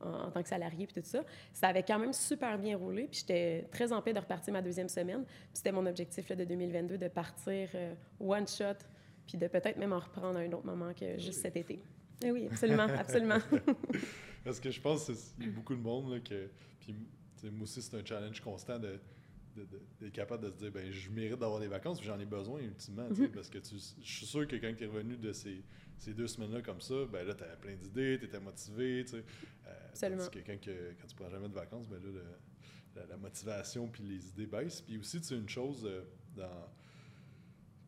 en, 0.00 0.30
tant 0.30 0.42
que 0.42 0.48
salarié 0.48 0.86
puis 0.86 1.00
tout 1.00 1.08
ça. 1.08 1.24
Ça 1.52 1.68
avait 1.68 1.82
quand 1.82 1.98
même 1.98 2.12
super 2.12 2.58
bien 2.58 2.76
roulé, 2.76 3.08
puis 3.10 3.20
j'étais 3.20 3.66
très 3.70 3.92
en 3.92 4.02
paix 4.02 4.12
de 4.12 4.18
repartir 4.18 4.52
ma 4.52 4.62
deuxième 4.62 4.88
semaine. 4.88 5.24
C'était 5.52 5.72
mon 5.72 5.86
objectif 5.86 6.28
là, 6.28 6.36
de 6.36 6.44
2022, 6.44 6.98
de 6.98 7.08
partir 7.08 7.68
euh, 7.74 7.94
one 8.20 8.46
shot, 8.46 8.78
puis 9.26 9.38
de 9.38 9.46
peut-être 9.46 9.76
même 9.76 9.92
en 9.92 10.00
reprendre 10.00 10.38
à 10.38 10.42
un 10.42 10.52
autre 10.52 10.66
moment 10.66 10.92
que 10.94 11.18
juste 11.18 11.42
cet 11.42 11.56
été. 11.56 11.82
Eh 12.22 12.30
oui, 12.30 12.46
absolument, 12.50 12.82
absolument. 12.98 13.38
Parce 14.44 14.60
que 14.60 14.70
je 14.70 14.80
pense 14.80 15.06
qu'il 15.06 15.46
y 15.46 15.48
a 15.48 15.52
beaucoup 15.52 15.74
de 15.74 15.80
monde 15.80 16.12
là, 16.12 16.20
que... 16.20 16.48
Puis 16.80 16.94
moi 17.50 17.62
aussi, 17.62 17.82
c'est 17.82 17.96
un 17.96 18.04
challenge 18.04 18.40
constant 18.40 18.78
de 18.78 18.98
d'être 20.00 20.12
capable 20.12 20.44
de 20.44 20.50
se 20.50 20.56
dire 20.56 20.70
ben 20.70 20.88
je 20.92 21.10
mérite 21.10 21.40
d'avoir 21.40 21.58
des 21.58 21.66
vacances 21.66 22.00
j'en 22.00 22.20
ai 22.20 22.24
besoin 22.24 22.60
ultimement 22.60 23.08
mm-hmm. 23.08 23.32
parce 23.32 23.48
que 23.48 23.58
tu, 23.58 23.74
je 23.74 24.08
suis 24.08 24.26
sûr 24.26 24.46
que 24.46 24.54
quand 24.54 24.72
tu 24.72 24.84
es 24.84 24.86
revenu 24.86 25.16
de 25.16 25.32
ces, 25.32 25.64
ces 25.98 26.14
deux 26.14 26.28
semaines-là 26.28 26.62
comme 26.62 26.80
ça, 26.80 26.94
ben 27.10 27.26
là, 27.26 27.34
tu 27.34 27.42
avais 27.42 27.56
plein 27.56 27.74
d'idées, 27.74 28.18
tu 28.18 28.26
étais 28.26 28.40
motivé. 28.40 29.04
Tu 29.04 29.10
sais. 29.10 29.24
Euh, 29.66 29.70
quelqu'un 30.30 30.56
que 30.56 30.94
quand 31.00 31.06
tu 31.06 31.16
prends 31.16 31.30
jamais 31.30 31.48
de 31.48 31.54
vacances, 31.54 31.88
ben 31.88 32.00
là, 32.02 33.04
la, 33.08 33.16
motivation 33.16 33.88
puis 33.88 34.02
les 34.02 34.28
idées 34.28 34.46
baissent. 34.46 34.80
Puis 34.80 34.98
aussi, 34.98 35.20
tu 35.20 35.26
sais, 35.28 35.36
une 35.36 35.48
chose 35.48 35.84
euh, 35.84 36.02
dans, 36.36 36.68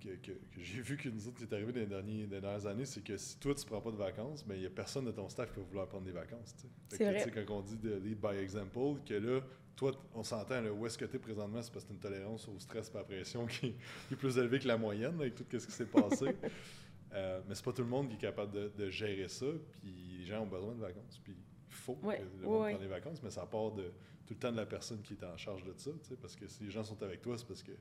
que, 0.00 0.08
que, 0.16 0.32
j'ai 0.56 0.80
vu 0.80 0.96
que 0.96 1.08
nous 1.08 1.28
autres 1.28 1.38
qui 1.38 1.44
est 1.44 1.52
arrivé 1.52 1.72
dans 1.72 1.80
les, 1.80 1.86
derniers, 1.86 2.26
dernières 2.26 2.66
années, 2.66 2.84
c'est 2.84 3.02
que 3.02 3.16
si 3.16 3.38
toi, 3.38 3.54
tu 3.54 3.64
prends 3.66 3.80
pas 3.80 3.90
de 3.90 3.96
vacances, 3.96 4.44
ben 4.44 4.54
il 4.54 4.60
n'y 4.60 4.66
a 4.66 4.70
personne 4.70 5.04
de 5.04 5.12
ton 5.12 5.28
staff 5.28 5.52
qui 5.52 5.60
va 5.60 5.66
vouloir 5.66 5.88
prendre 5.88 6.04
des 6.04 6.12
vacances. 6.12 6.54
C'est 6.88 7.04
vrai. 7.04 7.44
quand 7.46 7.58
on 7.58 7.62
dit 7.62 7.76
de 7.76 7.94
lead 7.96 8.20
by 8.20 8.36
example, 8.38 9.00
que 9.06 9.14
là, 9.14 9.40
toi, 9.76 9.92
on 10.14 10.22
s'entend, 10.22 10.62
où 10.66 10.86
est-ce 10.86 10.98
que 10.98 11.04
tu 11.04 11.16
es 11.16 11.18
présentement, 11.18 11.62
c'est 11.62 11.72
parce 11.72 11.84
que 11.84 11.90
tu 11.90 11.94
as 11.94 11.96
une 11.96 12.00
tolérance 12.00 12.48
au 12.48 12.58
stress 12.58 12.88
et 12.88 12.96
à 12.96 12.98
la 12.98 13.04
pression 13.04 13.46
qui, 13.46 13.74
est 14.12 14.16
plus 14.16 14.36
élevée 14.38 14.58
que 14.58 14.68
la 14.68 14.76
moyenne 14.76 15.20
avec 15.20 15.34
tout 15.34 15.44
ce 15.50 15.66
qui 15.66 15.72
s'est 15.72 15.86
passé. 15.86 16.36
Euh, 17.12 17.40
mais 17.48 17.56
c'est 17.56 17.64
pas 17.64 17.72
tout 17.72 17.82
le 17.82 17.88
monde 17.88 18.08
qui 18.08 18.14
est 18.14 18.18
capable 18.18 18.72
de, 18.72 18.88
gérer 18.88 19.26
ça. 19.26 19.46
Puis 19.72 20.18
les 20.20 20.24
gens 20.24 20.42
ont 20.42 20.46
besoin 20.46 20.76
de 20.76 20.80
vacances. 20.80 21.20
Puis 21.24 21.34
faut 21.96 22.08
que 22.08 22.42
le 22.42 22.46
monde 22.46 22.62
prenne 22.62 22.78
des 22.78 22.86
vacances, 22.86 23.22
mais 23.22 23.30
ça 23.30 23.46
part 23.46 23.72
de 23.72 23.92
tout 24.26 24.34
le 24.34 24.40
temps 24.40 24.52
de 24.52 24.56
la 24.56 24.66
personne 24.66 25.02
qui 25.02 25.14
est 25.14 25.24
en 25.24 25.36
charge 25.36 25.64
de 25.64 25.74
ça. 25.76 25.90
Parce 26.20 26.36
que 26.36 26.46
si 26.46 26.64
les 26.64 26.70
gens 26.70 26.84
sont 26.84 27.02
avec 27.02 27.20
toi, 27.22 27.36
c'est 27.36 27.46
parce 27.46 27.62
qu'ils 27.62 27.76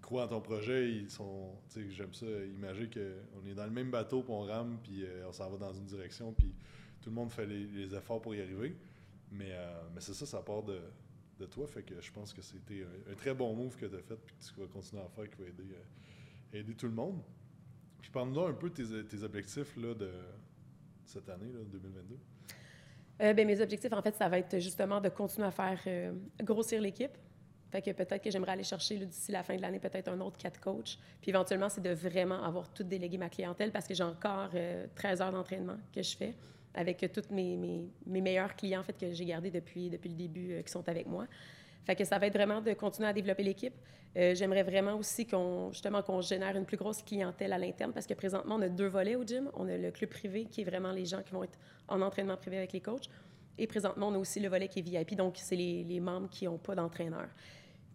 croient 0.00 0.24
en 0.24 0.28
ton 0.28 0.40
projet. 0.40 0.92
Ils 0.92 1.10
sont. 1.10 1.54
J'aime 1.88 2.12
ça. 2.12 2.26
Imaginer 2.26 2.90
qu'on 2.90 3.46
est 3.46 3.54
dans 3.54 3.64
le 3.64 3.70
même 3.70 3.90
bateau, 3.90 4.22
puis 4.22 4.32
on 4.32 4.42
rame, 4.42 4.78
puis 4.82 5.04
euh, 5.04 5.26
on 5.28 5.32
s'en 5.32 5.48
va 5.50 5.56
dans 5.56 5.72
une 5.72 5.86
direction, 5.86 6.32
puis 6.32 6.54
tout 7.00 7.10
le 7.10 7.14
monde 7.14 7.30
fait 7.30 7.46
les, 7.46 7.94
efforts 7.94 8.20
pour 8.20 8.34
y 8.34 8.42
arriver. 8.42 8.76
Mais, 9.30 9.52
euh, 9.52 9.82
mais 9.94 10.00
c'est 10.00 10.14
ça, 10.14 10.26
ça 10.26 10.42
part 10.42 10.62
de, 10.62 10.80
de, 11.38 11.46
toi. 11.46 11.66
Fait 11.66 11.82
que 11.82 12.00
je 12.00 12.12
pense 12.12 12.32
que 12.32 12.42
c'était 12.42 12.84
un, 13.10 13.14
très 13.14 13.34
bon 13.34 13.54
move 13.54 13.76
que 13.76 13.86
tu 13.86 13.94
as 13.94 14.02
fait, 14.02 14.16
puis 14.16 14.34
que 14.36 14.44
tu 14.44 14.60
vas 14.60 14.66
continuer 14.66 15.02
à 15.02 15.08
faire, 15.08 15.30
qui 15.30 15.42
va 15.42 15.48
aider, 15.48 15.74
aider 16.52 16.74
tout 16.74 16.86
le 16.86 16.94
monde. 16.94 17.22
Puis 18.00 18.10
parle-nous 18.10 18.40
un 18.40 18.52
peu 18.52 18.70
de 18.70 19.02
tes, 19.02 19.22
objectifs 19.22 19.76
là, 19.76 19.94
de 19.94 20.10
cette 21.04 21.28
année, 21.28 21.52
là, 21.52 21.60
2022. 21.64 22.18
Euh, 23.20 23.32
ben, 23.32 23.46
mes 23.46 23.60
objectifs, 23.60 23.92
en 23.92 24.02
fait, 24.02 24.14
ça 24.14 24.28
va 24.28 24.38
être 24.38 24.58
justement 24.58 25.00
de 25.00 25.08
continuer 25.08 25.46
à 25.46 25.50
faire 25.50 25.80
euh, 25.86 26.12
grossir 26.42 26.80
l'équipe. 26.80 27.16
Fait 27.70 27.82
que 27.82 27.90
peut-être 27.90 28.22
que 28.22 28.30
j'aimerais 28.30 28.52
aller 28.52 28.64
chercher 28.64 28.96
d'ici 28.96 29.30
la 29.30 29.42
fin 29.42 29.54
de 29.54 29.60
l'année 29.60 29.78
peut-être 29.78 30.08
un 30.08 30.20
autre 30.20 30.38
quatre 30.38 30.58
coachs. 30.58 30.98
Puis 31.20 31.30
éventuellement, 31.30 31.68
c'est 31.68 31.82
de 31.82 31.90
vraiment 31.90 32.42
avoir 32.42 32.68
tout 32.70 32.82
délégué 32.82 33.18
ma 33.18 33.28
clientèle 33.28 33.72
parce 33.72 33.86
que 33.86 33.92
j'ai 33.92 34.04
encore 34.04 34.50
13 34.94 35.20
euh, 35.20 35.24
heures 35.24 35.32
d'entraînement 35.32 35.76
que 35.94 36.02
je 36.02 36.16
fais 36.16 36.34
avec 36.74 37.04
tous 37.12 37.34
mes, 37.34 37.56
mes, 37.56 38.20
meilleurs 38.20 38.54
clients 38.54 38.80
en 38.80 38.84
fait, 38.84 38.96
que 38.96 39.12
j'ai 39.12 39.24
gardés 39.24 39.50
depuis, 39.50 39.90
depuis 39.90 40.08
le 40.08 40.14
début 40.14 40.62
qui 40.64 40.70
sont 40.70 40.88
avec 40.88 41.06
moi. 41.06 41.26
Fait 41.84 41.96
que 41.96 42.04
ça 42.04 42.18
va 42.18 42.26
être 42.26 42.34
vraiment 42.34 42.60
de 42.60 42.72
continuer 42.74 43.08
à 43.08 43.12
développer 43.12 43.42
l'équipe. 43.42 43.74
Euh, 44.16 44.34
j'aimerais 44.34 44.62
vraiment 44.62 44.94
aussi 44.94 45.26
qu'on 45.26 45.70
justement 45.70 46.02
qu'on 46.02 46.20
génère 46.20 46.56
une 46.56 46.64
plus 46.64 46.76
grosse 46.76 47.02
clientèle 47.02 47.52
à 47.52 47.58
l'interne 47.58 47.92
parce 47.92 48.06
que 48.06 48.14
présentement 48.14 48.56
on 48.56 48.62
a 48.62 48.68
deux 48.68 48.86
volets 48.86 49.16
au 49.16 49.24
gym. 49.24 49.50
On 49.54 49.68
a 49.68 49.76
le 49.76 49.90
club 49.90 50.10
privé 50.10 50.46
qui 50.46 50.62
est 50.62 50.64
vraiment 50.64 50.92
les 50.92 51.04
gens 51.04 51.22
qui 51.22 51.32
vont 51.32 51.44
être 51.44 51.58
en 51.88 52.00
entraînement 52.00 52.36
privé 52.36 52.58
avec 52.58 52.72
les 52.72 52.80
coachs. 52.80 53.08
Et 53.58 53.66
présentement, 53.66 54.08
on 54.08 54.14
a 54.14 54.18
aussi 54.18 54.38
le 54.38 54.48
volet 54.48 54.68
qui 54.68 54.78
est 54.78 54.82
VIP, 54.82 55.16
donc 55.16 55.34
c'est 55.36 55.56
les, 55.56 55.82
les 55.82 55.98
membres 55.98 56.28
qui 56.30 56.44
n'ont 56.44 56.58
pas 56.58 56.76
d'entraîneur. 56.76 57.26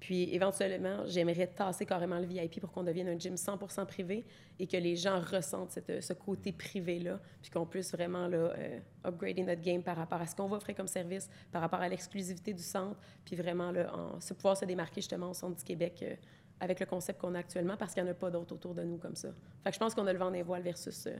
Puis 0.03 0.35
éventuellement, 0.35 1.05
j'aimerais 1.05 1.47
tasser 1.47 1.85
carrément 1.85 2.19
le 2.19 2.25
VIP 2.25 2.59
pour 2.59 2.73
qu'on 2.73 2.83
devienne 2.83 3.07
un 3.07 3.17
gym 3.17 3.35
100% 3.35 3.85
privé 3.85 4.25
et 4.59 4.67
que 4.67 4.75
les 4.75 4.97
gens 4.97 5.21
ressentent 5.21 5.71
cette, 5.71 6.03
ce 6.03 6.11
côté 6.11 6.51
privé-là, 6.51 7.21
puis 7.41 7.49
qu'on 7.49 7.65
puisse 7.65 7.93
vraiment 7.93 8.27
là, 8.27 8.53
euh, 8.57 8.79
upgrader 9.05 9.43
notre 9.43 9.61
game 9.61 9.81
par 9.81 9.95
rapport 9.95 10.19
à 10.19 10.27
ce 10.27 10.35
qu'on 10.35 10.47
va 10.47 10.57
offrir 10.57 10.75
comme 10.75 10.89
service, 10.89 11.29
par 11.53 11.61
rapport 11.61 11.79
à 11.79 11.87
l'exclusivité 11.87 12.51
du 12.53 12.61
centre, 12.61 12.99
puis 13.23 13.37
vraiment 13.37 13.71
là, 13.71 13.89
se 14.19 14.33
pouvoir 14.33 14.57
se 14.57 14.65
démarquer 14.65 14.99
justement 14.99 15.29
au 15.29 15.33
centre 15.33 15.55
du 15.55 15.63
Québec 15.63 16.03
euh, 16.03 16.15
avec 16.59 16.81
le 16.81 16.85
concept 16.85 17.21
qu'on 17.21 17.33
a 17.35 17.39
actuellement 17.39 17.77
parce 17.77 17.93
qu'il 17.93 18.03
n'y 18.03 18.09
en 18.09 18.11
a 18.11 18.15
pas 18.15 18.29
d'autres 18.29 18.55
autour 18.55 18.73
de 18.73 18.83
nous 18.83 18.97
comme 18.97 19.15
ça. 19.15 19.29
Fait 19.63 19.69
que 19.69 19.75
je 19.75 19.79
pense 19.79 19.95
qu'on 19.95 20.05
a 20.05 20.11
le 20.11 20.19
vent 20.19 20.31
des 20.31 20.43
voiles 20.43 20.63
versus, 20.63 21.07
euh, 21.07 21.15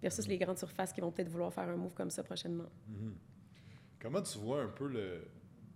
versus 0.00 0.26
les 0.26 0.38
grandes 0.38 0.56
surfaces 0.56 0.94
qui 0.94 1.02
vont 1.02 1.12
peut-être 1.12 1.28
vouloir 1.28 1.52
faire 1.52 1.68
un 1.68 1.76
move 1.76 1.92
comme 1.92 2.08
ça 2.08 2.22
prochainement. 2.22 2.70
Mm-hmm. 2.90 3.12
Comment 4.00 4.22
tu 4.22 4.38
vois 4.38 4.62
un 4.62 4.68
peu 4.68 4.88
le 4.88 5.28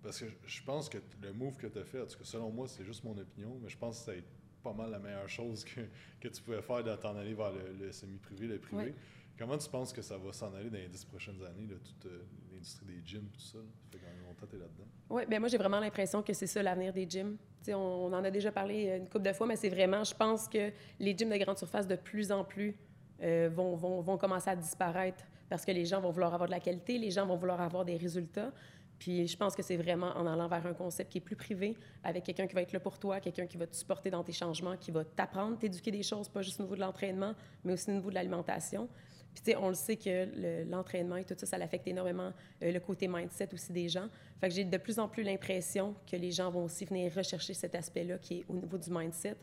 parce 0.07 0.21
que 0.21 0.27
je 0.47 0.62
pense 0.62 0.88
que 0.88 0.99
le 1.21 1.33
move 1.33 1.57
que 1.57 1.66
tu 1.66 1.79
as 1.81 1.85
fait, 1.85 2.01
en 2.01 2.07
tout 2.07 2.16
cas, 2.16 2.25
selon 2.25 2.49
moi, 2.51 2.69
c'est 2.69 2.85
juste 2.85 3.03
mon 3.03 3.19
opinion, 3.19 3.59
mais 3.61 3.69
je 3.69 3.77
pense 3.77 3.99
que 3.99 4.12
c'est 4.12 4.25
pas 4.62 4.73
mal 4.73 4.90
la 4.90 5.01
meilleure 5.01 5.29
chose 5.29 5.64
que, 5.64 5.81
que 6.21 6.29
tu 6.29 6.40
pouvais 6.42 6.62
faire 6.62 6.85
de 6.85 6.95
t'en 6.95 7.16
aller 7.16 7.35
vers 7.35 7.53
le, 7.53 7.90
semi-privé, 7.90 8.47
le 8.47 8.61
privé. 8.61 8.95
Comment 9.37 9.59
tu 9.59 9.69
penses 9.69 9.92
que 9.92 10.03
ça 10.03 10.16
va 10.16 10.33
s'en 10.33 10.55
aller 10.55 10.71
dans 10.71 10.79
les 10.79 10.88
dix 10.88 11.05
prochaines 11.05 11.42
années, 11.45 11.66
toute 11.66 12.07
euh, 12.07 12.23
l'industrie 12.53 12.87
des 12.87 13.03
gyms, 13.05 13.29
tout 13.33 13.40
ça? 13.40 13.59
Ça 13.59 13.90
fait 13.90 13.99
quand 13.99 14.07
même 14.07 14.23
longtemps 14.27 14.47
que 14.47 14.51
tu 14.51 14.57
es 14.57 14.59
là-dedans. 14.61 14.88
Oui, 15.11 15.27
bien 15.27 15.40
moi, 15.40 15.49
j'ai 15.49 15.59
vraiment 15.59 15.81
l'impression 15.81 16.23
que 16.23 16.33
c'est 16.33 16.47
ça 16.47 16.62
l'avenir 16.62 16.92
des 16.92 17.11
gyms. 17.11 17.37
On, 17.69 17.73
on, 17.75 18.12
en 18.12 18.23
a 18.25 18.31
déjà 18.31 18.53
parlé 18.53 18.97
une 18.97 19.09
couple 19.09 19.27
de 19.27 19.33
fois, 19.33 19.49
mais 19.49 19.57
c'est 19.57 19.69
vraiment, 19.69 20.05
je 20.05 20.14
pense 20.14 20.49
que 20.49 20.71
les 21.01 21.19
gyms 21.19 21.31
de 21.31 21.37
grande 21.37 21.59
surface, 21.59 21.88
de 21.88 21.97
plus 21.97 22.31
en 22.31 22.45
plus, 22.45 22.77
euh, 23.23 23.51
vont, 23.53 23.75
vont, 23.75 24.01
vont 24.03 24.16
commencer 24.16 24.51
à 24.51 24.57
disparaître 24.57 25.25
parce 25.49 25.64
que 25.64 25.73
les 25.73 25.85
gens 25.85 26.01
vont 26.01 26.11
vouloir 26.11 26.35
avoir 26.35 26.49
de 26.49 26.55
la 26.55 26.61
qualité, 26.61 26.99
les 26.99 27.11
gens 27.11 27.27
vont 27.27 27.37
vouloir 27.37 27.61
avoir 27.61 27.85
des 27.85 27.97
résultats. 27.97 28.53
Puis 28.98 29.26
je 29.26 29.37
pense 29.37 29.54
que 29.54 29.62
c'est 29.62 29.76
vraiment 29.76 30.16
en 30.16 30.26
allant 30.26 30.48
vers 30.48 30.66
un 30.66 30.72
concept 30.72 31.12
qui 31.12 31.18
est 31.18 31.22
plus 31.22 31.37
privé, 31.37 31.76
avec 32.02 32.24
quelqu'un 32.24 32.46
qui 32.46 32.54
va 32.54 32.62
être 32.62 32.72
là 32.72 32.80
pour 32.80 32.98
toi, 32.98 33.20
quelqu'un 33.20 33.46
qui 33.46 33.56
va 33.56 33.66
te 33.66 33.76
supporter 33.76 34.11
dans 34.11 34.24
tes 34.24 34.32
changements, 34.32 34.76
qui 34.76 34.90
va 34.90 35.04
t'apprendre, 35.04 35.59
t'éduquer 35.59 35.90
des 35.90 36.02
choses, 36.02 36.28
pas 36.28 36.42
juste 36.42 36.61
au 36.61 36.62
niveau 36.62 36.76
de 36.76 36.80
l'entraînement, 36.80 37.35
mais 37.64 37.74
aussi 37.74 37.90
au 37.90 37.94
niveau 37.94 38.11
de 38.11 38.14
l'alimentation. 38.14 38.88
Puis 39.35 39.42
tu 39.44 39.50
sais, 39.50 39.56
on 39.59 39.68
le 39.68 39.74
sait 39.74 39.96
que 39.96 40.64
l'entraînement 40.70 41.16
et 41.16 41.24
tout 41.24 41.35
ça, 41.37 41.44
ça 41.44 41.56
affecte 41.56 41.87
énormément 41.87 42.32
euh, 42.62 42.72
le 42.72 42.80
côté 42.80 43.06
mindset 43.06 43.52
aussi 43.52 43.70
des 43.70 43.87
gens. 43.87 44.09
Fait 44.40 44.48
que 44.48 44.54
j'ai 44.54 44.64
de 44.64 44.78
plus 44.78 44.98
en 44.98 45.09
plus 45.09 45.22
l'impression 45.22 45.94
que 46.11 46.16
les 46.16 46.30
gens 46.30 46.50
vont 46.50 46.64
aussi 46.64 46.87
venir 46.87 47.12
rechercher 47.14 47.52
cet 47.52 47.74
aspect-là 47.74 48.16
qui 48.16 48.38
est 48.38 48.44
au 48.48 48.54
niveau 48.54 48.78
du 48.78 48.90
mindset, 48.90 49.37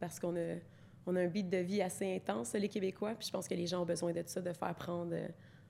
parce 0.00 0.18
qu'on 0.18 0.34
a, 0.36 0.56
on 1.06 1.14
a 1.14 1.20
un 1.20 1.28
beat 1.28 1.48
de 1.48 1.58
vie 1.58 1.80
assez 1.80 2.16
intense, 2.16 2.54
les 2.54 2.68
Québécois, 2.68 3.14
puis 3.14 3.28
je 3.28 3.32
pense 3.32 3.46
que 3.46 3.54
les 3.54 3.68
gens 3.68 3.82
ont 3.82 3.86
besoin 3.86 4.12
de 4.12 4.24
ça, 4.26 4.40
de 4.40 4.52
faire 4.52 4.74
prendre... 4.74 5.14
Euh, 5.14 5.28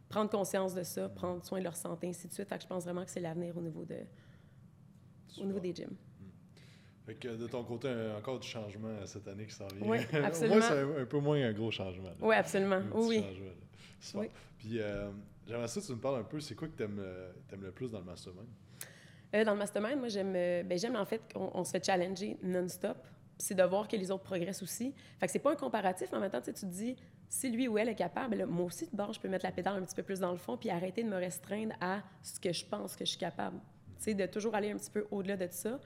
prendre 0.09 0.31
conscience 0.31 0.75
de 0.75 0.83
ça, 0.83 1.09
prendre 1.09 1.45
soin 1.45 1.59
de 1.59 1.65
leur 1.65 1.77
santé, 1.77 2.09
ainsi 2.09 2.29
de 2.29 2.33
suite. 2.33 2.49
Fait 2.49 2.57
que 2.57 2.63
je 2.63 2.69
pense 2.69 2.85
vraiment 2.85 3.05
que 3.05 3.11
c'est 3.11 3.21
l'avenir 3.21 3.57
au 3.57 3.61
niveau 3.61 3.85
de 3.85 3.99
au 5.41 5.45
niveau 5.45 5.61
des 5.61 5.75
gyms. 5.75 5.97
Fait 7.05 7.15
que 7.15 7.29
de 7.29 7.47
ton 7.47 7.63
côté, 7.63 7.89
encore 8.17 8.41
du 8.41 8.49
changement 8.49 9.05
cette 9.05 9.29
année 9.29 9.47
qui 9.47 9.55
s'en 9.55 9.69
vient. 9.69 9.87
Oui, 9.87 9.99
absolument. 10.25 10.57
Moi, 10.57 10.67
c'est 10.69 11.01
un 11.03 11.07
peu 11.07 11.21
moins 11.21 11.41
un 11.41 11.53
gros 11.53 11.71
changement. 11.71 12.11
Oui, 12.21 12.35
absolument. 12.35 12.83
Oui. 12.95 13.23
oui. 14.15 14.31
Puis 14.59 14.81
euh, 14.81 15.11
j'aimerais 15.47 15.69
ça 15.69 15.81
que 15.81 15.87
tu 15.87 15.93
me 15.93 15.99
parles 15.99 16.21
un 16.21 16.25
peu, 16.25 16.41
c'est 16.41 16.55
quoi 16.55 16.69
que 16.69 16.77
tu 16.77 16.83
aimes, 16.83 17.01
euh, 17.01 17.33
le 17.61 17.71
plus 17.71 17.91
dans 17.91 18.01
le 18.01 18.05
mastermind? 18.05 18.49
Euh, 19.35 19.45
dans 19.45 19.53
le 19.53 19.59
mastermind, 19.59 19.99
moi, 19.99 20.09
j'aime, 20.09 20.35
euh, 20.35 20.63
ben, 20.63 20.79
j'aime 20.79 20.97
en 20.97 21.05
fait 21.05 21.21
qu'on 21.33 21.65
se 21.65 21.71
fait 21.71 21.85
challenger 21.85 22.37
non-stop. 22.43 22.99
C'est 23.39 23.55
de 23.55 23.63
voir 23.63 23.87
que 23.87 23.97
les 23.97 24.11
autres 24.11 24.25
progressent 24.25 24.63
aussi. 24.63 24.95
Fait 25.19 25.27
que 25.27 25.33
c'est 25.33 25.39
pas 25.39 25.53
un 25.53 25.57
comparatif, 25.57 26.09
mais 26.11 26.19
en 26.19 26.21
même 26.21 26.31
temps, 26.31 26.41
tu 26.41 26.53
te 26.53 26.65
dis, 26.65 26.97
si 27.29 27.51
lui 27.51 27.69
ou 27.69 27.77
elle 27.79 27.89
est 27.89 27.95
capable, 27.95 28.47
moi 28.47 28.67
aussi, 28.67 28.87
de 28.87 28.97
bord, 28.97 29.13
je 29.13 29.21
peux 29.21 29.29
mettre 29.29 29.45
la 29.45 29.53
pédale 29.53 29.77
un 29.77 29.83
petit 29.83 29.95
peu 29.95 30.03
plus 30.03 30.21
dans 30.21 30.31
le 30.31 30.39
fond 30.39 30.57
puis 30.57 30.71
arrêter 30.71 31.03
de 31.03 31.09
me 31.09 31.17
restreindre 31.17 31.75
à 31.81 32.03
ce 32.23 32.41
que 32.41 32.53
je 32.53 32.65
pense 32.65 32.97
que 32.97 33.05
je 33.05 33.11
suis 33.11 33.19
capable. 33.19 33.59
Tu 33.99 34.05
sais, 34.05 34.15
de 34.15 34.27
toujours 34.27 34.55
aller 34.55 34.71
un 34.71 34.77
petit 34.77 34.91
peu 34.91 35.07
au-delà 35.11 35.37
de 35.37 35.49
ça. 35.51 35.81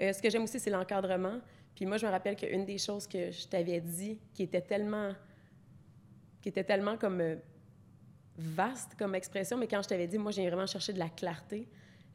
Euh, 0.00 0.12
ce 0.12 0.22
que 0.22 0.30
j'aime 0.30 0.44
aussi, 0.44 0.60
c'est 0.60 0.70
l'encadrement. 0.70 1.40
Puis 1.74 1.86
moi, 1.86 1.96
je 1.96 2.06
me 2.06 2.10
rappelle 2.10 2.36
qu'une 2.36 2.64
des 2.64 2.78
choses 2.78 3.06
que 3.06 3.30
je 3.30 3.46
t'avais 3.46 3.80
dit 3.80 4.18
qui 4.32 4.42
était 4.42 4.60
tellement... 4.60 5.12
qui 6.40 6.48
était 6.48 6.64
tellement 6.64 6.96
comme 6.96 7.20
euh, 7.20 7.36
vaste 8.38 8.94
comme 8.98 9.14
expression, 9.14 9.56
mais 9.56 9.66
quand 9.66 9.82
je 9.82 9.88
t'avais 9.88 10.06
dit, 10.06 10.18
moi, 10.18 10.30
j'ai 10.30 10.46
vraiment 10.46 10.66
cherché 10.66 10.92
de 10.92 10.98
la 10.98 11.08
clarté, 11.08 11.66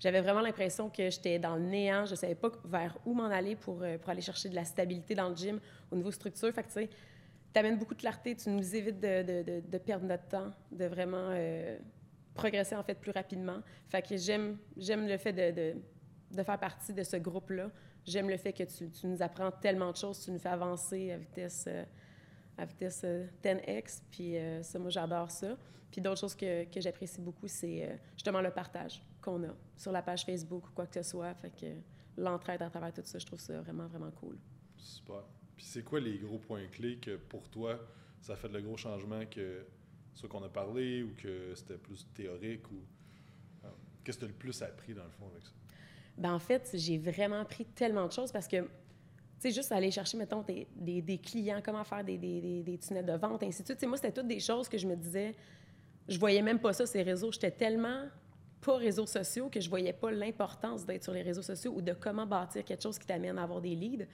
j'avais 0.01 0.21
vraiment 0.21 0.41
l'impression 0.41 0.89
que 0.89 1.11
j'étais 1.11 1.37
dans 1.37 1.55
le 1.55 1.61
néant. 1.61 2.05
Je 2.05 2.11
ne 2.11 2.15
savais 2.15 2.35
pas 2.35 2.49
vers 2.65 2.97
où 3.05 3.13
m'en 3.13 3.25
aller 3.25 3.55
pour, 3.55 3.83
euh, 3.83 3.99
pour 3.99 4.09
aller 4.09 4.21
chercher 4.21 4.49
de 4.49 4.55
la 4.55 4.65
stabilité 4.65 5.13
dans 5.13 5.29
le 5.29 5.35
gym 5.35 5.59
au 5.91 5.95
niveau 5.95 6.11
structure. 6.11 6.51
Fait 6.51 6.63
tu 6.63 6.71
sais, 6.71 6.89
t'amènes 7.53 7.77
beaucoup 7.77 7.93
de 7.93 7.99
clarté, 7.99 8.35
tu 8.35 8.49
nous 8.49 8.75
évites 8.75 8.99
de, 8.99 9.43
de, 9.43 9.61
de, 9.61 9.77
perdre 9.77 10.07
notre 10.07 10.27
temps, 10.27 10.51
de 10.71 10.85
vraiment 10.85 11.29
euh, 11.29 11.77
progresser 12.33 12.75
en 12.75 12.83
fait 12.83 12.95
plus 12.95 13.11
rapidement. 13.11 13.59
Fait 13.89 14.03
j'aime, 14.17 14.57
le 14.75 15.17
fait 15.17 15.33
de, 15.33 15.75
de, 16.31 16.43
faire 16.43 16.59
partie 16.59 16.93
de 16.93 17.03
ce 17.03 17.17
groupe-là. 17.17 17.69
J'aime 18.03 18.27
le 18.27 18.37
fait 18.37 18.53
que 18.53 18.63
tu, 18.63 18.89
tu, 18.89 19.05
nous 19.05 19.21
apprends 19.21 19.51
tellement 19.51 19.91
de 19.91 19.97
choses, 19.97 20.23
tu 20.25 20.31
nous 20.31 20.39
fais 20.39 20.49
avancer 20.49 21.11
à 21.11 21.17
vitesse, 21.17 21.65
euh, 21.67 21.83
à 22.57 22.65
vitesse 22.65 23.03
10x. 23.43 23.43
Euh, 23.45 23.81
Puis 24.11 24.63
ça, 24.63 24.79
moi, 24.79 24.89
j'adore 24.89 25.31
ça. 25.31 25.57
Puis 25.91 25.99
d'autres 25.99 26.21
choses 26.21 26.35
que, 26.35 26.65
que 26.65 26.79
j'apprécie 26.79 27.19
beaucoup, 27.19 27.47
c'est 27.47 27.99
justement 28.13 28.41
le 28.41 28.51
partage 28.51 29.01
qu'on 29.21 29.43
a 29.43 29.53
sur 29.75 29.91
la 29.91 30.01
page 30.01 30.23
Facebook 30.23 30.67
ou 30.67 30.71
quoi 30.73 30.87
que 30.87 31.01
ce 31.01 31.09
soit. 31.09 31.33
Fait 31.33 31.49
que 31.49 31.65
l'entraide 32.17 32.61
à 32.61 32.69
travers 32.69 32.93
tout 32.93 33.01
ça, 33.03 33.19
je 33.19 33.25
trouve 33.25 33.39
ça 33.39 33.59
vraiment, 33.59 33.87
vraiment 33.87 34.11
cool. 34.11 34.37
Super 34.77 35.23
c'est 35.61 35.83
quoi 35.83 35.99
les 35.99 36.17
gros 36.17 36.37
points 36.37 36.65
clés 36.67 36.97
que 36.97 37.15
pour 37.15 37.47
toi, 37.49 37.79
ça 38.19 38.35
fait 38.35 38.49
le 38.49 38.61
gros 38.61 38.77
changement 38.77 39.25
que 39.25 39.65
ce 40.13 40.27
qu'on 40.27 40.43
a 40.43 40.49
parlé 40.49 41.03
ou 41.03 41.13
que 41.15 41.53
c'était 41.55 41.77
plus 41.77 42.07
théorique 42.13 42.69
ou. 42.71 42.81
Euh? 43.63 43.69
Qu'est-ce 44.03 44.17
que 44.17 44.25
tu 44.25 44.25
as 44.25 44.33
le 44.33 44.37
plus 44.37 44.61
appris, 44.61 44.93
dans 44.93 45.03
le 45.03 45.11
fond, 45.11 45.27
avec 45.31 45.43
ça? 45.43 45.51
Ben, 46.17 46.33
en 46.33 46.39
fait, 46.39 46.71
j'ai 46.73 46.97
vraiment 46.97 47.39
appris 47.39 47.65
tellement 47.65 48.07
de 48.07 48.11
choses 48.11 48.31
parce 48.31 48.47
que, 48.47 48.67
sais, 49.41 49.51
juste 49.51 49.71
aller 49.71 49.91
chercher, 49.91 50.17
mettons, 50.17 50.43
des, 50.43 50.67
des, 51.01 51.17
clients, 51.17 51.61
comment 51.63 51.83
faire 51.83 52.03
des, 52.03 52.17
des, 52.17 52.63
des, 52.63 52.77
tunnels 52.77 53.05
de 53.05 53.13
vente, 53.13 53.43
ainsi 53.43 53.61
de 53.63 53.67
suite. 53.67 53.83
moi, 53.85 53.97
c'était 53.97 54.11
toutes 54.11 54.27
des 54.27 54.39
choses 54.39 54.69
que 54.69 54.77
je 54.77 54.87
me 54.87 54.95
disais, 54.95 55.35
je 56.07 56.19
voyais 56.19 56.41
même 56.41 56.59
pas 56.59 56.73
ça, 56.73 56.85
ces 56.85 57.01
réseaux. 57.01 57.31
J'étais 57.31 57.51
tellement 57.51 58.05
pas 58.61 58.77
réseaux 58.77 59.07
sociaux 59.07 59.49
que 59.49 59.59
je 59.59 59.69
voyais 59.69 59.93
pas 59.93 60.11
l'importance 60.11 60.85
d'être 60.85 61.03
sur 61.03 61.13
les 61.13 61.23
réseaux 61.23 61.41
sociaux 61.41 61.73
ou 61.75 61.81
de 61.81 61.93
comment 61.93 62.25
bâtir 62.25 62.63
quelque 62.63 62.83
chose 62.83 62.99
qui 62.99 63.07
t'amène 63.07 63.37
à 63.37 63.43
avoir 63.43 63.61
des 63.61 63.75
leads. 63.75 64.05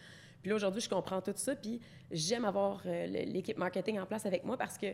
Puis 0.42 0.50
là, 0.50 0.56
aujourd'hui, 0.56 0.82
je 0.82 0.90
comprends 0.90 1.22
tout 1.22 1.34
ça, 1.36 1.56
puis 1.56 1.82
j'aime 2.12 2.46
avoir 2.46 2.82
euh, 2.86 3.08
l'équipe 3.08 3.58
marketing 3.58 4.00
en 4.00 4.06
place 4.06 4.26
avec 4.26 4.46
moi 4.46 4.58
parce 4.58 4.78
que 4.78 4.88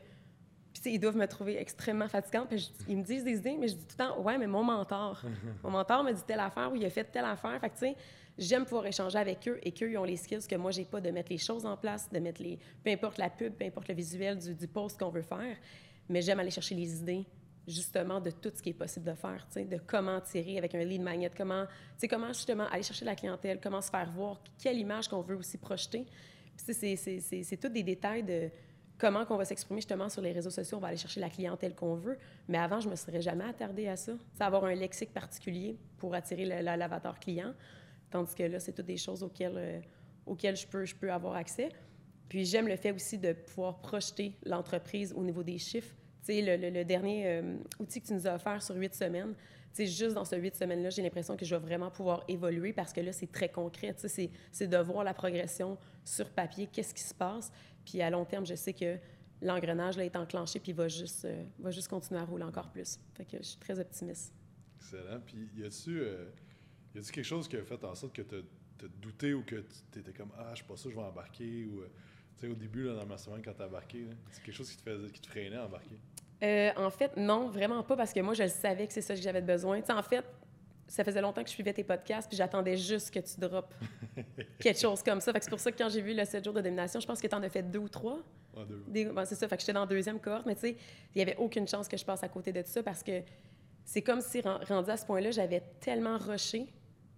puis, 0.73 0.95
ils 0.95 0.99
doivent 0.99 1.17
me 1.17 1.27
trouver 1.27 1.59
extrêmement 1.59 2.07
fatigante. 2.07 2.49
Puis, 2.49 2.71
ils 2.87 2.97
me 2.97 3.03
disent 3.03 3.23
des 3.23 3.37
idées, 3.37 3.57
mais 3.59 3.67
je 3.67 3.75
dis 3.75 3.85
tout 3.85 3.95
le 3.99 4.05
temps, 4.05 4.21
ouais, 4.21 4.37
mais 4.37 4.47
mon 4.47 4.63
mentor. 4.63 5.21
mon 5.63 5.69
mentor 5.69 6.03
me 6.03 6.11
dit 6.11 6.23
telle 6.25 6.39
affaire 6.39 6.71
ou 6.71 6.75
il 6.75 6.83
a 6.83 6.89
fait 6.89 7.03
telle 7.03 7.25
affaire. 7.25 7.59
Fait 7.59 7.69
que, 7.69 7.73
tu 7.73 7.79
sais, 7.79 7.95
j'aime 8.37 8.63
pouvoir 8.63 8.85
échanger 8.85 9.17
avec 9.17 9.47
eux 9.47 9.59
et 9.63 9.71
qu'eux, 9.71 9.97
ont 9.97 10.03
les 10.03 10.17
skills 10.17 10.47
que 10.47 10.55
moi, 10.55 10.71
j'ai 10.71 10.85
pas 10.85 11.01
de 11.01 11.11
mettre 11.11 11.31
les 11.31 11.37
choses 11.37 11.65
en 11.65 11.77
place, 11.77 12.09
de 12.09 12.19
mettre 12.19 12.41
les. 12.41 12.59
peu 12.83 12.91
importe 12.91 13.17
la 13.17 13.29
pub, 13.29 13.53
peu 13.53 13.65
importe 13.65 13.87
le 13.87 13.95
visuel 13.95 14.37
du, 14.37 14.53
du 14.55 14.67
post 14.67 14.99
qu'on 14.99 15.09
veut 15.09 15.21
faire. 15.21 15.57
Mais 16.09 16.21
j'aime 16.21 16.39
aller 16.39 16.51
chercher 16.51 16.75
les 16.75 16.95
idées 16.99 17.25
justement 17.67 18.19
de 18.19 18.31
tout 18.31 18.51
ce 18.53 18.61
qui 18.61 18.69
est 18.69 18.73
possible 18.73 19.05
de 19.05 19.15
faire, 19.15 19.47
de 19.55 19.77
comment 19.87 20.19
tirer 20.21 20.57
avec 20.57 20.75
un 20.75 20.83
lead 20.83 21.01
magnet, 21.01 21.31
comment, 21.35 21.65
comment 22.09 22.27
justement 22.27 22.65
aller 22.65 22.83
chercher 22.83 23.05
la 23.05 23.15
clientèle, 23.15 23.59
comment 23.61 23.81
se 23.81 23.89
faire 23.89 24.09
voir, 24.11 24.41
quelle 24.61 24.77
image 24.77 25.07
qu'on 25.07 25.21
veut 25.21 25.37
aussi 25.37 25.57
projeter. 25.57 26.05
C'est 26.57 27.57
tous 27.59 27.69
des 27.69 27.83
détails 27.83 28.23
de 28.23 28.49
comment 28.97 29.25
qu'on 29.25 29.37
va 29.37 29.45
s'exprimer 29.45 29.79
justement 29.79 30.09
sur 30.09 30.21
les 30.21 30.31
réseaux 30.31 30.49
sociaux, 30.49 30.77
on 30.77 30.81
va 30.81 30.89
aller 30.89 30.97
chercher 30.97 31.19
la 31.19 31.29
clientèle 31.29 31.73
qu'on 31.73 31.95
veut. 31.95 32.17
Mais 32.47 32.57
avant, 32.57 32.79
je 32.79 32.89
me 32.89 32.95
serais 32.95 33.21
jamais 33.21 33.45
attardée 33.45 33.87
à 33.87 33.95
ça. 33.95 34.13
C'est 34.33 34.43
avoir 34.43 34.65
un 34.65 34.75
lexique 34.75 35.13
particulier 35.13 35.77
pour 35.97 36.13
attirer 36.13 36.45
l'avatar 36.45 37.19
client. 37.19 37.53
Tandis 38.13 38.35
que 38.35 38.43
là, 38.43 38.59
c'est 38.59 38.71
toutes 38.71 38.85
des 38.85 38.97
choses 38.97 39.23
auxquelles, 39.23 39.57
euh, 39.57 39.79
auxquelles 40.25 40.55
je, 40.55 40.67
peux, 40.67 40.85
je 40.85 40.95
peux 40.95 41.11
avoir 41.11 41.33
accès. 41.35 41.69
Puis 42.29 42.45
j'aime 42.45 42.67
le 42.67 42.75
fait 42.75 42.91
aussi 42.91 43.17
de 43.17 43.33
pouvoir 43.33 43.81
projeter 43.81 44.37
l'entreprise 44.45 45.13
au 45.13 45.23
niveau 45.23 45.43
des 45.43 45.57
chiffres 45.57 45.95
le, 46.27 46.69
le, 46.69 46.85
dernier 46.85 47.27
euh, 47.27 47.57
outil 47.79 48.01
que 48.01 48.07
tu 48.07 48.13
nous 48.13 48.27
as 48.27 48.35
offert 48.35 48.61
sur 48.61 48.75
huit 48.75 48.93
semaines, 48.93 49.33
juste 49.77 50.13
dans 50.13 50.25
ces 50.25 50.37
huit 50.37 50.55
semaines-là, 50.55 50.89
j'ai 50.89 51.01
l'impression 51.01 51.35
que 51.35 51.45
je 51.45 51.55
vais 51.55 51.61
vraiment 51.61 51.89
pouvoir 51.89 52.23
évoluer 52.27 52.73
parce 52.73 52.93
que 52.93 53.01
là, 53.01 53.11
c'est 53.11 53.31
très 53.31 53.49
concret. 53.49 53.95
C'est 53.97 54.67
de 54.67 54.77
voir 54.77 55.03
la 55.03 55.13
progression 55.13 55.77
sur 56.05 56.29
papier, 56.29 56.67
qu'est-ce 56.71 56.93
qui 56.93 57.03
se 57.03 57.13
passe. 57.13 57.51
Puis 57.85 58.01
à 58.01 58.09
long 58.09 58.25
terme, 58.25 58.45
je 58.45 58.55
sais 58.55 58.73
que 58.73 58.97
l'engrenage 59.41 59.97
est 59.97 60.15
enclenché 60.15 60.59
puis 60.59 60.71
va 60.71 60.87
juste, 60.87 61.25
euh, 61.25 61.43
va 61.59 61.71
juste 61.71 61.89
continuer 61.89 62.21
à 62.21 62.25
rouler 62.25 62.43
encore 62.43 62.69
plus. 62.69 62.99
Fait 63.13 63.25
que 63.25 63.37
je 63.37 63.43
suis 63.43 63.57
très 63.57 63.79
optimiste. 63.79 64.33
Excellent. 64.77 65.19
Puis 65.25 65.49
y 65.55 65.65
a-tu 65.65 65.99
euh, 65.99 66.29
quelque 66.93 67.23
chose 67.23 67.47
qui 67.47 67.57
a 67.57 67.63
fait 67.63 67.83
en 67.83 67.95
sorte 67.95 68.13
que 68.13 68.21
tu 68.21 68.35
as, 68.35 68.87
douté 69.01 69.33
ou 69.33 69.43
que 69.43 69.63
tu 69.91 69.99
étais 69.99 70.11
comme 70.11 70.31
Ah, 70.37 70.49
je 70.51 70.57
suis 70.57 70.65
pas 70.65 70.75
sûr, 70.75 70.91
je 70.91 70.95
vais 70.95 71.01
embarquer 71.01 71.65
ou 71.65 71.83
au 72.47 72.55
début, 72.55 72.83
là, 72.83 72.95
dans 72.95 73.05
ma 73.05 73.17
semaine, 73.17 73.41
quand 73.43 73.53
tu 73.53 73.61
as 73.61 73.67
embarqué, 73.67 74.07
c'est 74.31 74.43
quelque 74.43 74.55
chose 74.55 74.69
qui 74.69 74.77
te, 74.77 74.83
faisait, 74.83 75.09
qui 75.09 75.21
te 75.21 75.27
freinait 75.27 75.57
à 75.57 75.65
embarquer? 75.65 75.95
Euh, 76.43 76.71
en 76.75 76.89
fait, 76.89 77.15
non, 77.15 77.47
vraiment 77.47 77.83
pas, 77.83 77.95
parce 77.95 78.13
que 78.13 78.19
moi, 78.19 78.33
je 78.33 78.47
savais 78.47 78.87
que 78.87 78.93
c'est 78.93 79.01
ça 79.01 79.15
que 79.15 79.21
j'avais 79.21 79.41
besoin. 79.41 79.81
en 79.89 80.03
fait, 80.03 80.25
ça 80.87 81.03
faisait 81.03 81.21
longtemps 81.21 81.41
que 81.41 81.49
je 81.49 81.53
suivais 81.53 81.73
tes 81.73 81.83
podcasts, 81.83 82.27
puis 82.27 82.37
j'attendais 82.37 82.75
juste 82.75 83.11
que 83.11 83.19
tu 83.19 83.39
droppes 83.39 83.73
quelque 84.59 84.79
chose 84.79 85.01
comme 85.01 85.21
ça. 85.21 85.31
c'est 85.39 85.49
pour 85.49 85.59
ça 85.59 85.71
que 85.71 85.77
quand 85.77 85.89
j'ai 85.89 86.01
vu 86.01 86.13
le 86.13 86.25
7 86.25 86.43
jours 86.43 86.53
de 86.53 86.61
domination, 86.61 86.99
je 86.99 87.07
pense 87.07 87.21
que 87.21 87.27
tu 87.27 87.35
en 87.35 87.41
as 87.41 87.49
fait 87.49 87.63
deux 87.63 87.79
ou 87.79 87.89
trois. 87.89 88.19
deux. 88.67 89.13
c'est 89.25 89.35
ça, 89.35 89.47
fait 89.47 89.55
que 89.55 89.61
j'étais 89.61 89.73
dans 89.73 89.81
la 89.81 89.87
deuxième 89.87 90.19
cohorte, 90.19 90.45
mais 90.45 90.55
tu 90.55 90.61
sais, 90.61 90.77
il 91.15 91.17
n'y 91.17 91.21
avait 91.21 91.37
aucune 91.37 91.67
chance 91.67 91.87
que 91.87 91.97
je 91.97 92.03
passe 92.03 92.23
à 92.23 92.27
côté 92.27 92.51
de 92.51 92.61
ça 92.65 92.83
parce 92.83 93.01
que 93.01 93.21
c'est 93.85 94.01
comme 94.01 94.21
si, 94.21 94.41
rendu 94.41 94.89
à 94.89 94.97
ce 94.97 95.05
point-là, 95.05 95.31
j'avais 95.31 95.61
tellement 95.79 96.17
rushé 96.17 96.67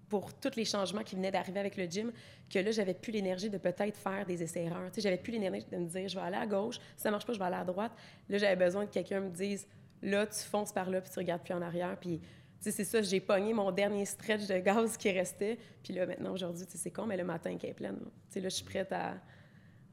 pour 0.09 0.33
tous 0.33 0.55
les 0.55 0.65
changements 0.65 1.03
qui 1.03 1.15
venaient 1.15 1.31
d'arriver 1.31 1.59
avec 1.59 1.77
le 1.77 1.85
gym, 1.85 2.11
que 2.49 2.59
là, 2.59 2.71
j'avais 2.71 2.93
plus 2.93 3.11
l'énergie 3.11 3.49
de 3.49 3.57
peut-être 3.57 3.97
faire 3.97 4.25
des 4.25 4.43
essais-erreurs. 4.43 4.89
Tu 4.91 4.95
sais, 4.95 5.01
j'avais 5.01 5.17
plus 5.17 5.31
l'énergie 5.31 5.65
de 5.71 5.77
me 5.77 5.87
dire, 5.87 6.07
je 6.07 6.15
vais 6.15 6.25
aller 6.25 6.37
à 6.37 6.45
gauche, 6.45 6.75
si 6.95 7.03
ça 7.03 7.11
marche 7.11 7.25
pas, 7.25 7.33
je 7.33 7.39
vais 7.39 7.45
aller 7.45 7.55
à 7.55 7.63
droite. 7.63 7.91
Là, 8.29 8.37
j'avais 8.37 8.55
besoin 8.55 8.85
que 8.85 8.93
quelqu'un 8.93 9.21
me 9.21 9.29
dise, 9.29 9.67
là, 10.01 10.27
tu 10.27 10.39
fonces 10.39 10.71
par 10.71 10.89
là, 10.89 11.01
puis 11.01 11.11
tu 11.11 11.19
regardes 11.19 11.41
plus 11.41 11.53
en 11.53 11.61
arrière. 11.61 11.97
Puis, 11.99 12.19
tu 12.19 12.25
sais, 12.59 12.71
c'est 12.71 12.83
ça, 12.83 13.01
j'ai 13.01 13.19
pogné 13.19 13.53
mon 13.53 13.71
dernier 13.71 14.05
stretch 14.05 14.47
de 14.47 14.59
gaz 14.59 14.95
qui 14.97 15.11
restait. 15.11 15.57
Puis 15.83 15.93
là, 15.93 16.05
maintenant, 16.05 16.33
aujourd'hui, 16.33 16.65
tu 16.65 16.73
sais, 16.73 16.77
c'est 16.77 16.91
con, 16.91 17.05
mais 17.05 17.17
le 17.17 17.23
matin, 17.23 17.57
qui 17.57 17.67
est 17.67 17.73
pleine. 17.73 17.97
Tu 17.97 18.09
sais, 18.29 18.41
là, 18.41 18.49
je 18.49 18.55
suis 18.55 18.65
prête 18.65 18.91
à, 18.91 19.15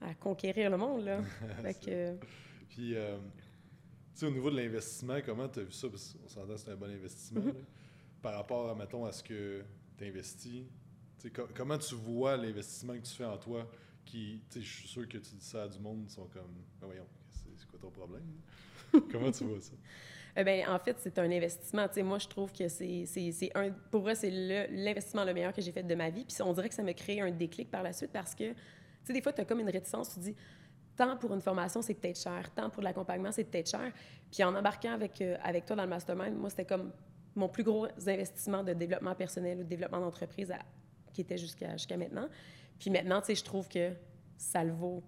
à 0.01 0.15
conquérir 0.15 0.71
le 0.71 0.77
monde, 0.77 1.05
là. 1.05 1.21
fait 1.63 2.19
Puis, 2.69 2.95
euh, 2.95 3.17
tu 3.17 3.23
sais, 4.15 4.27
au 4.27 4.31
niveau 4.31 4.51
de 4.51 4.57
l'investissement, 4.57 5.19
comment 5.25 5.49
tu 5.49 5.61
as 5.61 5.63
vu 5.63 5.73
ça? 5.73 5.89
Parce 5.89 6.15
qu'on 6.15 6.29
s'entend 6.29 6.53
que 6.53 6.61
c'est 6.61 6.71
un 6.71 6.77
bon 6.77 6.91
investissement, 6.91 7.41
mm-hmm. 7.41 7.65
Par 8.21 8.35
rapport, 8.35 8.71
à, 8.71 8.75
mettons, 8.75 9.05
à 9.05 9.11
ce 9.11 9.23
que 9.23 9.65
investi. 10.01 10.67
comment 11.55 11.79
tu 11.79 11.95
vois 11.95 12.37
l'investissement 12.37 12.95
que 12.95 13.03
tu 13.03 13.13
fais 13.13 13.25
en 13.25 13.39
toi 13.39 13.71
qui, 14.05 14.43
je 14.55 14.61
suis 14.61 14.89
sûr 14.89 15.09
que 15.09 15.19
tu 15.19 15.35
dis 15.35 15.45
ça 15.45 15.65
à 15.65 15.69
du 15.69 15.79
monde, 15.79 16.05
ils 16.05 16.11
sont 16.11 16.27
comme, 16.27 16.53
ben 16.81 16.87
voyons, 16.87 17.07
c'est 17.31 17.67
quoi 17.69 17.79
ton 17.79 17.91
problème? 17.91 18.25
Comment 19.11 19.31
tu 19.31 19.45
vois 19.45 19.61
ça? 19.61 19.73
Eh 20.35 20.45
ben, 20.45 20.67
en 20.67 20.79
fait, 20.79 20.97
c'est 20.99 21.19
un 21.19 21.31
investissement. 21.31 21.87
moi, 22.05 22.19
je 22.19 22.27
trouve 22.27 22.51
que 22.53 22.67
c'est 22.67 23.51
un. 23.55 23.71
Pour 23.91 24.01
moi, 24.01 24.15
c'est 24.15 24.31
l'investissement 24.71 25.25
le, 25.25 25.35
meilleur 25.35 25.53
que 25.53 25.61
j'ai 25.61 25.73
fait 25.73 25.83
de 25.83 25.95
ma 25.95 26.09
vie. 26.09 26.25
Puis 26.25 26.41
on 26.41 26.55
dirait 26.55 26.71
que 26.71 26.75
ça 26.75 26.83
me 26.83 26.93
crée 26.93 27.21
un 27.21 27.31
déclic 27.31 27.71
par 27.71 27.83
la 27.83 27.93
suite 27.93 28.13
parce 28.13 28.35
que, 28.35 28.51
tu 28.51 28.57
sais, 29.05 29.13
des 29.13 29.21
fois, 29.21 29.35
tu 29.35 29.43
as 29.43 29.45
comme 29.45 29.61
une 29.61 29.69
réticence. 29.69 30.15
Tu 30.15 30.21
dis, 30.21 30.37
tant 30.97 31.19
pour 31.19 31.35
une 31.35 31.43
formation, 31.43 31.83
c'est 31.83 31.93
peut-être 31.93 32.19
cher. 32.19 32.51
Tant 32.55 32.71
pour 32.71 32.83
l'accompagnement, 32.83 33.31
c'est 33.31 33.45
peut-être 33.45 33.69
cher. 33.69 33.93
Puis 34.31 34.43
en 34.43 34.55
embarquant 34.55 34.93
avec, 34.93 35.21
euh, 35.21 35.37
avec 35.43 35.67
toi 35.67 35.77
dans 35.77 35.83
le 35.83 35.91
mastermind, 35.91 36.35
moi, 36.35 36.49
c'était 36.49 36.65
comme 36.65 36.93
mon 37.35 37.49
plus 37.49 37.63
gros 37.63 37.87
investissement 38.07 38.63
de 38.63 38.73
développement 38.73 39.15
personnel 39.15 39.59
ou 39.59 39.63
de 39.63 39.69
développement 39.69 40.01
d'entreprise 40.01 40.53
qui 41.13 41.23
était 41.23 41.39
jusqu'à 41.39 41.73
jusqu'à 41.73 41.97
maintenant. 41.97 42.29
Puis 42.79 42.91
maintenant, 42.91 43.21
tu 43.21 43.29
sais, 43.29 43.35
je 43.35 43.45
trouve 43.45 43.69
que 43.69 43.93
ça 44.37 44.65
le 44.65 44.73
vaut 44.73 45.03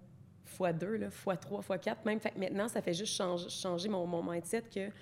fois 0.45 0.73
deux, 0.73 0.95
là, 0.97 1.09
fois 1.09 1.37
trois, 1.37 1.61
fois 1.61 1.77
quatre 1.77 2.05
même. 2.05 2.19
Fait 2.19 2.31
que 2.31 2.39
maintenant, 2.39 2.67
ça 2.67 2.81
fait 2.81 2.93
juste 2.93 3.15
changer, 3.15 3.49
changer 3.49 3.89
mon, 3.89 4.05
mon 4.05 4.23
mindset 4.23 4.61
que, 4.63 4.87
tu 4.87 4.93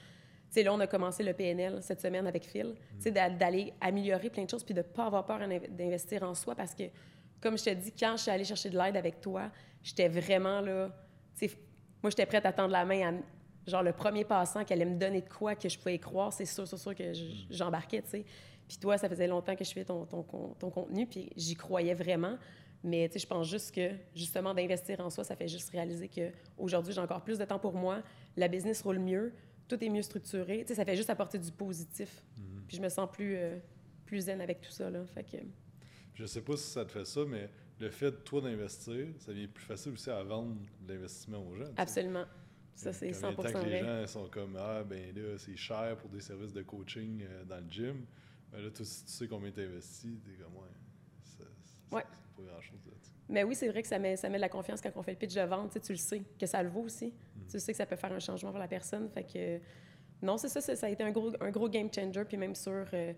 sais, 0.49 0.63
là, 0.63 0.73
on 0.73 0.79
a 0.79 0.87
commencé 0.87 1.23
le 1.23 1.33
PNL 1.33 1.81
cette 1.81 2.01
semaine 2.01 2.25
avec 2.25 2.45
Phil, 2.45 2.75
tu 2.97 3.03
sais, 3.03 3.11
d'aller 3.11 3.73
améliorer 3.81 4.29
plein 4.29 4.45
de 4.45 4.49
choses 4.49 4.63
puis 4.63 4.73
de 4.73 4.79
ne 4.79 4.83
pas 4.83 5.05
avoir 5.05 5.25
peur 5.25 5.39
d'investir 5.69 6.23
en 6.23 6.33
soi 6.33 6.55
parce 6.55 6.73
que, 6.73 6.83
comme 7.41 7.57
je 7.57 7.65
te 7.65 7.69
dis, 7.71 7.91
quand 7.91 8.15
je 8.15 8.23
suis 8.23 8.31
allée 8.31 8.45
chercher 8.45 8.69
de 8.69 8.77
l'aide 8.77 8.95
avec 8.95 9.19
toi, 9.19 9.51
j'étais 9.83 10.07
vraiment 10.07 10.61
là, 10.61 10.89
tu 11.37 11.47
sais, 11.47 11.57
moi, 12.01 12.09
j'étais 12.09 12.25
prête 12.25 12.45
à 12.45 12.53
tendre 12.53 12.71
la 12.71 12.85
main 12.85 13.09
à 13.09 13.13
genre 13.67 13.83
le 13.83 13.93
premier 13.93 14.25
passant 14.25 14.63
qui 14.63 14.73
allait 14.73 14.85
me 14.85 14.97
donner 14.97 15.21
de 15.21 15.29
quoi 15.29 15.55
que 15.55 15.69
je 15.69 15.77
pouvais 15.77 15.95
y 15.95 15.99
croire, 15.99 16.33
c'est 16.33 16.45
sûr, 16.45 16.67
c'est 16.67 16.77
sûr 16.77 16.95
que 16.95 17.11
mm. 17.11 17.47
j'embarquais, 17.49 18.01
tu 18.01 18.09
sais. 18.09 18.25
Puis 18.67 18.77
toi, 18.77 18.97
ça 18.97 19.09
faisait 19.09 19.27
longtemps 19.27 19.55
que 19.55 19.63
je 19.63 19.71
fais 19.71 19.83
ton, 19.83 20.05
ton, 20.05 20.23
ton 20.23 20.69
contenu, 20.69 21.05
puis 21.05 21.29
j'y 21.35 21.55
croyais 21.55 21.93
vraiment. 21.93 22.37
Mais 22.83 23.07
tu 23.07 23.13
sais, 23.13 23.19
je 23.19 23.27
pense 23.27 23.47
juste 23.47 23.73
que, 23.73 23.91
justement, 24.13 24.53
d'investir 24.53 24.99
en 24.99 25.09
soi, 25.09 25.23
ça 25.23 25.35
fait 25.35 25.47
juste 25.47 25.69
réaliser 25.69 26.09
qu'aujourd'hui, 26.09 26.93
j'ai 26.93 26.99
encore 26.99 27.23
plus 27.23 27.37
de 27.37 27.45
temps 27.45 27.59
pour 27.59 27.73
moi, 27.73 28.01
la 28.35 28.47
business 28.47 28.81
roule 28.81 28.99
mieux, 28.99 29.33
tout 29.67 29.81
est 29.81 29.89
mieux 29.89 30.01
structuré. 30.01 30.61
Tu 30.61 30.67
sais, 30.67 30.75
ça 30.75 30.85
fait 30.85 30.95
juste 30.95 31.09
apporter 31.09 31.39
du 31.39 31.51
positif. 31.51 32.23
Mm. 32.37 32.41
Puis 32.67 32.77
je 32.77 32.81
me 32.81 32.89
sens 32.89 33.09
plus, 33.11 33.35
euh, 33.37 33.57
plus 34.05 34.21
zen 34.21 34.41
avec 34.41 34.61
tout 34.61 34.71
ça, 34.71 34.89
là. 34.89 35.05
Fait 35.05 35.23
que... 35.23 35.37
Je 36.13 36.25
sais 36.25 36.41
pas 36.41 36.57
si 36.57 36.69
ça 36.69 36.85
te 36.85 36.91
fait 36.91 37.05
ça, 37.05 37.21
mais 37.25 37.49
le 37.79 37.89
fait, 37.89 38.11
de 38.11 38.17
toi, 38.17 38.41
d'investir, 38.41 39.07
ça 39.19 39.31
devient 39.31 39.47
plus 39.47 39.65
facile 39.65 39.93
aussi 39.93 40.09
à 40.09 40.21
vendre 40.23 40.55
l'investissement 40.87 41.39
aux 41.39 41.55
gens. 41.55 41.71
Absolument. 41.77 42.25
Ça, 42.75 42.91
c'est 42.91 43.13
100 43.13 43.31
vrai. 43.33 43.53
que 43.53 43.57
les 43.59 43.79
gens 43.79 44.07
sont 44.07 44.27
comme 44.29 44.57
Ah, 44.59 44.83
ben 44.83 45.15
là, 45.15 45.37
c'est 45.37 45.55
cher 45.55 45.95
pour 45.97 46.09
des 46.09 46.19
services 46.19 46.53
de 46.53 46.63
coaching 46.63 47.23
euh, 47.23 47.43
dans 47.45 47.57
le 47.57 47.69
gym. 47.69 48.05
Ben 48.51 48.61
là, 48.61 48.69
si 48.73 49.05
tu 49.05 49.11
sais 49.11 49.27
combien 49.27 49.51
tu 49.51 49.61
investis, 49.61 50.19
t'es 50.23 50.43
comme 50.43 50.55
Ouais, 50.55 50.69
c'est 51.23 51.95
ouais. 51.95 52.03
pas 52.35 52.43
grand-chose. 52.43 52.79
Mais 53.29 53.43
oui, 53.43 53.55
c'est 53.55 53.69
vrai 53.69 53.81
que 53.81 53.87
ça 53.87 53.99
met, 53.99 54.15
ça 54.15 54.29
met 54.29 54.37
de 54.37 54.41
la 54.41 54.49
confiance 54.49 54.81
quand 54.81 54.91
on 54.95 55.01
fait 55.01 55.11
le 55.11 55.17
pitch 55.17 55.33
de 55.33 55.41
vente. 55.41 55.79
Tu 55.81 55.91
le 55.93 55.97
sais, 55.97 56.21
que 56.39 56.45
ça 56.45 56.61
le 56.61 56.69
vaut 56.69 56.81
aussi. 56.81 57.07
Mm. 57.07 57.47
Tu 57.49 57.59
sais 57.59 57.71
que 57.71 57.77
ça 57.77 57.85
peut 57.85 57.95
faire 57.95 58.11
un 58.11 58.19
changement 58.19 58.51
pour 58.51 58.59
la 58.59 58.67
personne. 58.67 59.09
Fait 59.09 59.23
que. 59.23 59.59
Non, 60.21 60.37
c'est 60.37 60.49
ça, 60.49 60.61
ça, 60.61 60.85
a 60.85 60.89
été 60.89 61.03
un 61.03 61.11
gros, 61.11 61.31
un 61.39 61.51
gros 61.51 61.69
game 61.69 61.89
changer. 61.93 62.25
Puis 62.25 62.37
même 62.37 62.55
sur. 62.55 62.85
Euh, 62.93 63.13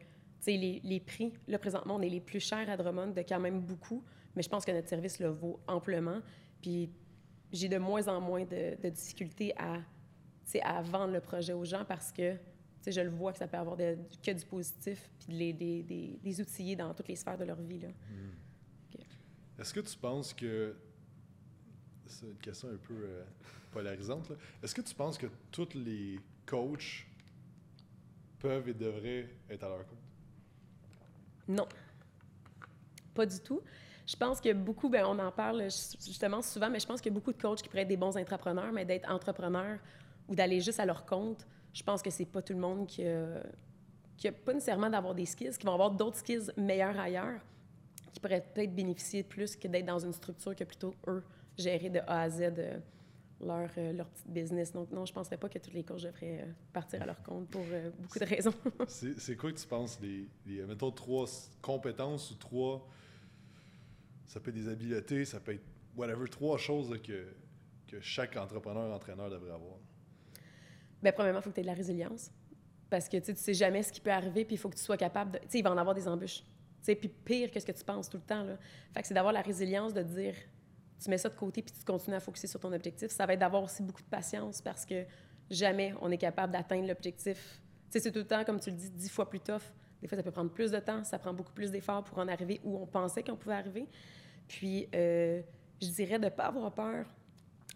les, 0.48 0.80
les, 0.84 1.00
prix, 1.00 1.34
là, 1.48 1.58
présentement, 1.58 1.96
on 1.96 2.02
est 2.02 2.10
les 2.10 2.22
plus 2.22 2.40
chers 2.40 2.70
à 2.70 2.78
Drummond 2.78 3.08
de 3.08 3.22
quand 3.22 3.40
même 3.40 3.62
beaucoup, 3.62 4.04
mais 4.36 4.44
je 4.44 4.50
pense 4.50 4.64
que 4.64 4.72
notre 4.72 4.88
service 4.88 5.20
le 5.20 5.30
vaut 5.30 5.60
amplement. 5.68 6.22
Puis 6.62 6.92
j'ai 7.56 7.70
de 7.70 7.78
moins 7.78 8.08
en 8.08 8.22
moins 8.22 8.46
de, 8.46 8.90
difficultés 8.90 9.54
à, 9.58 9.80
à 10.64 10.82
vendre 10.82 11.14
le 11.14 11.22
projet 11.22 11.54
aux 11.54 11.66
gens 11.66 11.86
parce 11.86 12.12
que 12.12 12.38
je 12.86 13.02
le 13.02 13.10
vois 13.10 13.32
que 13.32 13.40
ça 13.40 13.48
peut 13.48 13.58
avoir 13.58 13.78
que 13.78 14.32
du 14.32 14.46
positif 14.46 15.10
puis 15.20 15.34
de 15.34 15.40
les, 15.40 15.54
des, 15.54 16.20
des, 16.22 16.42
outiller 16.42 16.76
dans 16.76 16.94
toutes 16.94 17.08
les 17.08 17.16
sphères 17.16 17.38
de 17.38 17.46
leur 17.46 17.60
vie. 17.62 17.80
Hmm. 17.86 19.00
Est-ce 19.60 19.74
que 19.74 19.80
tu 19.80 19.98
penses 19.98 20.34
que. 20.34 20.76
C'est 22.08 22.28
une 22.28 22.38
question 22.38 22.70
un 22.70 22.78
peu 22.78 22.94
euh, 22.94 23.24
polarisante. 23.72 24.32
Est-ce 24.62 24.76
que 24.76 24.82
tu 24.82 24.94
penses 24.94 25.18
que 25.18 25.26
tous 25.52 25.70
les 25.74 26.20
coachs 26.46 27.08
peuvent 28.38 28.70
et 28.70 28.76
devraient 28.76 29.28
être 29.50 29.64
à 29.64 29.70
leur 29.70 29.88
compte? 29.88 29.98
Non. 31.48 31.68
Pas 33.16 33.26
du 33.26 33.40
tout. 33.40 33.62
Je 34.08 34.16
pense 34.16 34.40
que 34.40 34.54
beaucoup, 34.54 34.90
ben, 34.90 35.06
on 35.06 35.18
en 35.20 35.32
parle 35.32 35.64
justement 35.64 36.42
souvent, 36.42 36.70
mais 36.70 36.80
je 36.80 36.86
pense 36.86 37.02
qu'il 37.02 37.12
y 37.12 37.16
a 37.16 37.18
beaucoup 37.18 37.34
de 37.34 37.42
coachs 37.42 37.62
qui 37.62 37.70
pourraient 37.70 37.82
être 37.82 37.88
des 37.88 37.98
bons 37.98 38.16
entrepreneurs, 38.18 38.72
mais 38.72 38.86
d'être 38.86 39.10
entrepreneur 39.10 39.80
ou 40.28 40.36
d'aller 40.36 40.62
juste 40.62 40.80
à 40.80 40.86
leur 40.86 41.06
compte, 41.06 41.46
je 41.74 41.84
pense 41.84 42.02
que 42.02 42.10
c'est 42.10 42.26
pas 42.26 42.42
tout 42.42 42.54
le 42.54 42.60
monde 42.60 42.88
qui 42.88 43.06
a, 43.06 44.32
pas 44.32 44.54
nécessairement 44.54 44.90
d'avoir 44.90 45.16
des 45.16 45.26
skills, 45.26 45.58
qui 45.58 45.66
vont 45.66 45.74
avoir 45.74 45.92
d'autres 45.92 46.18
skills 46.18 46.52
meilleurs 46.58 47.00
ailleurs, 47.00 47.40
qui 48.14 48.20
pourraient 48.20 48.46
peut-être 48.54 48.74
bénéficier 48.74 49.24
plus 49.24 49.56
que 49.56 49.68
d'être 49.68 49.86
dans 49.86 50.00
une 50.00 50.14
structure 50.14 50.56
que 50.56 50.64
plutôt 50.64 50.94
eux 51.08 51.24
gérer 51.58 51.90
de 51.90 52.00
A 52.08 52.22
à 52.22 52.30
Z 52.30 52.42
euh, 52.58 52.80
leur, 53.42 53.70
euh, 53.78 53.94
leur 53.94 54.08
petit 54.08 54.28
business. 54.28 54.72
Donc, 54.72 54.92
non, 54.92 55.06
je 55.06 55.12
ne 55.12 55.16
penserais 55.16 55.38
pas 55.38 55.50
que 55.50 55.60
toutes 55.60 55.74
les 55.74 55.84
coachs 55.84 56.02
devraient 56.02 56.42
euh, 56.42 56.52
partir 56.74 57.02
à 57.02 57.06
leur 57.06 57.22
compte 57.22 57.48
pour 57.50 57.64
euh, 57.72 57.92
beaucoup 58.00 58.20
de 58.20 58.26
raisons. 58.26 58.54
C'est 58.88 59.36
quoi 59.36 59.52
que 59.52 59.58
tu 59.58 59.68
penses, 59.68 60.00
les, 60.02 60.28
les, 60.46 60.64
mettons, 60.66 60.92
trois 60.92 61.26
compétences 61.62 62.32
ou 62.32 62.36
trois, 62.36 62.88
ça 64.28 64.40
peut 64.40 64.50
être 64.50 64.56
des 64.56 64.70
habiletés, 64.70 65.26
ça 65.26 65.40
peut 65.40 65.54
être 65.54 65.66
whatever, 65.96 66.28
trois 66.28 66.58
choses 66.58 67.00
que, 67.02 67.28
que 67.88 68.00
chaque 68.02 68.36
entrepreneur, 68.38 68.94
entraîneur 68.94 69.30
devrait 69.30 69.54
avoir. 69.54 69.78
Bien, 71.02 71.12
premièrement, 71.12 71.40
il 71.40 71.44
faut 71.44 71.50
que 71.50 71.56
tu 71.56 71.62
aies 71.62 71.64
de 71.64 71.68
la 71.68 71.74
résilience. 71.74 72.32
Parce 72.90 73.10
que 73.10 73.18
tu 73.18 73.34
tu 73.34 73.40
sais 73.40 73.54
jamais 73.54 73.84
ce 73.84 73.92
qui 73.92 74.02
peut 74.02 74.12
arriver, 74.12 74.46
puis 74.46 74.56
il 74.56 74.58
faut 74.58 74.70
que 74.70 74.76
tu 74.76 74.84
sois 74.84 74.98
capable. 74.98 75.40
Tu 75.44 75.50
sais, 75.50 75.60
il 75.60 75.64
va 75.64 75.72
en 75.72 75.78
avoir 75.78 75.96
des 75.96 76.08
embûches. 76.08 76.40
Tu 76.40 76.46
sais, 76.82 76.96
puis 76.96 77.10
pire 77.10 77.52
que 77.52 77.60
ce 77.60 77.66
que 77.66 77.72
tu 77.72 77.84
penses 77.84 78.10
tout 78.10 78.18
le 78.18 78.24
temps. 78.24 78.44
Là. 78.44 78.58
Fait 78.94 79.02
que 79.02 79.08
c'est 79.08 79.14
d'avoir 79.14 79.34
la 79.34 79.42
résilience 79.42 79.94
de 79.94 80.04
dire, 80.04 80.36
tu 81.02 81.10
mets 81.10 81.18
ça 81.18 81.30
de 81.30 81.36
côté, 81.36 81.62
puis 81.62 81.74
tu 81.78 81.84
continues 81.84 82.16
à 82.16 82.20
focuser 82.20 82.48
sur 82.48 82.60
ton 82.60 82.72
objectif. 82.72 83.10
Ça 83.10 83.26
va 83.26 83.34
être 83.34 83.40
d'avoir 83.40 83.64
aussi 83.64 83.82
beaucoup 83.82 84.02
de 84.02 84.08
patience 84.08 84.62
parce 84.62 84.86
que 84.86 85.06
jamais 85.50 85.94
on 86.02 86.12
est 86.12 86.18
capable 86.18 86.54
d'atteindre 86.54 86.88
l'objectif. 86.88 87.62
Tu 87.86 87.92
sais, 87.92 88.00
c'est 88.00 88.12
tout 88.12 88.20
le 88.20 88.28
temps, 88.28 88.44
comme 88.44 88.60
tu 88.60 88.70
le 88.70 88.76
dis, 88.76 88.90
dix 88.92 89.10
fois 89.10 89.30
plus 89.30 89.40
tough. 89.40 89.74
Des 90.06 90.10
fois, 90.10 90.18
ça 90.18 90.24
peut 90.24 90.30
prendre 90.30 90.52
plus 90.52 90.70
de 90.70 90.78
temps, 90.78 91.04
ça 91.04 91.18
prend 91.18 91.34
beaucoup 91.34 91.52
plus 91.52 91.72
d'efforts 91.72 92.04
pour 92.04 92.20
en 92.20 92.28
arriver 92.28 92.62
où 92.64 92.78
on 92.78 92.86
pensait 92.86 93.24
qu'on 93.24 93.36
pouvait 93.36 93.56
arriver. 93.56 93.88
Puis, 94.48 94.88
euh, 94.94 95.42
je 95.82 95.88
dirais 95.88 96.20
de 96.20 96.26
ne 96.26 96.30
pas 96.30 96.44
avoir 96.44 96.72
peur 96.72 97.08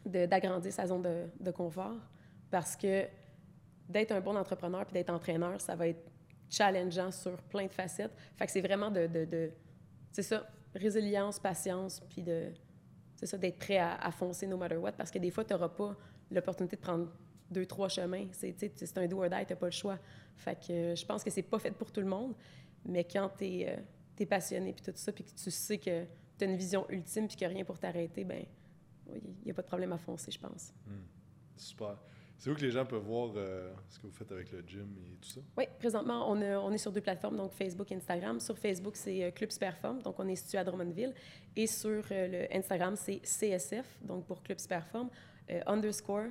d'agrandir 0.05 0.71
sa 0.71 0.85
zone 0.85 1.01
de, 1.39 1.49
confort 1.49 1.97
parce 2.51 2.75
que 2.75 3.07
d'être 3.87 4.11
un 4.11 4.21
bon 4.21 4.37
entrepreneur 4.37 4.85
puis 4.85 4.93
d'être 4.93 5.09
entraîneur, 5.09 5.59
ça 5.59 5.75
va 5.75 5.87
être 5.87 6.07
challengeant 6.51 7.09
sur 7.09 7.35
plein 7.41 7.65
de 7.65 7.71
facettes. 7.71 8.13
Fait 8.37 8.45
que 8.45 8.51
c'est 8.51 8.61
vraiment 8.61 8.91
de- 8.91 9.49
c'est 10.11 10.21
ça, 10.21 10.47
résilience, 10.75 11.39
patience, 11.39 11.99
puis 11.99 12.21
de, 12.21 12.51
c'est 13.15 13.25
ça, 13.25 13.39
d'être 13.39 13.57
prêt 13.57 13.79
à, 13.79 13.95
à 13.95 14.11
foncer 14.11 14.45
no 14.45 14.55
matter 14.55 14.77
what, 14.77 14.91
parce 14.91 15.09
que 15.09 15.17
des 15.17 15.31
fois, 15.31 15.43
tu 15.43 15.53
n'auras 15.53 15.69
pas 15.69 15.95
l'opportunité 16.29 16.75
de 16.75 16.81
prendre 16.81 17.07
deux, 17.51 17.65
trois 17.65 17.89
chemins. 17.89 18.25
C'est, 18.31 18.97
un 18.97 19.07
do 19.07 19.23
or 19.23 19.29
die, 19.29 19.45
tu 19.47 19.55
pas 19.55 19.65
le 19.67 19.71
choix. 19.71 19.97
Fait 20.35 20.55
que 20.55 20.71
euh, 20.71 20.95
je 20.95 21.05
pense 21.05 21.23
que 21.23 21.29
c'est 21.29 21.43
pas 21.43 21.59
fait 21.59 21.71
pour 21.71 21.91
tout 21.91 22.01
le 22.01 22.07
monde, 22.07 22.33
mais 22.85 23.03
quand 23.03 23.29
tu 23.37 23.45
es, 23.45 24.25
passionné 24.29 24.73
puis 24.73 24.83
tout 24.83 24.91
ça, 24.95 25.11
puis 25.13 25.23
que 25.23 25.31
tu 25.31 25.49
sais 25.51 25.77
que 25.77 26.03
tu 26.37 26.43
as 26.43 26.47
une 26.47 26.57
vision 26.57 26.85
ultime 26.89 27.27
puis 27.27 27.37
qu'il 27.37 27.47
n'y 27.47 27.53
a 27.53 27.55
rien 27.55 27.65
pour 27.65 27.79
t'arrêter, 27.79 28.23
ben 28.25 28.43
il 29.15 29.45
n'y 29.45 29.51
a 29.51 29.53
pas 29.53 29.61
de 29.61 29.67
problème 29.67 29.91
à 29.93 29.97
foncer, 29.97 30.29
je 30.31 30.39
pense. 30.39 30.73
Super. 31.55 31.97
C'est 32.37 32.49
où 32.49 32.55
que 32.55 32.61
les 32.61 32.71
gens 32.71 32.85
peuvent 32.85 33.03
voir 33.03 33.31
euh, 33.35 33.73
ce 33.89 33.99
que 33.99 34.07
vous 34.07 34.13
faites 34.13 34.31
avec 34.31 34.49
le 34.53 34.63
gym 34.65 34.95
et 35.03 35.17
tout 35.17 35.27
ça? 35.29 35.41
Oui, 35.57 35.65
présentement, 35.77 36.31
on, 36.31 36.41
a- 36.41 36.57
on 36.59 36.71
est 36.71 36.77
sur 36.77 36.91
deux 36.91 37.01
plateformes, 37.01 37.35
donc 37.35 37.51
Facebook 37.51 37.91
et 37.91 37.95
Instagram. 37.95 38.39
Sur 38.39 38.57
Facebook, 38.57 38.95
c'est 38.95 39.23
euh, 39.25 39.31
Club 39.31 39.51
Superform, 39.51 40.01
donc 40.01 40.17
on 40.19 40.27
est 40.29 40.37
situé 40.37 40.57
à 40.57 40.63
Drummondville. 40.63 41.13
Et 41.57 41.67
sur 41.67 42.01
euh, 42.11 42.27
le 42.47 42.55
Instagram, 42.57 42.95
c'est 42.95 43.19
CSF, 43.25 43.99
donc 44.01 44.25
pour 44.25 44.41
Club 44.41 44.57
Superform, 44.57 45.09
euh, 45.49 45.59
underscore, 45.65 46.27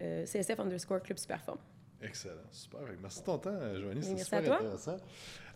euh, 0.00 0.24
CSF 0.24 0.58
underscore 0.60 1.02
Club 1.02 1.18
Superform. 1.18 1.58
Excellent, 2.02 2.34
super. 2.50 2.80
Merci 3.00 3.20
de 3.20 3.24
ton 3.24 3.38
temps, 3.38 3.50
euh, 3.52 3.80
Joanie, 3.80 4.00
Merci 4.00 4.24
super 4.24 4.38
à 4.38 4.42
toi. 4.42 4.56
intéressant. 4.56 4.96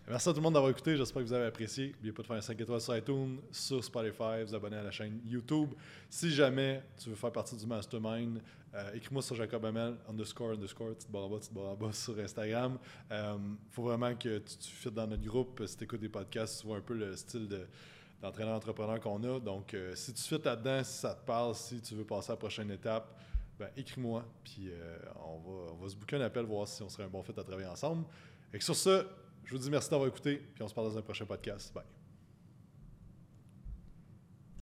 Merci 0.06 0.28
à 0.28 0.32
tout 0.32 0.36
le 0.38 0.42
monde 0.42 0.52
d'avoir 0.52 0.70
écouté, 0.70 0.94
j'espère 0.98 1.22
que 1.22 1.26
vous 1.28 1.32
avez 1.32 1.46
apprécié. 1.46 1.92
N'oubliez 1.92 2.12
pas 2.12 2.20
de 2.20 2.26
faire 2.26 2.36
un 2.36 2.40
5 2.42 2.60
étoiles 2.60 2.80
sur 2.82 2.94
iTunes, 2.94 3.40
sur 3.50 3.82
Spotify, 3.82 4.44
vous 4.46 4.54
abonner 4.54 4.76
à 4.76 4.82
la 4.82 4.90
chaîne 4.90 5.18
YouTube. 5.24 5.70
Si 6.10 6.30
jamais 6.30 6.82
tu 7.02 7.08
veux 7.08 7.14
faire 7.14 7.32
partie 7.32 7.56
du 7.56 7.66
Mastermind, 7.66 8.42
euh, 8.74 8.92
écris-moi 8.92 9.22
sur 9.22 9.34
Jacob 9.34 9.64
Hamel, 9.64 9.94
underscore, 10.06 10.50
underscore, 10.50 10.94
petite 10.94 11.10
barre 11.10 11.24
en 11.24 11.30
bas, 11.30 11.38
petite 11.38 11.54
barre 11.54 11.64
en 11.70 11.74
bas 11.76 11.92
sur 11.92 12.18
Instagram. 12.18 12.78
Il 13.10 13.38
faut 13.70 13.84
vraiment 13.84 14.14
que 14.14 14.38
tu, 14.38 14.58
tu 14.58 14.70
fites 14.70 14.92
dans 14.92 15.06
notre 15.06 15.24
groupe. 15.24 15.62
Si 15.64 15.76
tu 15.78 15.84
écoutes 15.84 16.00
des 16.00 16.10
podcasts, 16.10 16.60
tu 16.60 16.66
vois 16.66 16.76
un 16.76 16.82
peu 16.82 16.94
le 16.94 17.16
style 17.16 17.48
de 17.48 17.66
d'entraîneur-entrepreneur 18.24 19.00
qu'on 19.00 19.22
a. 19.22 19.38
Donc, 19.38 19.74
euh, 19.74 19.94
si 19.94 20.12
tu 20.14 20.22
fites 20.22 20.44
là-dedans, 20.46 20.82
si 20.82 20.98
ça 20.98 21.14
te 21.14 21.24
parle, 21.26 21.54
si 21.54 21.80
tu 21.80 21.94
veux 21.94 22.04
passer 22.04 22.30
à 22.30 22.34
la 22.34 22.38
prochaine 22.38 22.70
étape, 22.70 23.14
ben, 23.58 23.70
écris-moi, 23.76 24.24
puis 24.42 24.68
euh, 24.68 24.98
on, 25.24 25.38
va, 25.38 25.72
on 25.72 25.76
va 25.76 25.88
se 25.88 25.96
booker 25.96 26.16
un 26.16 26.22
appel, 26.22 26.44
voir 26.44 26.66
si 26.66 26.82
on 26.82 26.88
serait 26.88 27.04
un 27.04 27.08
bon 27.08 27.22
fit 27.22 27.32
à 27.36 27.42
travailler 27.42 27.68
ensemble. 27.68 28.04
Et 28.52 28.60
sur 28.60 28.74
ce, 28.74 29.06
je 29.44 29.50
vous 29.52 29.58
dis 29.58 29.70
merci 29.70 29.90
d'avoir 29.90 30.08
écouté, 30.08 30.36
puis 30.36 30.62
on 30.62 30.68
se 30.68 30.74
parle 30.74 30.88
dans 30.88 30.98
un 30.98 31.02
prochain 31.02 31.26
podcast. 31.26 31.72
Bye. 31.72 31.93